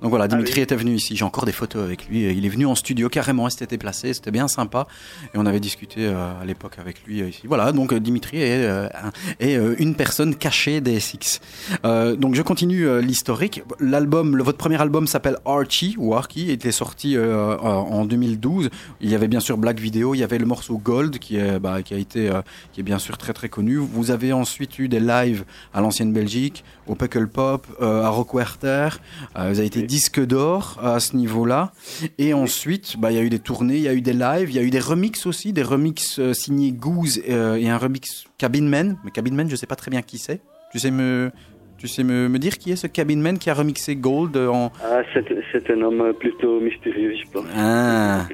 Donc 0.00 0.10
voilà, 0.10 0.28
Dimitri 0.28 0.54
oui. 0.56 0.60
était 0.62 0.76
venu 0.76 0.94
ici. 0.94 1.16
J'ai 1.16 1.24
encore 1.24 1.44
des 1.44 1.52
photos 1.52 1.82
avec 1.82 2.06
lui. 2.08 2.22
Il 2.30 2.46
est 2.46 2.48
venu 2.48 2.66
en 2.66 2.74
studio 2.74 3.08
carrément. 3.08 3.48
Il 3.48 3.50
s'était 3.50 3.66
déplacé. 3.66 4.14
C'était 4.14 4.30
bien 4.30 4.46
sympa. 4.48 4.86
Et 5.34 5.38
on 5.38 5.46
avait 5.46 5.60
discuté 5.60 6.06
euh, 6.06 6.40
à 6.40 6.44
l'époque 6.44 6.78
avec 6.78 7.04
lui 7.06 7.22
euh, 7.22 7.28
ici. 7.28 7.42
Voilà, 7.46 7.72
donc 7.72 7.92
euh, 7.92 7.98
Dimitri 8.00 8.40
est, 8.40 8.64
euh, 8.64 8.86
un- 8.88 9.12
est 9.40 9.56
euh, 9.56 9.74
une 9.78 9.94
personne 9.94 10.34
cachée 10.34 10.80
des 10.80 11.00
SX. 11.00 11.40
Donc 11.84 12.34
je 12.34 12.42
continue 12.42 13.00
l'historique. 13.00 13.62
L'album, 13.80 14.40
votre 14.40 14.58
premier 14.58 14.80
album 14.80 15.06
s'appelle 15.06 15.36
Archie 15.44 15.94
ou 15.98 16.14
Archie. 16.14 16.42
Il 16.44 16.50
était 16.50 16.72
sorti 16.72 17.16
en 17.18 18.04
2012. 18.04 18.70
Il 19.00 19.10
y 19.10 19.14
avait 19.14 19.28
bien 19.28 19.40
sûr 19.40 19.56
Black 19.58 19.80
Video. 19.80 20.14
Il 20.14 20.18
y 20.18 20.22
avait 20.22 20.38
le 20.38 20.46
morceau 20.46 20.78
Gold 20.78 21.18
qui 21.18 21.36
est, 21.36 21.58
bah, 21.58 21.82
qui 21.82 21.94
a 21.94 21.96
été, 21.98 22.30
qui 22.72 22.80
est 22.80 22.84
bien 22.84 22.98
sûr 22.98 23.18
très 23.18 23.32
très 23.32 23.48
connu. 23.48 23.76
Vous 23.76 24.10
avez 24.10 24.32
ensuite 24.32 24.78
eu 24.78 24.88
des 24.88 25.00
lives 25.00 25.44
à 25.74 25.80
l'ancienne 25.80 26.12
Belgique, 26.12 26.64
au 26.86 26.94
Puckle 26.94 27.26
Pop, 27.28 27.66
à 27.80 28.08
Rockwerter. 28.08 28.88
Euh, 29.36 29.50
vous 29.50 29.58
avez 29.58 29.66
été 29.66 29.82
disque 29.89 30.24
d'or 30.24 30.78
à 30.82 31.01
ce 31.01 31.16
niveau-là. 31.16 31.73
Et 32.19 32.32
ensuite, 32.35 32.97
bah, 33.01 33.10
il 33.10 33.16
y 33.16 33.19
a 33.19 33.23
eu 33.23 33.31
des 33.31 33.40
tournées, 33.40 33.77
il 33.77 33.82
y 33.82 33.89
a 33.89 33.94
eu 33.94 34.02
des 34.02 34.12
lives, 34.12 34.51
il 34.51 34.55
y 34.55 34.59
a 34.60 34.62
eu 34.62 34.70
des 34.70 34.78
remixes 34.78 35.27
aussi, 35.27 35.52
des 35.52 35.62
remixes 35.65 36.19
euh, 36.20 36.32
signés 36.35 36.70
Goose 36.73 37.20
euh, 37.28 37.56
et 37.56 37.69
un 37.69 37.78
remix 37.78 38.24
Cabin 38.39 38.62
Man. 38.62 38.97
Mais 39.05 39.10
Cabin 39.10 39.32
Man, 39.35 39.48
je 39.51 39.56
sais 39.56 39.66
pas 39.66 39.74
très 39.77 39.90
bien 39.90 40.02
qui 40.02 40.19
c'est. 40.19 40.40
Tu 40.70 40.78
sais 40.78 40.90
me, 40.90 41.31
tu 41.78 41.89
sais 41.89 42.05
me, 42.05 42.28
me 42.28 42.39
dire 42.39 42.59
qui 42.59 42.70
est 42.73 42.77
ce 42.77 42.86
Cabin 42.86 43.16
Man 43.16 43.39
qui 43.39 43.48
a 43.51 43.55
remixé 43.55 43.97
Gold 43.97 44.36
en. 44.36 44.70
Ah, 44.85 45.01
c'est, 45.15 45.24
c'est 45.51 45.70
un 45.70 45.81
homme 45.81 46.12
plutôt 46.20 46.60
mystérieux, 46.60 47.15
je 47.24 47.31
pense. 47.32 47.47
Ah. 47.56 48.27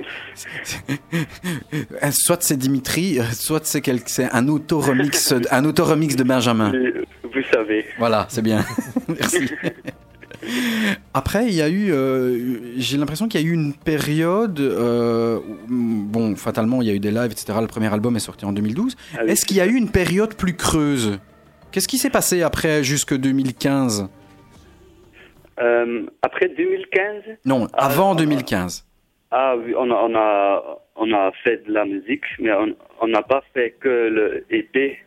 soit 2.10 2.43
c'est 2.43 2.56
Dimitri, 2.56 3.18
soit 3.32 3.64
c'est 3.64 3.81
quel- 3.81 4.01
c'est 4.06 4.28
un 4.32 4.48
auto-remix, 4.48 5.32
un 5.51 5.64
auto-remix 5.64 6.16
de 6.16 6.24
Benjamin. 6.24 6.72
Vous 7.22 7.31
vous 7.35 7.43
savez. 7.52 7.85
Voilà, 7.98 8.26
c'est 8.28 8.43
bien. 8.43 8.64
Merci. 9.09 9.48
Après, 11.14 11.46
il 11.46 11.54
y 11.54 11.62
a 11.62 11.68
eu, 11.68 11.92
euh, 11.92 12.58
j'ai 12.76 12.96
l'impression 12.96 13.28
qu'il 13.28 13.40
y 13.40 13.44
a 13.44 13.46
eu 13.46 13.52
une 13.52 13.72
période, 13.74 14.58
euh, 14.60 15.38
où, 15.70 16.04
bon, 16.06 16.36
fatalement, 16.36 16.82
il 16.82 16.88
y 16.88 16.90
a 16.90 16.94
eu 16.94 16.98
des 17.00 17.10
lives, 17.10 17.32
etc. 17.32 17.58
Le 17.60 17.66
premier 17.66 17.92
album 17.92 18.16
est 18.16 18.20
sorti 18.20 18.44
en 18.44 18.52
2012. 18.52 18.96
Ah 19.14 19.20
oui. 19.24 19.30
Est-ce 19.30 19.44
qu'il 19.46 19.56
y 19.56 19.60
a 19.60 19.66
eu 19.66 19.74
une 19.74 19.90
période 19.90 20.34
plus 20.34 20.54
creuse? 20.56 21.18
Qu'est-ce 21.72 21.88
qui 21.88 21.98
s'est 21.98 22.10
passé 22.10 22.42
après, 22.42 22.84
jusque 22.84 23.14
2015 23.16 24.08
Euh, 25.60 26.02
après 26.22 26.48
2015, 26.48 27.22
Non, 27.44 27.68
Ah, 27.74 27.86
avant 27.86 28.12
euh, 28.12 28.16
2015. 28.18 28.84
ah, 29.30 29.54
oui, 29.56 29.72
on, 29.76 29.90
a, 29.90 29.94
on, 29.94 30.14
a, 30.16 30.62
on 30.96 31.12
a 31.12 31.30
fait 31.44 31.64
de 31.66 31.72
la 31.72 31.84
musique, 31.84 32.24
mais 32.40 32.50
on 33.00 33.06
n'a 33.06 33.22
pas 33.22 33.42
fait 33.54 33.74
que 33.80 33.88
le 33.88 34.44
EP 34.50 34.98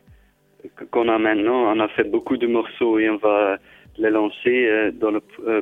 qu'on 0.92 1.08
a 1.10 1.18
maintenant. 1.18 1.74
On 1.76 1.80
a 1.80 1.88
fait 1.90 2.04
beaucoup 2.04 2.38
de 2.38 2.48
morceaux 2.48 3.00
et 3.00 3.10
on 3.10 3.18
va 3.18 3.58
les 3.98 4.10
lancer 4.10 4.68
euh, 4.70 4.92
dans, 4.92 5.12
le, 5.12 5.22
euh, 5.48 5.62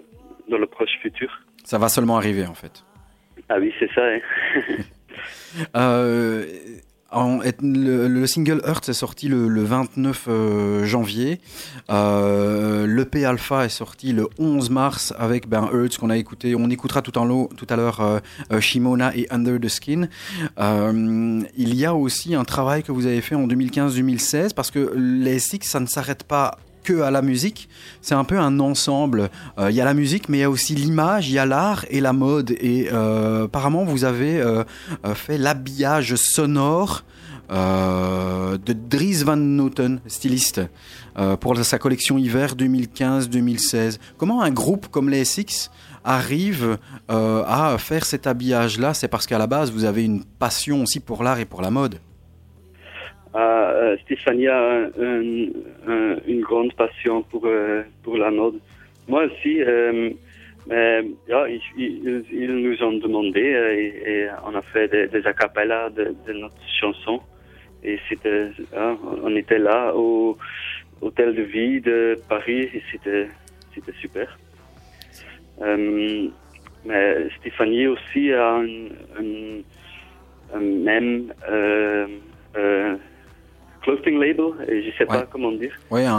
dans 0.50 0.58
le 0.58 0.68
proche 0.68 0.92
futur. 1.02 1.30
Ça 1.64 1.78
va 1.78 1.90
seulement 1.90 2.18
arriver, 2.18 2.46
en 2.46 2.54
fait. 2.54 2.84
Ah 3.50 3.58
oui, 3.60 3.72
c'est 3.80 3.90
ça. 3.94 4.02
hein. 4.04 4.20
Euh, 5.76 6.46
en- 7.12 7.40
le, 7.62 8.08
le 8.10 8.28
single 8.28 8.62
Earth 8.68 8.90
est 8.90 8.94
sorti 8.94 9.30
le, 9.30 9.48
le 9.48 9.64
29 9.64 10.26
euh, 10.28 10.84
janvier. 10.86 11.40
Euh, 11.90 12.86
L'EP 12.86 13.24
Alpha 13.24 13.64
est 13.66 13.70
sorti 13.70 14.12
le 14.12 14.28
11 14.38 14.70
mars 14.70 15.14
avec 15.18 15.48
ben, 15.48 15.70
Earth 15.74 15.98
qu'on 15.98 16.10
a 16.10 16.18
écouté. 16.18 16.56
On 16.56 16.70
écoutera 16.70 17.02
tout, 17.02 17.18
en 17.18 17.24
lot- 17.24 17.50
tout 17.56 17.68
à 17.70 17.78
l'heure 17.78 18.02
euh, 18.52 18.60
Shimona 18.60 19.16
et 19.16 19.28
Under 19.32 19.58
the 19.60 19.70
Skin. 19.70 20.10
Il 20.60 21.76
y 21.76 21.86
a 21.86 21.96
aussi 21.96 22.36
un 22.36 22.44
travail 22.44 22.84
que 22.84 22.92
vous 22.92 23.06
avez 23.06 23.22
fait 23.22 23.36
en 23.36 23.48
2015-2016 23.48 24.54
parce 24.54 24.72
que 24.72 24.94
les 24.98 25.40
Six, 25.40 25.60
ça 25.64 25.80
ne 25.80 25.86
s'arrête 25.88 26.26
pas 26.26 26.58
que 26.86 27.02
à 27.02 27.12
la 27.12 27.22
musique, 27.22 27.68
c'est 28.02 28.16
un 28.16 28.24
peu 28.24 28.40
un 28.40 28.60
ensemble. 28.60 29.30
Euh, 29.58 29.70
Il 29.70 29.76
y 29.76 29.82
a 29.82 29.86
la 29.86 29.94
musique, 29.94 30.30
mais 30.30 30.38
il 30.38 30.42
y 30.42 30.44
a 30.46 30.50
aussi 30.50 30.76
l'image, 30.76 31.28
il 31.28 31.34
y 31.34 31.40
a 31.40 31.46
l'art 31.46 31.86
et 31.90 32.00
la 32.00 32.14
mode. 32.14 32.52
Et 32.52 32.88
euh, 32.94 33.46
apparemment, 33.46 33.84
vous 33.84 34.06
avez 34.06 34.40
euh, 34.40 34.64
fait 35.16 35.38
l'habillage 35.38 36.16
sonore 36.16 37.04
de 37.50 38.74
Dries 38.74 39.24
Van 39.24 39.36
Noten, 39.36 40.00
styliste, 40.08 40.62
pour 41.40 41.56
sa 41.64 41.78
collection 41.78 42.18
hiver 42.18 42.56
2015-2016. 42.56 44.00
Comment 44.18 44.42
un 44.42 44.50
groupe 44.50 44.88
comme 44.88 45.10
les 45.10 45.26
Six 45.26 45.70
arrive 46.04 46.80
à 47.08 47.76
faire 47.78 48.04
cet 48.04 48.26
habillage-là? 48.26 48.96
C'est 48.96 49.10
parce 49.10 49.28
qu'à 49.28 49.38
la 49.38 49.46
base, 49.46 49.72
vous 49.72 49.84
avez 49.84 50.04
une 50.04 50.24
passion 50.24 50.82
aussi 50.82 51.00
pour 51.00 51.22
l'art 51.22 51.40
et 51.40 51.46
pour 51.46 51.62
la 51.62 51.70
mode. 51.70 52.00
Euh, 53.36 53.98
Stéphanie 54.04 54.48
a 54.48 54.60
un- 54.60 54.92
un- 55.00 55.50
un- 55.88 56.18
une 56.26 56.42
grande 56.42 56.74
passion 56.74 57.22
pour, 57.24 57.46
euh, 57.46 57.84
pour 58.04 58.18
la 58.18 58.32
mode. 58.32 58.60
Moi 59.08 59.26
aussi, 59.26 59.62
euh, 59.62 60.12
mais 60.68 61.04
ja, 61.28 61.46
ils, 61.50 61.62
ils, 61.78 62.24
ils 62.32 62.56
nous 62.56 62.82
ont 62.84 62.94
demandé 62.94 63.44
euh, 63.54 63.74
et, 63.74 64.04
et 64.12 64.28
on 64.46 64.56
a 64.56 64.62
fait 64.62 64.88
des, 64.88 65.08
des 65.08 65.28
acapellas 65.28 65.90
de, 65.90 66.16
de 66.26 66.34
notre 66.34 66.56
chanson. 66.80 67.20
Et 67.84 68.00
c'était, 68.10 68.48
ah, 68.76 68.96
on 69.24 69.36
était 69.36 69.60
là 69.60 69.94
au 69.96 70.38
hôtel 71.02 71.36
de 71.36 71.42
vie 71.44 71.82
de 71.82 72.18
Paris 72.30 72.70
et 72.74 72.82
c'était, 72.92 73.28
c'était 73.76 73.94
super. 74.00 74.40
Euh, 75.62 76.28
mais 76.86 77.30
Stéphanie 77.40 77.88
aussi 77.88 78.32
a 78.32 78.56
un, 78.56 78.66
un, 79.20 79.62
un 80.56 80.60
même 80.60 81.34
euh, 81.50 82.08
euh, 82.58 82.96
clothing 83.86 84.18
label, 84.20 84.50
et 84.68 84.82
je 84.84 84.90
sais 84.98 85.08
Ouais. 85.10 85.20
pas 85.22 85.28
comment 85.32 85.52
dire. 85.64 85.74
Oui, 85.92 86.04
un, 86.04 86.12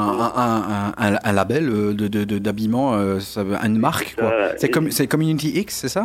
un, 0.44 0.92
un, 1.04 1.18
un- 1.28 1.32
label 1.40 1.64
euh, 1.68 1.92
de, 2.00 2.06
de, 2.08 2.24
de- 2.24 2.38
d'habillement, 2.38 2.88
euh, 2.94 3.18
ça 3.20 3.42
veut- 3.44 3.56
une 3.68 3.78
marque. 3.78 4.14
Euh, 4.18 4.52
C'est, 4.56 4.70
comme, 4.70 4.90
c'est 4.90 5.06
Community 5.06 5.50
X, 5.64 5.68
c'est 5.82 5.88
ça? 5.98 6.04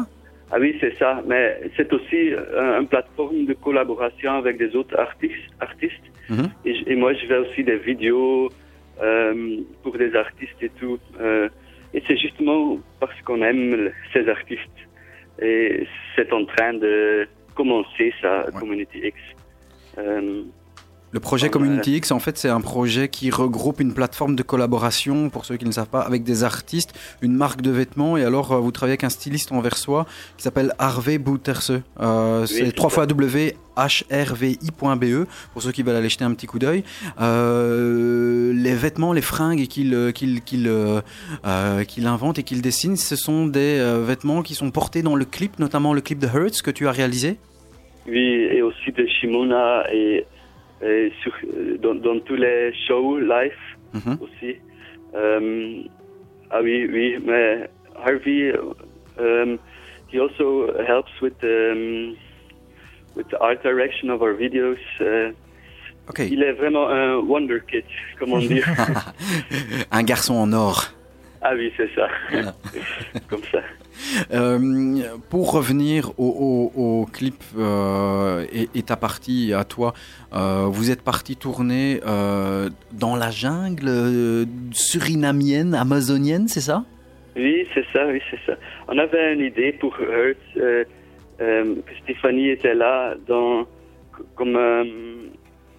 Ah 0.54 0.58
oui, 0.60 0.76
c'est 0.82 0.96
ça. 0.98 1.12
Mais 1.30 1.44
c'est 1.78 1.90
aussi 1.94 2.22
euh, 2.34 2.80
une 2.82 2.88
plateforme 2.88 3.46
de 3.46 3.54
collaboration 3.54 4.32
avec 4.34 4.58
des 4.58 4.76
autres 4.76 4.98
artistes. 5.00 5.50
artistes. 5.62 6.08
Mhm. 6.30 6.50
et, 6.66 6.96
moi, 6.96 7.14
je 7.14 7.26
fais 7.30 7.38
aussi 7.46 7.62
des 7.64 7.78
vidéos 7.78 8.50
euh, 9.02 9.58
pour 9.84 9.94
des 9.98 10.12
artistes 10.16 10.62
et 10.62 10.72
tout. 10.80 10.98
Euh, 11.20 11.48
et 11.94 12.02
c'est 12.08 12.18
justement 12.26 12.78
parce 13.02 13.18
qu'on 13.26 13.42
aime 13.42 13.90
ces 14.14 14.28
artistes. 14.38 14.80
Et 15.42 15.88
c'est 16.16 16.32
en 16.40 16.44
train 16.46 16.74
de 16.86 17.28
commencer 17.56 18.14
ça, 18.22 18.34
Ouais. 18.46 18.60
Community 18.60 19.00
X. 19.12 19.18
Euh, 19.98 20.44
Le 21.12 21.20
projet 21.20 21.48
Ouais. 21.48 21.50
Community 21.50 21.98
X, 21.98 22.12
en 22.12 22.20
fait, 22.20 22.38
c'est 22.38 22.50
un 22.50 22.62
projet 22.62 23.10
qui 23.10 23.30
regroupe 23.32 23.80
une 23.80 23.94
plateforme 23.94 24.36
de 24.36 24.44
collaboration, 24.44 25.30
pour 25.30 25.46
ceux 25.46 25.58
qui 25.58 25.66
ne 25.66 25.72
savent 25.72 25.90
pas, 25.90 26.02
avec 26.02 26.24
des 26.24 26.44
artistes, 26.44 26.94
une 27.22 27.34
marque 27.34 27.62
de 27.62 27.72
vêtements, 27.72 28.16
et 28.18 28.24
alors 28.24 28.52
euh, 28.54 28.60
vous 28.60 28.72
travaillez 28.72 28.94
avec 28.94 29.04
un 29.04 29.10
styliste 29.10 29.52
anversois 29.52 30.06
qui 30.38 30.44
s'appelle 30.44 30.74
Harvey 30.80 31.18
Bouterse. 31.18 31.74
Euh, 32.00 32.46
c'est 32.46 32.66
c'est 32.66 32.72
3 32.72 32.90
ça. 32.90 32.94
fois 32.96 33.06
hrvi.be, 33.76 35.26
pour 35.54 35.62
ceux 35.62 35.72
qui 35.72 35.84
veulent 35.84 35.96
aller 35.96 36.10
jeter 36.10 36.24
un 36.26 36.34
petit 36.34 36.48
coup 36.48 36.60
d'œil. 36.60 36.84
Euh, 37.20 38.54
les 38.54 38.76
vêtements, 38.76 39.14
les 39.14 39.22
fringues 39.22 39.68
qu'il 39.68 39.94
euh, 39.94 40.12
qu'il 40.12 40.42
qu'il 40.42 40.68
euh, 40.68 41.02
euh, 41.46 41.84
qu'il 41.84 42.08
invente 42.08 42.40
et 42.40 42.44
qu'il 42.44 42.62
dessine, 42.62 42.96
ce 42.96 43.16
sont 43.16 43.46
des 43.48 43.80
vêtements 44.02 44.42
qui 44.42 44.56
sont 44.56 44.72
portés 44.72 45.02
dans 45.02 45.16
le 45.16 45.26
clip, 45.26 45.60
notamment 45.60 45.94
le 45.94 46.02
clip 46.02 46.20
de 46.20 46.28
Hertz 46.28 46.62
que 46.62 46.72
tu 46.72 46.88
as 46.88 46.92
réalisé. 46.92 47.38
oui, 48.08 48.48
et 48.52 48.62
aussi 48.62 48.92
de 48.92 49.06
Shimona 49.06 49.84
et, 49.94 50.26
et 50.84 51.12
sur, 51.22 51.34
euh, 51.44 51.78
dans, 51.78 51.96
dans 51.96 52.20
tous 52.20 52.36
les 52.36 52.74
shows 52.88 53.20
live. 53.20 53.54
Mhm. 53.94 54.18
aussi. 54.22 54.56
Um, 55.14 55.90
ah 56.50 56.62
oui, 56.62 56.88
oui, 56.90 57.18
mais 57.26 57.70
Harvey, 57.96 58.54
um, 59.20 59.60
he 60.08 60.20
also 60.20 60.74
helps 60.88 61.12
with 61.22 61.34
um, 61.44 62.16
with 63.16 63.28
the 63.30 63.38
art 63.42 63.62
direction 63.64 64.10
of 64.10 64.22
our 64.22 64.34
videos. 64.34 64.80
Uh, 65.02 65.34
il 66.20 66.44
est 66.44 66.54
vraiment 66.54 66.90
un 66.90 67.18
wonder 67.18 67.60
kid, 67.60 67.84
comment 68.20 68.40
dire. 68.40 68.66
un 69.92 70.04
garçon 70.04 70.36
en 70.36 70.52
or. 70.54 70.94
Ah 71.44 71.54
oui, 71.56 71.72
c'est 71.76 71.90
ça. 71.96 72.08
Voilà. 72.32 72.54
Comme 73.30 73.42
ça. 73.52 73.60
Euh, 74.32 74.60
pour 75.30 75.52
revenir 75.52 76.12
au, 76.20 76.72
au- 76.76 76.82
au 77.02 77.06
clip 77.08 77.42
euh, 77.58 78.46
et, 78.54 78.70
et 78.76 78.84
ta 78.84 78.96
partie 78.96 79.52
à 79.54 79.64
toi, 79.64 79.94
euh, 80.34 80.66
vous 80.70 80.92
êtes 80.92 81.02
parti 81.02 81.36
tourner 81.38 82.00
dans 82.94 83.16
la 83.16 83.32
jungle 83.32 84.46
surinamienne, 84.72 85.74
amazonienne, 85.76 86.48
c'est 86.48 86.62
ça? 86.62 86.84
Oui, 87.36 87.66
c'est 87.74 87.86
ça, 87.94 88.06
oui, 88.08 88.22
c'est 88.30 88.40
ça. 88.46 88.54
On 88.88 88.98
avait 88.98 89.34
une 89.34 89.42
idée 89.42 89.72
pour 89.74 89.96
que 89.98 90.46
Stéphanie 92.04 92.50
était 92.50 92.76
là 92.76 93.16
dans, 93.28 93.66
comme, 94.36 94.60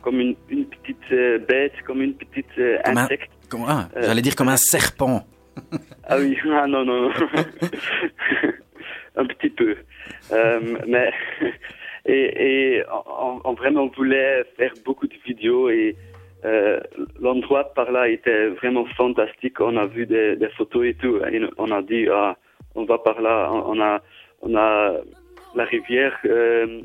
comme 0.02 0.18
une, 0.20 0.34
une 0.48 0.64
petite 0.66 1.46
bête, 1.46 1.74
comme 1.86 2.02
une 2.02 2.14
petite 2.14 2.46
insecte. 2.84 3.30
Ah, 3.68 3.88
J'allais 4.00 4.22
dire 4.22 4.34
comme 4.34 4.48
un 4.48 4.56
serpent. 4.56 5.26
Ah 6.04 6.16
oui, 6.18 6.36
ah 6.50 6.66
non, 6.66 6.84
non, 6.84 7.08
non. 7.08 7.10
un 9.16 9.26
petit 9.26 9.50
peu. 9.50 9.76
Euh, 10.32 10.60
mais, 10.86 11.12
et, 12.06 12.78
et 12.78 12.84
on, 13.44 13.52
vraiment 13.54 13.86
voulait 13.88 14.44
faire 14.56 14.72
beaucoup 14.84 15.06
de 15.06 15.14
vidéos 15.24 15.68
et 15.70 15.96
euh, 16.44 16.80
l'endroit 17.20 17.72
par 17.74 17.92
là 17.92 18.08
était 18.08 18.48
vraiment 18.48 18.86
fantastique. 18.96 19.60
On 19.60 19.76
a 19.76 19.86
vu 19.86 20.06
des, 20.06 20.36
photos 20.56 20.86
et 20.86 20.94
tout. 20.94 21.20
On 21.58 21.70
a 21.70 21.82
dit, 21.82 22.08
ah, 22.10 22.36
on 22.74 22.84
va 22.84 22.98
par 22.98 23.20
là. 23.20 23.50
On 23.52 23.80
a, 23.80 24.00
on 24.40 24.56
a 24.56 24.94
la 25.54 25.64
rivière 25.64 26.18
euh, 26.24 26.80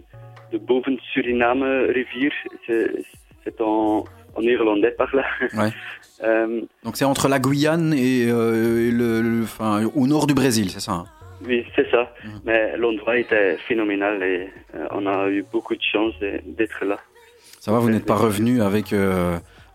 de 0.51 0.57
boven 0.57 0.97
Suriname 1.11 1.63
rivière. 1.89 2.33
C'est 2.67 3.61
en, 3.61 4.03
en 4.37 4.41
irlandais 4.41 4.91
par 4.91 5.13
là. 5.15 5.23
Ouais. 5.55 5.71
Euh, 6.23 6.61
Donc 6.83 6.97
c'est 6.97 7.05
entre 7.05 7.27
la 7.27 7.37
Guyane 7.37 7.93
et, 7.93 8.25
euh, 8.31 8.87
et 8.87 8.91
le, 8.91 9.21
le- 9.21 9.43
enfin, 9.43 9.85
au 9.95 10.07
nord 10.07 10.25
du 10.25 10.33
Brésil, 10.33 10.71
c'est 10.71 10.79
ça 10.79 10.93
hein? 10.93 11.05
Oui, 11.45 11.63
c'est 11.75 11.87
ça. 11.91 12.11
Mhm. 12.25 12.31
Mais 12.43 12.75
l'endroit 12.75 13.19
était 13.19 13.55
phénoménal 13.67 14.23
et 14.23 14.49
euh, 14.73 14.87
on 14.89 15.05
a 15.05 15.29
eu 15.29 15.45
beaucoup 15.51 15.75
de 15.75 15.81
chance 15.93 16.15
d'être 16.19 16.83
là. 16.85 16.97
Ça 17.59 17.71
va, 17.71 17.77
vous 17.77 17.91
n'êtes 17.91 18.07
pas 18.07 18.15
revenu 18.15 18.63
avec, 18.63 18.95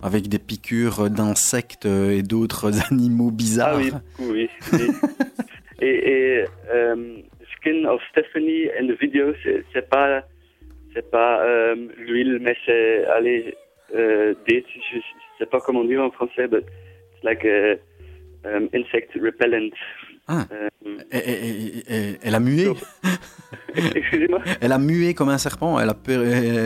avec 0.02 0.26
des 0.26 0.40
piqûres 0.40 1.08
d'insectes 1.10 1.86
et 1.86 2.22
d'autres 2.24 2.72
animaux 2.90 3.30
bizarres? 3.30 3.74
Ah 3.76 3.78
oui, 3.78 3.92
oui. 4.18 4.48
oui. 4.72 4.88
et 5.80 6.40
et 6.40 6.44
Skin 7.56 7.84
of 7.88 8.00
Stephanie 8.10 8.66
in 8.80 8.88
the 8.88 8.98
video, 9.00 9.32
c'est 9.44 9.62
c'est 9.72 9.88
pas, 9.88 10.22
c'est 10.92 11.08
pas 11.08 11.40
euh, 11.44 11.76
l'huile, 11.98 12.38
mais 12.40 12.56
c'est, 12.66 13.04
allez, 13.06 13.54
euh, 13.94 14.34
je, 14.48 14.54
je 14.94 14.98
sais 15.38 15.46
pas 15.46 15.60
comment 15.60 15.84
dire 15.84 16.02
en 16.02 16.10
français, 16.10 16.48
but 16.48 16.64
it's 17.14 17.22
like 17.24 17.44
a 17.44 17.74
um, 18.44 18.68
insect 18.74 19.10
repellent. 19.22 19.70
Ah. 20.28 20.46
Euh, 20.52 20.68
Et- 21.10 21.18
et- 21.18 21.50
et- 21.50 21.94
et- 22.10 22.18
Elle 22.22 22.34
a 22.36 22.40
mué 22.40 22.68
Excusez-moi 23.74 24.40
Elle 24.60 24.72
a 24.72 24.78
mué 24.78 25.14
comme 25.14 25.28
un 25.30 25.38
serpent, 25.38 25.78
elle 25.80 25.90
a, 25.90 25.96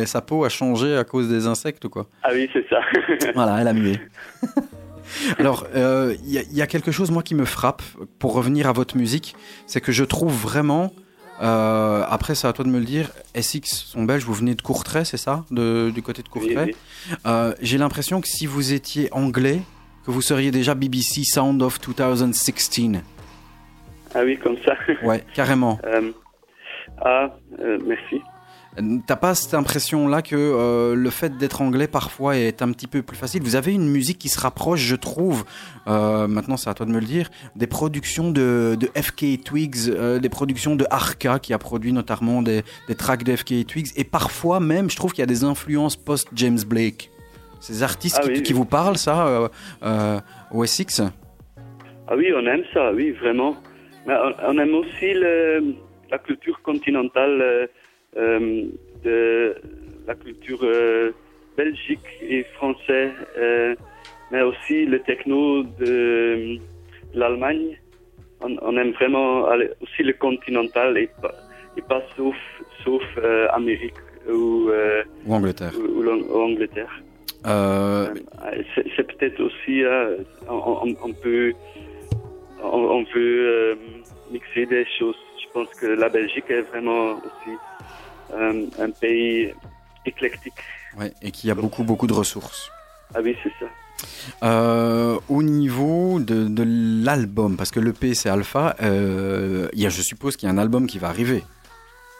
et 0.02 0.06
sa 0.06 0.20
peau 0.20 0.44
a 0.44 0.48
changé 0.50 0.94
à 0.96 1.04
cause 1.04 1.28
des 1.28 1.46
insectes, 1.46 1.88
quoi. 1.88 2.06
Ah 2.22 2.30
oui, 2.32 2.48
c'est 2.52 2.66
ça. 2.68 2.80
Voilà, 3.34 3.60
elle 3.60 3.68
a 3.68 3.72
mué. 3.72 3.94
Alors, 5.38 5.66
euh, 5.74 6.14
il 6.24 6.30
y, 6.34 6.56
y 6.58 6.62
a 6.62 6.66
quelque 6.66 6.90
chose, 6.90 7.10
moi, 7.10 7.22
qui 7.22 7.34
me 7.34 7.44
frappe, 7.44 7.82
pour 8.18 8.34
revenir 8.34 8.68
à 8.68 8.72
votre 8.72 8.96
musique, 8.96 9.36
c'est 9.66 9.80
que 9.80 9.92
je 9.92 10.04
trouve 10.04 10.32
vraiment, 10.32 10.92
euh, 11.42 12.04
après 12.08 12.34
c'est 12.34 12.46
à 12.46 12.52
toi 12.52 12.64
de 12.64 12.70
me 12.70 12.78
le 12.78 12.84
dire, 12.84 13.10
SX 13.34 13.64
sont 13.66 14.04
belges, 14.04 14.24
vous 14.24 14.34
venez 14.34 14.54
de 14.54 14.62
Courtrai, 14.62 15.04
c'est 15.04 15.16
ça? 15.16 15.44
De, 15.50 15.90
Du 15.94 16.02
côté 16.02 16.22
de 16.22 16.28
Courtrai? 16.28 16.64
Oui. 16.66 16.74
Euh, 17.26 17.54
J'ai 17.60 17.78
l'impression 17.78 18.20
que 18.20 18.28
si 18.28 18.46
vous 18.46 18.72
étiez 18.72 19.08
anglais, 19.12 19.60
que 20.04 20.10
vous 20.10 20.22
seriez 20.22 20.50
déjà 20.50 20.74
BBC 20.74 21.24
Sound 21.24 21.62
of 21.62 21.80
2016. 21.80 23.02
Ah 24.14 24.20
oui, 24.24 24.38
comme 24.38 24.56
ça. 24.64 24.74
Ouais, 25.02 25.24
carrément. 25.34 25.78
Euh, 25.84 26.12
ah, 27.04 27.28
euh, 27.60 27.78
merci. 27.84 28.22
T'as 29.06 29.16
pas 29.16 29.34
cette 29.34 29.54
impression-là 29.54 30.20
que 30.20 30.36
euh, 30.36 30.94
le 30.94 31.08
fait 31.10 31.38
d'être 31.38 31.62
anglais 31.62 31.88
parfois 31.88 32.36
est 32.36 32.60
un 32.60 32.72
petit 32.72 32.86
peu 32.86 33.00
plus 33.02 33.16
facile? 33.16 33.42
Vous 33.42 33.56
avez 33.56 33.72
une 33.72 33.88
musique 33.88 34.18
qui 34.18 34.28
se 34.28 34.38
rapproche, 34.38 34.80
je 34.80 34.96
trouve, 34.96 35.44
euh, 35.86 36.26
maintenant 36.26 36.56
c'est 36.58 36.68
à 36.68 36.74
toi 36.74 36.84
de 36.84 36.90
me 36.90 37.00
le 37.00 37.06
dire, 37.06 37.30
des 37.54 37.66
productions 37.66 38.30
de, 38.30 38.76
de 38.78 38.86
FK 39.00 39.42
Twigs, 39.44 39.88
euh, 39.88 40.18
des 40.18 40.28
productions 40.28 40.76
de 40.76 40.84
Arca 40.90 41.38
qui 41.38 41.54
a 41.54 41.58
produit 41.58 41.92
notamment 41.92 42.42
des, 42.42 42.62
des 42.88 42.94
tracks 42.94 43.22
de 43.24 43.34
FK 43.34 43.66
Twigs, 43.66 43.88
et 43.96 44.04
parfois 44.04 44.60
même, 44.60 44.90
je 44.90 44.96
trouve 44.96 45.12
qu'il 45.12 45.20
y 45.22 45.22
a 45.22 45.26
des 45.26 45.44
influences 45.44 45.96
post-James 45.96 46.60
Blake. 46.66 47.10
Ces 47.60 47.82
artistes 47.82 48.16
Ah 48.20 48.24
qui, 48.24 48.28
oui, 48.30 48.42
qui 48.42 48.52
oui. 48.52 48.58
vous 48.58 48.66
parlent, 48.66 48.98
ça, 48.98 49.48
au 50.52 50.66
SX 50.66 51.00
Ah 52.08 52.14
oui, 52.14 52.26
on 52.36 52.46
aime 52.46 52.62
ça, 52.74 52.92
oui, 52.92 53.12
vraiment. 53.12 53.56
Mais 54.06 54.14
on, 54.14 54.50
on 54.50 54.58
aime 54.58 54.74
aussi 54.74 55.14
le- 55.14 55.74
la 56.10 56.18
culture 56.18 56.60
continentale 56.62 57.68
de 58.16 59.54
la 60.06 60.14
culture 60.14 60.58
euh, 60.62 61.12
belgique 61.56 62.08
et 62.22 62.44
français, 62.54 63.12
euh, 63.38 63.74
mais 64.30 64.42
aussi 64.42 64.86
le 64.86 65.00
techno 65.00 65.62
de, 65.62 66.58
l'Allemagne. 67.14 67.78
On, 68.40 68.54
on 68.62 68.76
aime 68.76 68.92
vraiment 68.92 69.44
aussi 69.80 70.02
le 70.02 70.12
continental 70.12 70.98
et 70.98 71.08
pas, 71.22 71.34
et 71.76 71.82
pas 71.82 72.02
sauf, 72.16 72.36
sauf 72.84 73.02
euh, 73.18 73.48
Amérique 73.52 73.94
ou, 74.28 74.68
euh, 74.68 75.02
ou 75.26 75.34
Angleterre 75.34 75.72
ou- 75.74 76.38
Angleterre. 76.38 76.94
Euh, 77.46 78.08
Euh, 78.44 78.62
C'est 78.96 79.06
peut-être 79.06 79.40
aussi, 79.40 79.84
euh, 79.84 80.18
on, 80.48 81.12
peut, 81.22 81.52
on, 82.62 82.78
on 82.98 83.02
veut 83.14 83.40
euh, 83.48 83.74
mixer 84.30 84.66
des 84.66 84.84
choses. 84.98 85.16
Je 85.42 85.46
pense 85.52 85.68
que 85.80 85.86
la 85.86 86.08
Belgique 86.08 86.50
est 86.50 86.62
vraiment 86.62 87.12
aussi 87.12 87.56
euh, 88.34 88.66
un 88.78 88.90
pays 88.90 89.52
éclectique. 90.04 90.54
ouais, 90.98 91.12
Et 91.22 91.30
qui 91.30 91.50
a 91.50 91.54
beaucoup, 91.54 91.84
beaucoup 91.84 92.06
de 92.06 92.12
ressources. 92.12 92.70
Ah 93.14 93.20
oui, 93.22 93.36
c'est 93.42 93.52
ça. 93.60 93.66
Euh, 94.44 95.18
au 95.28 95.42
niveau 95.42 96.20
de, 96.20 96.46
de 96.48 96.64
l'album, 97.04 97.56
parce 97.56 97.70
que 97.70 97.80
l'EP 97.80 98.14
c'est 98.14 98.28
Alpha, 98.28 98.76
euh, 98.82 99.68
il 99.72 99.80
y 99.80 99.86
a, 99.86 99.88
je 99.88 100.02
suppose 100.02 100.36
qu'il 100.36 100.48
y 100.48 100.52
a 100.52 100.54
un 100.54 100.58
album 100.58 100.86
qui 100.86 100.98
va 100.98 101.08
arriver. 101.08 101.42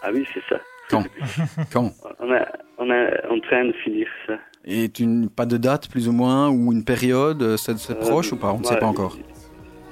Ah 0.03 0.09
oui, 0.15 0.27
c'est 0.33 0.43
ça. 0.49 0.61
Quand? 0.89 1.05
Quand? 1.73 1.93
On 2.21 2.33
est, 2.33 2.47
on 2.79 2.91
est 2.91 3.27
en 3.29 3.41
train 3.41 3.65
de 3.67 3.73
finir 3.85 4.07
ça. 4.27 4.35
Et 4.65 4.91
une, 4.99 5.29
pas 5.29 5.47
de 5.47 5.57
date 5.59 5.89
plus 5.89 6.09
ou 6.09 6.13
moins, 6.13 6.49
ou 6.49 6.73
une 6.73 6.85
période, 6.85 7.43
euh, 7.43 7.57
c'est 7.57 7.79
c'est 7.79 7.93
Euh, 7.93 8.01
proche 8.01 8.33
ou 8.33 8.37
pas? 8.37 8.53
On 8.53 8.59
ne 8.59 8.65
sait 8.65 8.75
ouais, 8.75 8.81
pas 8.81 8.87
encore. 8.87 9.17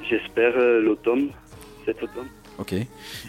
J'espère 0.08 0.52
euh, 0.56 0.80
l'automne, 0.80 1.28
cet 1.84 2.02
automne. 2.02 2.28
Ok. 2.58 2.72
Et 2.72 2.86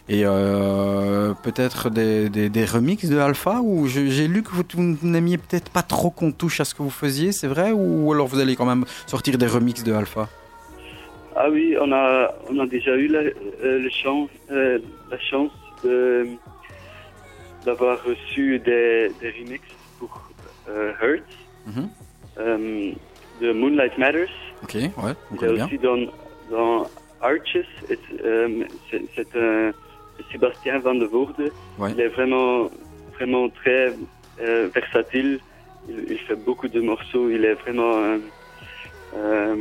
euh, 0.09 1.33
peut-être 1.41 1.89
des, 1.89 2.29
des, 2.29 2.49
des 2.49 2.65
remixes 2.65 3.09
de 3.09 3.17
Alpha 3.17 3.59
ou 3.61 3.87
j'ai 3.87 4.27
lu 4.27 4.43
que 4.43 4.51
vous, 4.51 4.63
vous 4.75 5.07
n'aimiez 5.07 5.37
peut-être 5.37 5.69
pas 5.71 5.81
trop 5.81 6.11
qu'on 6.11 6.31
touche 6.31 6.59
à 6.59 6.65
ce 6.65 6.75
que 6.75 6.83
vous 6.83 6.91
faisiez, 6.91 7.31
c'est 7.31 7.47
vrai? 7.47 7.71
Ou 7.71 8.13
alors 8.13 8.27
vous 8.27 8.39
allez 8.39 8.55
quand 8.55 8.65
même 8.65 8.85
sortir 9.07 9.37
des 9.37 9.47
remixes 9.47 9.83
de 9.83 9.93
Alpha? 9.93 10.29
Ah 11.35 11.49
oui, 11.49 11.75
on 11.81 11.91
a, 11.91 12.33
on 12.49 12.59
a 12.59 12.67
déjà 12.67 12.95
eu 12.95 13.07
la, 13.07 13.19
euh, 13.19 13.33
le 13.79 13.89
chance, 13.89 14.29
euh, 14.51 14.79
la 15.11 15.19
chance 15.19 15.51
d'avoir 17.65 18.03
reçu 18.03 18.59
des, 18.59 19.11
des 19.19 19.31
remixes 19.31 19.73
pour 19.99 20.31
Hurt, 20.67 21.23
euh, 22.37 22.91
de 23.41 23.51
Moonlight 23.51 23.97
Matters. 23.97 24.29
Ok, 24.63 24.75
ouais, 24.75 24.91
on 25.31 25.35
connaît 25.35 25.53
bien. 25.53 25.65
aussi 25.65 25.77
dans, 25.77 25.97
dans 26.49 26.87
Arches. 27.21 27.57
Euh, 28.23 28.63
C'est 29.15 29.35
un 29.35 29.71
Sébastien 30.31 30.79
Van 30.79 30.95
de 30.95 31.05
Voorde. 31.05 31.51
Ouais. 31.77 31.91
Il 31.91 31.99
est 32.01 32.07
vraiment, 32.09 32.69
vraiment 33.17 33.49
très 33.49 33.93
euh, 34.41 34.69
versatile. 34.73 35.39
Il, 35.89 36.05
il 36.09 36.17
fait 36.19 36.35
beaucoup 36.35 36.67
de 36.67 36.81
morceaux. 36.81 37.29
Il 37.29 37.45
est 37.45 37.53
vraiment 37.55 37.97
un, 38.03 38.19
euh, 39.15 39.55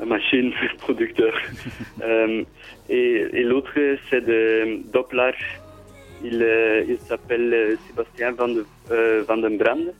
un 0.00 0.04
machine 0.06 0.52
producteur. 0.78 1.34
Euh, 2.02 2.42
et 2.88 3.26
et 3.32 3.44
l'autre, 3.44 3.78
c'est 4.10 4.22
de 4.22 4.80
Doppler. 4.92 5.30
Il, 6.24 6.42
euh, 6.42 6.82
il 6.88 6.98
s'appelle 6.98 7.52
euh, 7.54 7.76
Sébastien 7.86 8.32
Van, 8.32 8.48
de, 8.48 8.64
euh, 8.90 9.22
Van 9.28 9.36
den 9.36 9.56
Brand. 9.56 9.94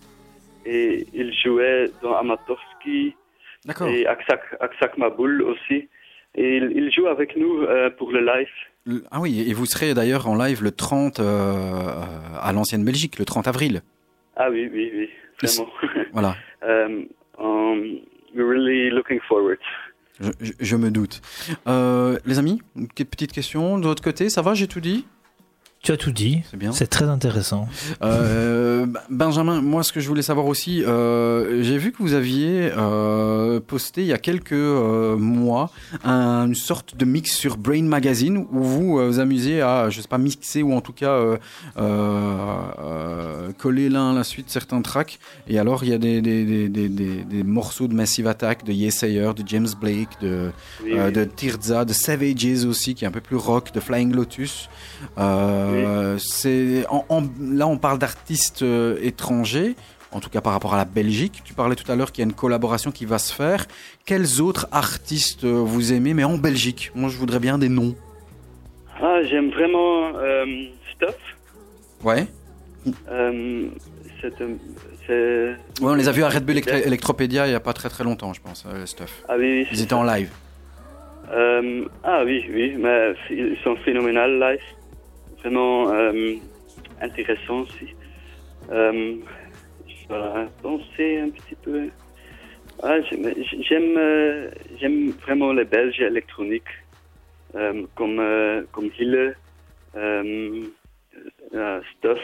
Et 0.67 1.07
il 1.13 1.33
jouait 1.33 1.91
dans 2.03 2.15
Amatovski 2.17 3.15
et 3.87 4.07
Aksak, 4.07 4.57
Aksak 4.59 4.99
Maboul 4.99 5.43
aussi. 5.43 5.89
Et 6.35 6.57
il, 6.57 6.73
il 6.75 6.93
joue 6.93 7.07
avec 7.07 7.37
nous 7.37 7.63
euh, 7.63 7.91
pour 7.91 8.11
le 8.13 8.21
live. 8.25 8.49
Ah 9.11 9.21
oui, 9.21 9.45
et 9.49 9.53
vous 9.53 9.67
serez 9.67 9.95
d'ailleurs 9.95 10.27
en 10.27 10.35
live 10.35 10.63
le 10.63 10.73
30 10.73 11.21
euh, 11.21 11.23
euh, 11.25 12.03
à 12.41 12.53
l'ancienne 12.53 12.85
Belgique, 12.85 13.19
le 13.19 13.25
30 13.25 13.47
avril. 13.49 13.83
Ah 14.37 14.49
oui, 14.51 14.69
oui, 14.73 14.91
oui, 14.97 15.11
vraiment. 15.43 15.71
Voilà, 16.13 16.37
um, 16.63 17.07
um, 17.39 17.99
we're 18.35 18.49
really 18.49 18.91
looking 18.91 19.21
forward. 19.29 19.59
je, 20.21 20.31
je- 20.41 20.53
je 20.59 20.77
me 20.77 20.91
doute. 20.91 21.21
Euh, 21.69 22.19
les 22.27 22.39
amis, 22.39 22.61
petite 22.97 23.33
question 23.33 23.79
de 23.79 23.85
votre 23.87 24.03
côté, 24.03 24.31
ça 24.31 24.43
va, 24.43 24.55
j'ai 24.55 24.67
tout 24.69 24.81
dit? 24.81 25.07
Tu 25.83 25.91
as 25.91 25.97
tout 25.97 26.13
dit. 26.13 26.43
C'est 26.49 26.57
bien. 26.57 26.71
C'est 26.71 26.87
très 26.87 27.07
intéressant. 27.07 27.67
Euh, 28.05 28.87
Benjamin, 29.11 29.61
moi, 29.61 29.83
ce 29.83 29.93
que 29.93 29.99
je 29.99 30.07
voulais 30.07 30.23
savoir 30.23 30.47
aussi, 30.47 30.85
euh, 30.85 31.61
j'ai 31.65 31.77
vu 31.77 31.91
que 31.91 31.97
vous 31.99 32.13
aviez 32.15 32.71
euh, 32.77 33.59
posté 33.59 34.03
il 34.03 34.07
y 34.07 34.13
a 34.13 34.19
quelques 34.19 34.53
euh, 34.53 35.17
mois 35.17 35.73
un- 36.05 36.47
une 36.47 36.55
sorte 36.55 36.97
de 36.97 37.05
mix 37.05 37.33
sur 37.33 37.57
Brain 37.57 37.83
Magazine 37.83 38.47
où 38.53 38.63
vous 38.63 38.99
euh, 39.01 39.09
vous 39.09 39.19
amusez 39.19 39.61
à, 39.61 39.91
je 39.91 40.01
sais 40.01 40.07
pas, 40.07 40.19
mixer 40.19 40.63
ou 40.63 40.73
en 40.73 40.81
tout 40.81 40.93
cas 40.93 41.11
euh, 41.11 41.37
euh, 41.77 42.57
euh, 42.79 43.51
coller 43.59 43.89
l'un 43.89 44.13
à 44.13 44.15
la 44.15 44.23
suite 44.23 44.51
certains 44.51 44.83
tracks. 44.83 45.19
Et 45.49 45.59
alors, 45.59 45.83
il 45.83 45.91
y 45.91 45.95
a 45.95 45.99
des, 45.99 46.23
des, 46.23 46.45
des, 46.45 46.69
des, 46.69 46.89
des- 46.89 47.25
des 47.25 47.43
morceaux 47.43 47.89
de 47.89 47.95
Massive 47.95 48.29
Attack, 48.29 48.65
de 48.65 48.71
Yesayer, 48.73 49.33
de 49.35 49.43
James 49.49 49.69
Blake, 49.81 50.11
de, 50.21 50.53
Oui, 50.85 50.93
euh, 50.93 51.07
oui. 51.09 51.13
de 51.13 51.25
Tirza, 51.25 51.85
de 51.85 51.93
Savages 51.93 52.65
aussi, 52.69 52.95
qui 52.95 53.05
est 53.05 53.09
un 53.09 53.13
peu 53.13 53.21
plus 53.21 53.35
rock, 53.35 53.73
de 53.75 53.81
Flying 53.81 54.13
Lotus. 54.15 54.69
Euh, 55.19 55.72
en- 56.91 57.05
en- 57.09 57.23
là, 57.41 57.67
on 57.67 57.77
parle 57.79 57.99
d'artistes 57.99 58.63
euh, 58.63 58.97
étrangers, 59.03 59.75
en 60.13 60.21
tout 60.21 60.31
cas 60.31 60.41
par 60.41 60.53
rapport 60.53 60.75
à 60.75 60.77
la 60.77 60.85
Belgique. 60.85 61.41
Tu 61.45 61.55
parlais 61.55 61.75
tout 61.77 61.91
à 61.91 61.97
l'heure 61.97 62.13
qu'il 62.13 62.23
y 62.23 62.27
a 62.27 62.29
une 62.29 62.35
collaboration 62.35 62.91
qui 62.91 63.05
va 63.07 63.19
se 63.19 63.33
faire. 63.33 63.67
Quels 64.05 64.41
autres 64.41 64.69
artistes 64.73 65.45
euh, 65.45 65.63
vous 65.65 65.93
aimez, 65.93 66.15
mais 66.15 66.25
en 66.25 66.39
Belgique? 66.39 66.91
Moi, 66.95 67.09
je 67.11 67.17
voudrais 67.17 67.39
bien 67.41 67.59
des 67.59 67.69
noms. 67.69 67.95
Ah, 69.01 69.19
j'aime 69.29 69.51
vraiment 69.51 70.13
euh, 70.17 70.45
Stuff. 70.95 71.17
Ouais. 72.05 72.27
Euh, 73.11 73.69
c'est 74.21 75.57
on 75.81 75.95
les 75.95 76.09
a 76.09 76.13
vus 76.13 76.23
à 76.23 76.29
Red 76.29 76.45
Bull 76.45 76.57
Electro- 76.59 76.77
Electropédia 76.87 77.47
il 77.47 77.51
n'y 77.51 77.57
a 77.57 77.61
pas 77.61 77.73
très 77.73 77.89
très 77.89 78.05
longtemps, 78.05 78.33
je 78.33 78.41
pense, 78.41 78.65
euh, 78.73 78.87
Stuff. 78.87 79.23
Ah 79.29 79.35
oui, 79.39 79.63
oui. 79.63 79.67
Ils 79.73 79.83
étaient 79.83 79.95
en 79.95 80.05
live. 80.05 80.31
Euh, 81.33 81.85
ah 82.05 82.23
oui, 82.25 82.45
oui, 82.53 82.75
mais 82.79 83.15
ils 83.31 83.57
sont 83.65 83.75
phénoménales 83.85 84.39
live. 84.39 84.61
Vraiment 85.43 85.93
euh, 85.93 86.35
intéressants 87.01 87.63
aussi. 87.63 87.95
Euh, 88.71 89.17
je 89.89 90.15
vais 90.15 90.49
penser 90.63 91.19
un 91.19 91.31
petit 91.31 91.57
peu. 91.63 91.89
Ah, 92.83 93.01
j'aime, 93.03 93.35
j'aime, 93.61 93.97
euh, 93.97 94.51
j'aime 94.79 95.11
vraiment 95.11 95.53
les 95.53 95.65
Belges 95.65 96.01
électroniques, 96.01 96.63
euh, 97.57 97.85
comme, 97.97 98.21
euh, 98.21 98.63
comme 98.73 98.91
Hille, 98.99 99.35
Stuff. 101.99 102.21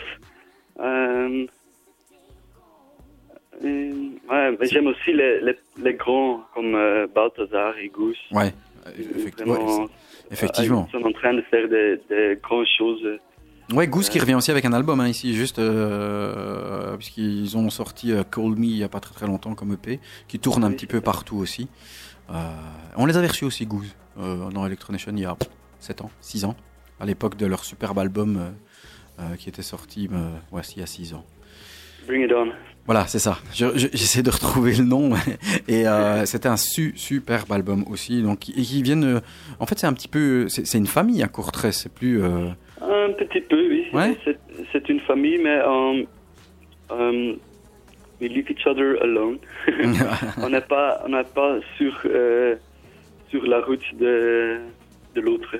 Ouais, 3.60 4.68
j'aime 4.70 4.86
aussi 4.86 5.12
les, 5.12 5.40
les, 5.40 5.56
les 5.82 5.94
grands 5.94 6.44
comme 6.54 6.72
Balthazar 7.14 7.76
et 7.78 7.88
Goose. 7.88 8.16
Ouais, 8.30 8.52
effectivement. 8.96 9.54
Vraiment, 9.54 9.82
ouais, 9.82 9.88
effectivement. 10.30 10.88
Ils 10.92 11.00
sont 11.00 11.06
en 11.06 11.12
train 11.12 11.34
de 11.34 11.42
faire 11.42 11.68
des, 11.68 12.00
des 12.08 12.38
grandes 12.42 12.66
choses. 12.78 13.02
Ouais, 13.72 13.86
Goose 13.86 14.08
qui 14.08 14.18
revient 14.18 14.34
aussi 14.34 14.50
avec 14.50 14.64
un 14.64 14.72
album 14.72 14.98
hein, 15.00 15.08
ici, 15.08 15.34
juste 15.34 15.58
euh, 15.58 16.96
puisqu'ils 16.96 17.56
ont 17.56 17.68
sorti 17.70 18.12
euh, 18.12 18.22
Call 18.24 18.50
Me 18.56 18.64
il 18.64 18.76
y 18.78 18.82
a 18.84 18.88
pas 18.88 19.00
très 19.00 19.14
très 19.14 19.26
longtemps 19.26 19.54
comme 19.54 19.72
EP, 19.74 20.00
qui 20.26 20.38
tourne 20.38 20.64
un 20.64 20.68
Oui, 20.68 20.74
petit 20.74 20.86
peu 20.86 20.98
ça. 20.98 21.02
partout 21.02 21.36
aussi. 21.36 21.68
Euh, 22.30 22.34
on 22.96 23.04
les 23.06 23.16
avait 23.16 23.26
reçus 23.26 23.44
aussi 23.44 23.66
Goose 23.66 23.94
euh, 24.18 24.50
dans 24.50 24.66
Electronation 24.66 25.12
il 25.14 25.20
y 25.20 25.24
a 25.26 25.36
7 25.80 26.00
ans, 26.02 26.10
6 26.20 26.44
ans, 26.46 26.56
à 27.00 27.04
l'époque 27.06 27.36
de 27.36 27.46
leur 27.46 27.64
superbe 27.64 27.98
album 27.98 28.36
euh, 28.38 29.22
euh, 29.22 29.36
qui 29.36 29.48
était 29.50 29.62
sorti 29.62 30.08
euh, 30.12 30.30
voici 30.50 30.74
il 30.76 30.80
y 30.80 30.82
a 30.82 30.86
6 30.86 31.12
ans. 31.14 31.24
Bring 32.06 32.22
it 32.24 32.32
on. 32.32 32.50
Voilà, 32.88 33.06
c'est 33.06 33.18
ça. 33.18 33.36
Je- 33.54 33.76
je- 33.76 33.88
J'essaie 33.92 34.22
de 34.22 34.30
retrouver 34.30 34.72
le 34.74 34.82
nom. 34.84 35.10
Et 35.68 35.86
euh, 35.86 36.24
c'était 36.24 36.48
un 36.48 36.56
su, 36.56 36.94
superbe 36.96 37.52
album 37.52 37.84
aussi. 37.90 38.22
Donc, 38.22 38.48
et 38.48 38.62
qui 38.62 38.82
viennent. 38.82 39.04
euh, 39.04 39.20
en 39.60 39.66
fait, 39.66 39.78
c'est 39.78 39.86
un 39.86 39.92
petit 39.92 40.08
peu. 40.08 40.48
C'est 40.48 40.78
une 40.78 40.86
famille 40.86 41.22
à 41.22 41.28
Courtrai. 41.28 41.70
C'est 41.72 41.92
plus. 41.92 42.22
euh, 42.22 42.48
Un 42.80 43.12
petit 43.12 43.42
peu, 43.42 43.60
oui. 43.68 43.84
Ouais. 43.92 44.16
C'est, 44.72 44.88
une 44.88 45.00
famille, 45.00 45.36
mais 45.36 45.58
euh, 45.60 46.02
we 48.22 48.28
leave 48.30 48.50
each 48.50 48.66
other 48.66 48.96
alone. 49.02 49.36
on 50.42 50.48
n'est 50.48 50.62
pas, 50.62 51.02
on 51.06 51.10
pas 51.24 51.58
sur, 51.76 51.92
sur 53.30 53.42
la 53.46 53.60
route 53.60 53.84
de, 54.00 54.60
de 55.14 55.20
l'autre. 55.20 55.54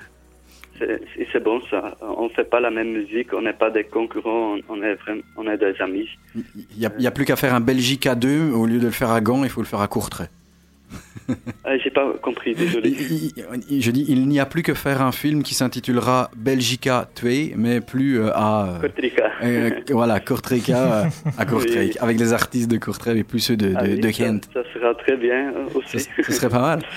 C'est, 0.79 1.43
bon 1.43 1.61
ça. 1.71 1.97
On 2.01 2.29
fait 2.29 2.49
pas 2.49 2.61
la 2.61 2.71
même 2.71 2.93
musique, 2.93 3.33
on 3.33 3.43
n'est 3.43 3.53
pas 3.53 3.71
des 3.71 3.85
concurrents, 3.85 4.57
on, 4.69 4.83
est 4.83 4.95
vraiment, 4.95 5.23
on 5.37 5.49
est 5.49 5.59
des 5.59 5.75
amis. 5.81 6.09
Il 6.35 6.79
n'y 6.79 6.87
a, 6.87 7.09
a 7.09 7.11
plus 7.11 7.25
qu'à 7.25 7.37
faire 7.37 7.55
un 7.55 7.61
Belgique 7.61 8.07
à 8.07 8.15
deux. 8.15 8.51
Au 8.53 8.67
lieu 8.67 8.79
de 8.79 8.87
le 8.87 8.91
faire 8.91 9.11
à 9.11 9.21
Gand, 9.21 9.45
il 9.45 9.51
faut 9.51 9.61
le 9.61 9.67
faire 9.67 9.81
à 9.81 9.89
Courtrai. 9.89 10.29
Ah, 11.63 11.77
j'ai 11.77 11.91
pas 11.91 12.11
compris, 12.23 12.55
désolé. 12.55 12.97
Il- 13.69 13.83
je 13.83 13.91
dis, 13.91 14.07
il 14.09 14.27
n'y 14.29 14.41
a 14.41 14.47
plus 14.47 14.63
que 14.63 14.73
faire 14.73 15.03
un 15.03 15.13
film 15.13 15.43
qui 15.43 15.55
s'intitulera 15.55 16.31
Belgica 16.35 17.07
2, 17.23 17.51
mais 17.57 17.83
plus 17.83 18.19
euh, 18.21 18.31
à. 18.35 18.67
euh, 18.67 18.79
Cotrica. 18.81 19.31
euh, 19.43 19.71
voilà, 19.91 20.15
euh, 20.71 21.05
à 21.37 21.45
Kortrijk, 21.45 21.79
Oui. 21.91 21.97
avec 22.01 22.17
des 22.17 22.33
artistes 22.33 22.71
de 22.71 22.79
Kortrijk 22.79 23.19
et 23.19 23.25
plus 23.25 23.41
ceux 23.41 23.59
de, 23.59 23.69
de, 23.69 23.75
Ah 23.77 23.83
oui, 23.85 24.01
de 24.01 24.11
ça- 24.11 24.63
sera 24.73 24.95
très 24.95 25.19
bien 25.19 25.53
euh, 25.53 25.67
aussi. 25.75 25.99
ce 26.23 26.33
serait 26.33 26.49
pas 26.49 26.61
mal. 26.63 26.81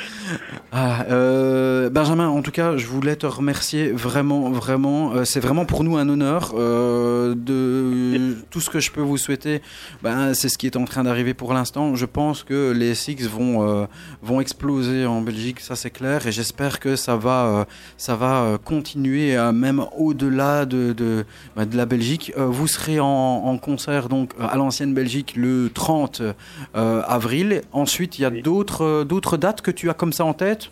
Ah, 0.73 1.05
euh, 1.09 1.89
Benjamin, 1.89 2.30
en 2.30 2.41
tout 2.41 2.51
cas, 2.51 2.77
je 2.77 2.88
voulais 2.88 3.18
te 3.18 3.26
remercier 3.26 3.91
vraiment, 3.91 4.49
vraiment. 4.51 5.13
Euh, 5.13 5.26
c'est 5.26 5.41
vraiment 5.41 5.65
pour 5.65 5.84
nous 5.84 5.97
un 5.97 6.07
honneur. 6.07 6.53
euh, 6.57 7.35
de 7.35 8.35
tout 8.49 8.61
ce 8.61 8.69
que 8.69 8.80
je 8.80 8.89
peux 8.91 9.01
vous 9.01 9.18
souhaiter, 9.18 9.61
ben, 10.01 10.34
c'est 10.34 10.47
ce 10.47 10.57
qui 10.57 10.68
est 10.68 10.77
en 10.77 10.85
train 10.85 11.03
d'arriver 11.03 11.34
pour 11.34 11.53
l'instant. 11.53 11.95
Je 11.95 12.05
pense 12.05 12.43
que 12.43 12.72
les 12.72 12.95
Six 12.95 13.27
vont 13.27 13.81
euh, 13.82 13.86
vont 14.22 14.41
exploser 14.41 15.06
en 15.06 15.22
Belgique, 15.22 15.60
ça 15.60 15.76
c'est 15.76 15.90
clair, 15.91 16.26
et 16.28 16.32
j'espère 16.32 16.80
que 16.80 16.95
ça 16.95 17.16
va 17.16 17.45
euh, 17.45 17.66
ça 17.98 18.16
va 18.16 18.44
euh, 18.44 18.58
continuer 18.58 19.36
même 19.53 19.84
au-delà 19.98 20.66
de 20.66 20.94
de, 20.94 21.26
de 21.58 21.78
la 21.78 21.86
Belgique. 21.86 22.32
Vous 22.38 22.68
serez 22.68 22.99
en, 22.99 23.06
en 23.08 23.58
concert 23.58 24.10
donc 24.10 24.32
à 24.40 24.56
l'ancienne 24.58 24.94
Belgique 24.94 25.34
le 25.36 25.70
30 25.74 26.22
euh, 26.22 27.02
avril. 27.08 27.62
Ensuite, 27.72 28.20
il 28.20 28.24
y 28.24 28.26
a 28.26 28.30
Oui. 28.30 28.41
d'autres 28.41 29.03
d'autres 29.03 29.38
dates 29.38 29.62
que 29.62 29.72
tu 29.72 29.90
as 29.90 29.94
comme 29.94 30.14
ça 30.14 30.26
en 30.26 30.34
tête? 30.34 30.70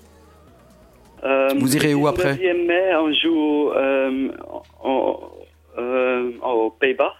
Vous 1.57 1.75
irez 1.75 1.93
où 1.93 2.03
le 2.03 2.09
après 2.09 2.33
9e 2.35 2.65
mai, 2.67 2.95
on 2.95 3.11
joue 3.13 3.71
en- 4.81 5.19
aux 6.43 6.71
Pays-Bas. 6.79 7.13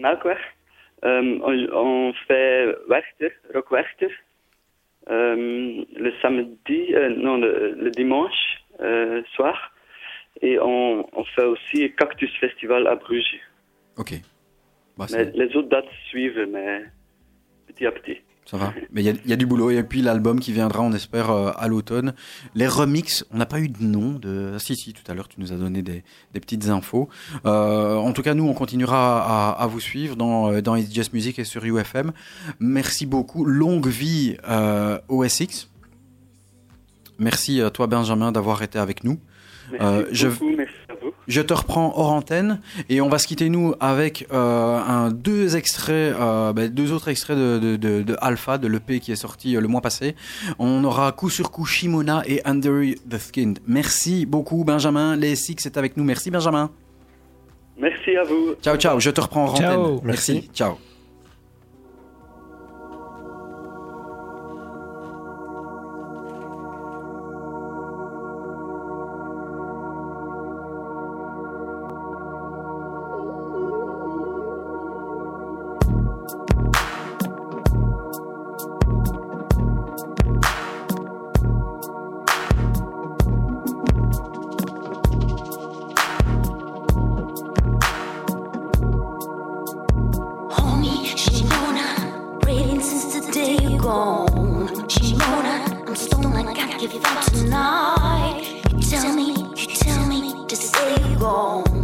Melkweg. 0.00 0.36
Euh, 1.04 1.38
on, 1.42 1.52
on 1.76 2.12
fait 2.26 2.74
Werchter, 2.88 3.32
Rock 3.54 3.70
Werchter. 3.70 4.08
Euh, 5.08 5.84
le 5.94 6.12
samedi, 6.20 6.94
euh, 6.94 7.10
non, 7.10 7.36
le, 7.36 7.76
le 7.78 7.90
dimanche 7.90 8.58
euh, 8.80 9.22
soir. 9.34 9.72
Et 10.42 10.58
on, 10.58 11.08
on 11.18 11.24
fait 11.24 11.44
aussi 11.44 11.92
Cactus 11.96 12.30
Festival 12.38 12.86
à 12.86 12.96
Bruges. 12.96 13.40
Ok. 13.96 14.14
Bah, 14.98 15.06
Mais 15.12 15.24
les 15.34 15.54
autres 15.56 15.68
dates 15.68 15.88
suivent, 16.08 16.46
mais 16.50 16.82
petit 17.68 17.86
à 17.86 17.92
petit. 17.92 18.18
Ça 18.48 18.56
va. 18.56 18.72
Mais 18.92 19.02
il 19.02 19.04
y 19.04 19.08
a- 19.08 19.14
il 19.24 19.28
y, 19.30 19.32
a 19.32 19.36
du 19.36 19.44
boulot. 19.44 19.70
Et 19.70 19.82
puis 19.82 20.02
l'album 20.02 20.38
qui 20.38 20.52
viendra, 20.52 20.80
on 20.80 20.92
espère, 20.92 21.30
euh, 21.30 21.50
à 21.56 21.66
l'automne. 21.68 22.14
Les 22.54 22.66
remixes, 22.68 23.24
on 23.32 23.38
n'a 23.38 23.46
pas 23.46 23.58
eu 23.60 23.68
de 23.68 23.82
nom. 23.82 24.12
De... 24.20 24.52
Ah, 24.54 24.58
si, 24.60 24.76
si, 24.76 24.92
tout 24.92 25.02
à 25.10 25.14
l'heure, 25.14 25.26
tu 25.28 25.40
nous 25.40 25.52
as 25.52 25.56
donné 25.56 25.82
des, 25.82 26.04
des 26.32 26.40
petites 26.40 26.68
infos. 26.68 27.08
Euh, 27.44 27.96
en 27.96 28.12
tout 28.12 28.22
cas, 28.22 28.34
nous, 28.34 28.44
on 28.46 28.54
continuera 28.54 29.50
à, 29.50 29.62
à 29.62 29.66
vous 29.66 29.80
suivre 29.80 30.14
dans, 30.14 30.52
euh, 30.52 30.60
dans 30.62 30.76
It's 30.76 30.94
Just 30.94 31.12
Music 31.12 31.38
et 31.40 31.44
sur 31.44 31.64
UFM. 31.64 32.12
Merci 32.60 33.04
beaucoup. 33.04 33.44
Longue 33.44 33.88
vie 33.88 34.36
euh, 34.48 34.98
au 35.08 35.24
SX. 35.28 35.68
Merci 37.18 37.60
à 37.62 37.70
toi, 37.70 37.86
Benjamin, 37.86 38.30
d'avoir 38.30 38.62
été 38.62 38.78
avec 38.78 39.02
nous. 39.04 39.18
Merci 39.72 39.84
Euh, 39.84 40.06
je- 40.12 40.28
beaucoup, 40.28 40.50
merci. 40.56 40.72
Je 41.28 41.40
te 41.40 41.52
reprends 41.54 41.92
hors 41.96 42.12
antenne 42.12 42.60
et 42.88 43.00
on 43.00 43.08
va 43.08 43.18
se 43.18 43.26
quitter 43.26 43.48
nous 43.48 43.74
avec 43.80 44.26
euh, 44.32 44.78
un 44.78 45.10
deux 45.10 45.56
extraits, 45.56 46.14
euh, 46.18 46.52
ben, 46.52 46.68
deux 46.68 46.92
autres 46.92 47.08
extraits 47.08 47.36
de, 47.36 47.58
de, 47.58 47.76
de, 47.76 48.02
de 48.02 48.16
Alpha, 48.20 48.58
de 48.58 48.68
l'EP 48.68 49.00
qui 49.00 49.12
est 49.12 49.16
sorti 49.16 49.56
euh, 49.56 49.60
le 49.60 49.68
mois 49.68 49.80
passé. 49.80 50.14
On 50.58 50.84
aura 50.84 51.10
coup 51.12 51.30
sur 51.30 51.50
coup 51.50 51.64
Shimona 51.64 52.22
et 52.26 52.40
Under 52.44 52.94
the 53.08 53.18
Skin. 53.18 53.54
Merci 53.66 54.26
beaucoup 54.26 54.64
Benjamin. 54.64 55.16
Les 55.16 55.36
Six 55.36 55.66
est 55.66 55.76
avec 55.76 55.96
nous. 55.96 56.04
Merci 56.04 56.30
Benjamin. 56.30 56.70
Merci 57.78 58.16
à 58.16 58.22
vous. 58.22 58.54
Ciao 58.62 58.76
ciao. 58.76 59.00
Je 59.00 59.10
te 59.10 59.20
reprends 59.20 59.44
hors 59.46 59.56
Ciao. 59.56 59.82
antenne. 59.82 60.00
Merci. 60.04 60.32
Merci. 60.34 60.50
Ciao. 60.54 60.78
Gone. 93.86 94.66
Shimona, 94.88 95.54
I'm 95.86 96.44
like 96.44 96.58
I 96.58 96.76
give 96.78 96.92
you 96.92 97.00
up 97.04 97.24
tonight. 97.26 98.62
You 98.72 98.82
tell 98.82 99.14
me, 99.14 99.28
you 99.54 99.66
tell 99.76 100.06
me 100.08 100.44
to 100.48 100.56
stay 100.56 101.14
gone. 101.20 101.75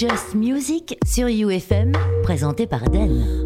Just 0.00 0.34
Music 0.34 0.96
sur 1.04 1.26
UFM, 1.26 1.92
présenté 2.22 2.66
par 2.66 2.88
Den. 2.88 3.39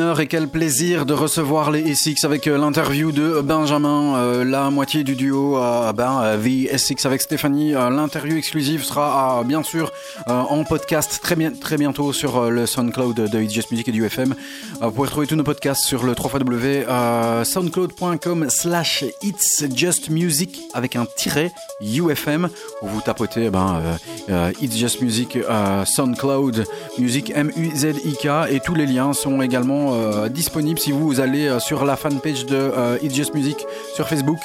Et 0.00 0.26
quel 0.26 0.48
plaisir 0.48 1.04
de 1.04 1.12
recevoir 1.12 1.70
les 1.70 1.90
Essex 1.90 2.24
avec 2.24 2.46
euh, 2.46 2.56
l'interview 2.56 3.12
de 3.12 3.42
Benjamin, 3.42 4.16
euh, 4.16 4.44
la 4.44 4.70
moitié 4.70 5.04
du 5.04 5.14
duo 5.14 5.58
euh, 5.58 5.92
ben, 5.92 6.22
euh, 6.22 6.38
The 6.38 6.72
Essex 6.72 7.04
avec 7.04 7.20
Stéphanie. 7.20 7.72
L'interview 7.72 8.36
exclusive 8.38 8.82
sera 8.82 9.42
bien 9.44 9.62
sûr 9.62 9.92
en 10.26 10.64
podcast 10.64 11.20
très, 11.22 11.36
bien, 11.36 11.50
très 11.52 11.76
bientôt 11.76 12.14
sur 12.14 12.50
le 12.50 12.64
SoundCloud 12.64 13.14
de 13.14 13.40
It's 13.42 13.70
Music 13.70 13.88
et 13.88 13.92
du 13.92 14.04
FM. 14.06 14.34
Euh, 14.82 14.86
vous 14.86 14.92
pouvez 14.92 15.08
retrouver 15.08 15.26
tous 15.26 15.36
nos 15.36 15.44
podcasts 15.44 15.84
sur 15.84 16.04
le 16.04 16.12
www.soundcloud.com 16.12 18.46
slash 18.48 19.04
It's 19.22 19.66
Just 19.74 20.08
Music 20.08 20.58
avec 20.72 20.96
un 20.96 21.04
tiret 21.16 21.52
UFM 21.82 22.48
où 22.80 22.88
vous 22.88 23.02
tapotez 23.02 23.44
eh 23.46 23.50
ben, 23.50 23.82
euh, 23.84 23.96
euh, 24.30 24.50
It's 24.62 24.74
Just 24.76 25.02
Music 25.02 25.36
euh, 25.36 25.84
SoundCloud 25.84 26.64
Music 26.98 27.30
M-U-Z-I-K 27.34 28.26
et 28.50 28.60
tous 28.60 28.74
les 28.74 28.86
liens 28.86 29.12
sont 29.12 29.42
également 29.42 29.92
euh, 29.94 30.28
disponibles 30.28 30.80
si 30.80 30.92
vous 30.92 31.20
allez 31.20 31.46
euh, 31.46 31.60
sur 31.60 31.84
la 31.84 31.96
fanpage 31.96 32.46
de 32.46 32.56
euh, 32.56 32.96
It's 33.02 33.14
Just 33.14 33.34
Music 33.34 33.58
sur 33.94 34.08
Facebook 34.08 34.38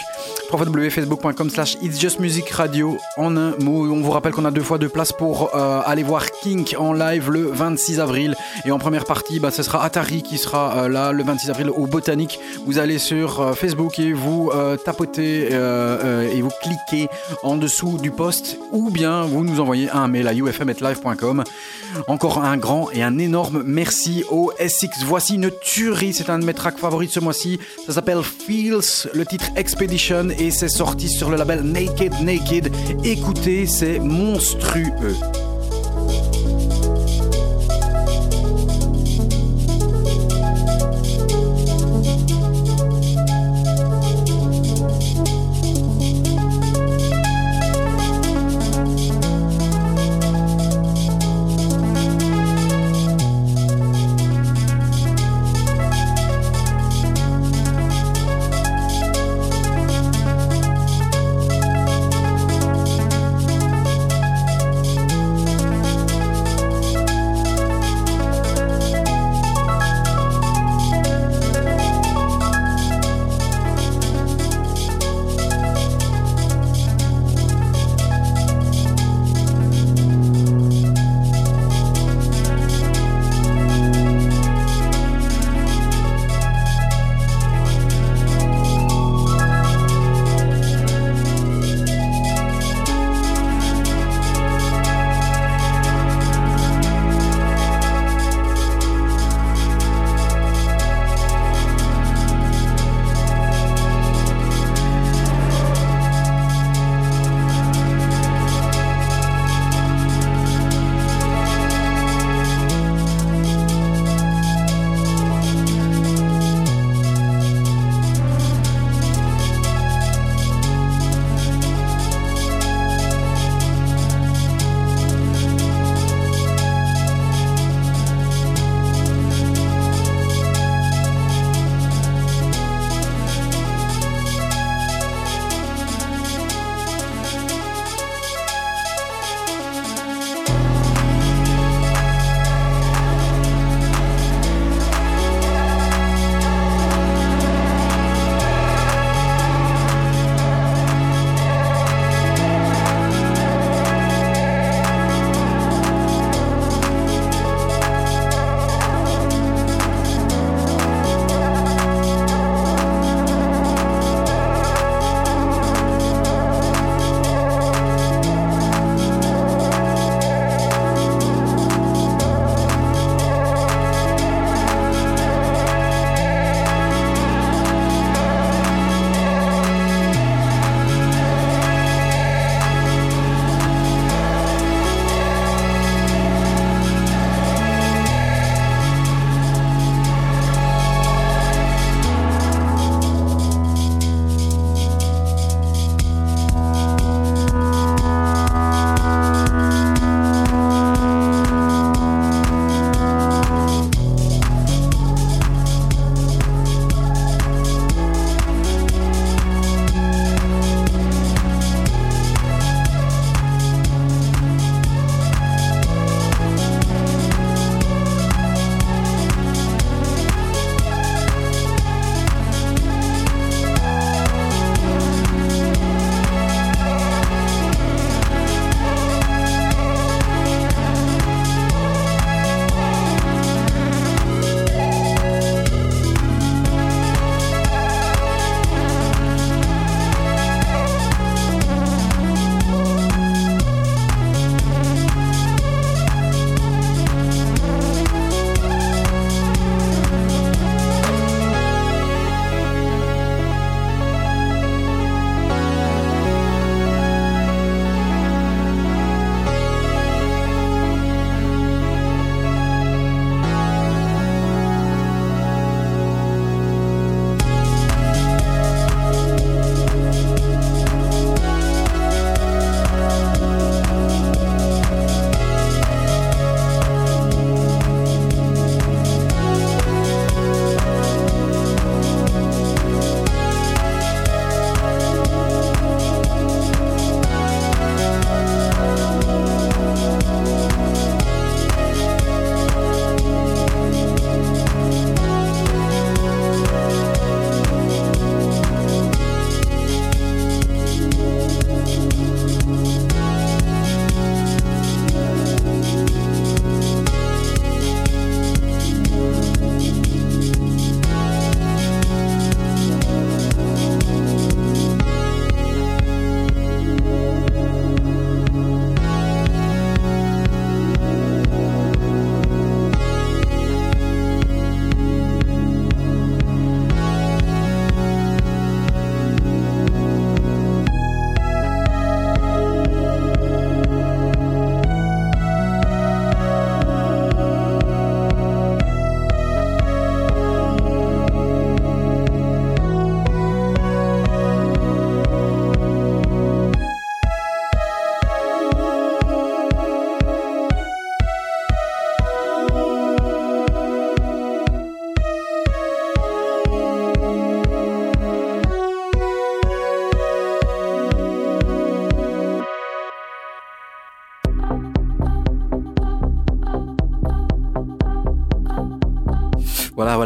www.facebook.com 0.52 1.49
slash 1.49 1.78
It's 1.82 1.98
Radio 2.52 2.98
en 3.18 3.38
un 3.38 3.56
mot. 3.60 3.90
On 3.90 4.02
vous 4.02 4.12
rappelle 4.12 4.34
qu'on 4.34 4.45
a 4.45 4.52
deux 4.52 4.62
fois 4.62 4.78
deux 4.78 4.90
places 4.90 5.12
pour 5.12 5.56
euh, 5.56 5.82
aller 5.86 6.03
voir 6.03 6.30
Kink 6.32 6.76
en 6.78 6.94
live 6.94 7.32
le 7.32 7.48
26 7.48 7.99
avril 7.99 8.36
et 8.66 8.72
en 8.72 8.78
première 8.80 9.06
partie 9.06 9.40
bah, 9.40 9.52
ce 9.52 9.64
sera 9.64 9.84
Atari 9.84 10.22
qui 10.28 10.38
sera 10.38 10.78
euh, 10.78 10.90
là 10.90 11.12
le 11.12 11.24
26 11.24 11.50
avril 11.50 11.70
au 11.70 11.88
Botanique. 11.88 12.40
Vous 12.66 12.80
allez 12.80 13.00
sur 13.00 13.40
euh, 13.40 13.54
Facebook 13.54 14.00
et 14.00 14.14
vous 14.14 14.52
euh, 14.54 14.78
tapotez 14.78 15.46
et 15.46 16.42
vous 16.42 16.52
cliquez 16.62 17.10
en 17.44 17.56
dessous 17.58 17.98
du 17.98 18.12
post 18.12 18.58
ou 18.72 18.90
bien 18.90 19.24
vous 19.24 19.44
nous 19.44 19.60
envoyez 19.60 19.90
un 19.90 20.08
mail 20.08 20.28
à 20.28 20.34
ufm.live.com. 20.34 21.44
Encore 22.08 22.44
un 22.44 22.58
grand 22.58 22.90
et 22.92 23.04
un 23.04 23.18
énorme 23.18 23.64
merci 23.66 24.24
au 24.30 24.52
SX. 24.60 25.04
Voici 25.06 25.36
une 25.36 25.52
tuerie, 25.62 26.14
c'est 26.14 26.30
un 26.30 26.40
de 26.40 26.46
mes 26.46 26.54
tracks 26.54 26.78
favoris 26.78 27.10
de 27.10 27.14
ce 27.14 27.20
mois-ci. 27.20 27.60
Ça 27.86 27.94
s'appelle 27.94 28.22
Feels, 28.24 29.10
le 29.14 29.26
titre 29.26 29.46
Expedition 29.56 30.30
et 30.38 30.52
c'est 30.52 30.70
sorti 30.70 31.10
sur 31.10 31.30
le 31.30 31.38
label 31.38 31.62
Naked 31.62 32.14
Naked. 32.22 32.72
Écoutez, 33.04 33.66
c'est 33.68 34.00
monstrueux. 34.00 35.16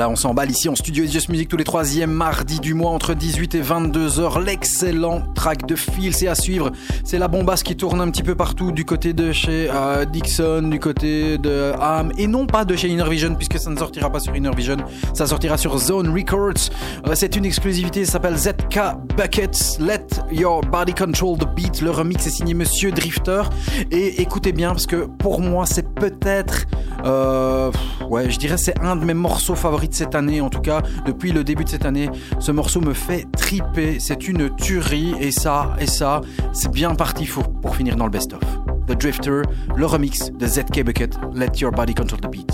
On 0.09 0.15
s'emballe 0.15 0.49
ici 0.49 0.67
en 0.69 0.75
studio 0.75 1.03
It's 1.03 1.29
Music 1.29 1.47
tous 1.49 1.57
les 1.57 1.63
troisièmes 1.63 2.11
mardis 2.11 2.59
du 2.59 2.73
mois 2.73 2.89
entre 2.89 3.13
18 3.13 3.53
et 3.53 3.61
22 3.61 4.19
heures. 4.19 4.39
L'excellent 4.39 5.21
track 5.35 5.67
de 5.67 5.75
Phil, 5.75 6.15
c'est 6.15 6.27
à 6.27 6.33
suivre. 6.33 6.71
C'est 7.03 7.19
la 7.19 7.27
bombasse 7.27 7.61
qui 7.61 7.75
tourne 7.75 8.01
un 8.01 8.09
petit 8.09 8.23
peu 8.23 8.33
partout 8.33 8.71
du 8.71 8.85
côté 8.85 9.13
de 9.13 9.31
chez 9.31 9.69
euh, 9.71 10.05
Dixon, 10.05 10.63
du 10.63 10.79
côté 10.79 11.37
de 11.37 11.73
Ham, 11.79 12.11
et 12.17 12.25
non 12.25 12.47
pas 12.47 12.65
de 12.65 12.75
chez 12.75 12.87
Innervision 12.87 13.35
puisque 13.35 13.59
ça 13.59 13.69
ne 13.69 13.77
sortira 13.77 14.11
pas 14.11 14.19
sur 14.19 14.35
Innervision, 14.35 14.77
ça 15.13 15.27
sortira 15.27 15.57
sur 15.57 15.77
Zone 15.77 16.11
Records. 16.11 16.71
Euh, 17.07 17.13
c'est 17.13 17.35
une 17.35 17.45
exclusivité, 17.45 18.03
ça 18.05 18.13
s'appelle 18.13 18.35
ZK 18.35 18.79
Buckets. 19.15 19.79
Let 19.79 20.07
Your 20.31 20.61
Body 20.61 20.93
Control 20.93 21.37
the 21.37 21.47
Beat. 21.55 21.81
Le 21.81 21.91
remix 21.91 22.25
est 22.25 22.31
signé 22.31 22.55
Monsieur 22.55 22.91
Drifter. 22.91 23.43
Et 23.91 24.21
écoutez 24.21 24.53
bien 24.53 24.69
parce 24.69 24.87
que 24.87 25.05
pour 25.19 25.39
moi 25.39 25.67
c'est 25.67 25.87
peut-être, 25.87 26.65
euh, 27.05 27.71
ouais, 28.09 28.29
je 28.29 28.37
dirais 28.37 28.57
c'est 28.57 28.79
un 28.79 28.95
de 28.95 29.05
mes 29.05 29.13
morceaux 29.13 29.55
favoris 29.55 29.89
de 29.89 29.95
cette 29.95 30.15
année. 30.15 30.41
En 30.41 30.49
tout 30.49 30.61
cas, 30.61 30.81
depuis 31.05 31.31
le 31.31 31.43
début 31.43 31.63
de 31.63 31.69
cette 31.69 31.85
année, 31.85 32.09
ce 32.39 32.51
morceau 32.51 32.81
me 32.81 32.93
fait 32.93 33.25
triper. 33.37 33.99
C'est 33.99 34.27
une 34.27 34.55
tuerie 34.55 35.13
et 35.19 35.31
ça 35.31 35.75
et 35.79 35.87
ça, 35.87 36.21
c'est 36.53 36.71
bien 36.71 36.95
parti 36.95 37.25
pour, 37.25 37.51
pour 37.61 37.75
finir 37.75 37.95
dans 37.95 38.05
le 38.05 38.11
best-of. 38.11 38.41
The 38.87 38.97
Drifter, 38.97 39.41
le 39.75 39.85
remix 39.85 40.31
de 40.31 40.47
ZK 40.47 40.83
Bucket. 40.83 41.19
Let 41.33 41.59
Your 41.59 41.71
Body 41.71 41.93
Control 41.93 42.19
the 42.21 42.27
Beat. 42.27 42.48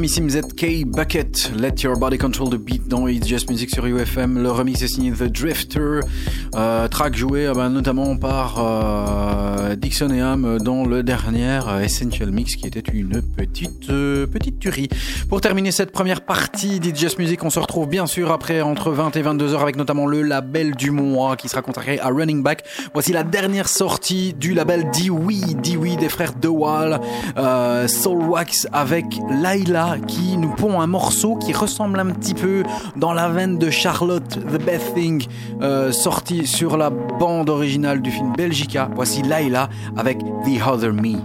L'énormissime 0.00 0.30
ZK 0.30 0.86
Bucket. 0.86 1.52
Let 1.54 1.82
Your 1.82 1.98
Body 1.98 2.16
Control 2.16 2.48
the 2.48 2.56
Beat 2.56 2.88
dans 2.88 3.06
It's 3.06 3.28
Just 3.28 3.50
Music 3.50 3.68
sur 3.68 3.84
UFM. 3.84 4.42
Le 4.42 4.50
remix 4.50 4.80
est 4.80 4.88
signé 4.88 5.12
The 5.12 5.24
Drifter. 5.24 6.00
Euh, 6.54 6.88
track 6.88 7.14
joué 7.14 7.46
euh, 7.46 7.52
bah, 7.52 7.68
notamment 7.68 8.16
par 8.16 8.54
euh, 9.70 9.76
Dixon 9.76 10.10
et 10.10 10.20
Ham 10.20 10.58
dans 10.58 10.84
le 10.84 11.02
dernier 11.02 11.60
euh, 11.66 11.80
Essential 11.80 12.30
Mix 12.30 12.56
qui 12.56 12.66
était 12.66 12.80
une 12.92 13.22
petite, 13.22 13.90
euh, 13.90 14.26
petite 14.26 14.58
tuerie. 14.58 14.88
Pour 15.28 15.40
terminer 15.40 15.70
cette 15.70 15.92
première 15.92 16.22
partie 16.22 16.80
d'It's 16.80 17.18
Music, 17.18 17.42
on 17.44 17.50
se 17.50 17.58
retrouve 17.58 17.88
bien 17.88 18.06
sûr 18.06 18.32
après 18.32 18.60
entre 18.60 18.90
20 18.90 19.16
et 19.16 19.22
22 19.22 19.54
heures 19.54 19.62
avec 19.62 19.76
notamment 19.76 20.06
le 20.06 20.22
label 20.22 20.74
du 20.74 20.90
mois 20.90 21.36
qui 21.36 21.48
sera 21.48 21.62
consacré 21.62 21.98
à 21.98 22.08
Running 22.08 22.42
Back. 22.42 22.64
Voici 22.92 23.12
la 23.12 23.22
dernière 23.22 23.68
sortie 23.68 24.34
du 24.34 24.54
label 24.54 24.90
Dewey, 24.90 25.54
Dewey 25.54 25.96
des 25.96 26.08
frères 26.08 26.34
DeWall, 26.34 27.00
Soul 27.88 28.22
Wax 28.24 28.66
avec 28.72 29.04
Laila 29.30 29.96
qui 30.06 30.36
nous 30.36 30.54
pond 30.54 30.80
un 30.80 30.86
morceau 30.86 31.36
qui 31.36 31.52
ressemble 31.52 32.00
un 32.00 32.06
petit 32.06 32.34
peu 32.34 32.62
dans 32.96 33.12
la 33.12 33.28
veine 33.28 33.58
de 33.58 33.70
Charlotte 33.70 34.28
The 34.28 34.62
Best 34.64 34.94
Thing 34.94 35.26
euh, 35.62 35.92
sorti 35.92 36.46
sur 36.46 36.76
la 36.76 36.90
bande 37.20 37.50
originale 37.50 38.00
du 38.00 38.10
film 38.10 38.32
Belgica. 38.32 38.88
Voici 38.94 39.22
Laila 39.22 39.68
avec 39.94 40.18
The 40.18 40.66
Other 40.66 40.90
Me. 40.90 41.18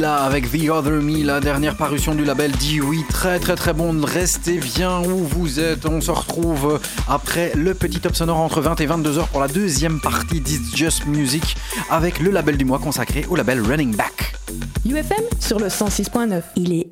Avec 0.00 0.50
The 0.50 0.70
Other 0.70 1.02
Me, 1.02 1.22
la 1.22 1.40
dernière 1.40 1.76
parution 1.76 2.14
du 2.14 2.24
label 2.24 2.50
Dewey. 2.52 3.04
Très 3.10 3.38
très 3.38 3.56
très 3.56 3.74
bon. 3.74 4.00
Restez 4.02 4.56
bien 4.58 5.02
où 5.02 5.18
vous 5.18 5.60
êtes. 5.60 5.84
On 5.84 6.00
se 6.00 6.10
retrouve 6.10 6.80
après 7.06 7.52
le 7.54 7.74
petit 7.74 8.00
top 8.00 8.16
sonore 8.16 8.38
entre 8.38 8.62
20 8.62 8.80
et 8.80 8.86
22 8.86 9.18
heures 9.18 9.28
pour 9.28 9.42
la 9.42 9.48
deuxième 9.48 10.00
partie 10.00 10.40
d'It's 10.40 10.74
Just 10.74 11.06
Music 11.06 11.56
avec 11.90 12.20
le 12.20 12.30
label 12.30 12.56
du 12.56 12.64
mois 12.64 12.78
consacré 12.78 13.26
au 13.28 13.36
label 13.36 13.60
Running 13.60 13.94
Back. 13.94 14.34
UFM 14.88 15.24
sur 15.38 15.58
le 15.58 15.66
106.9. 15.66 16.42
Il 16.56 16.72
est 16.72 16.88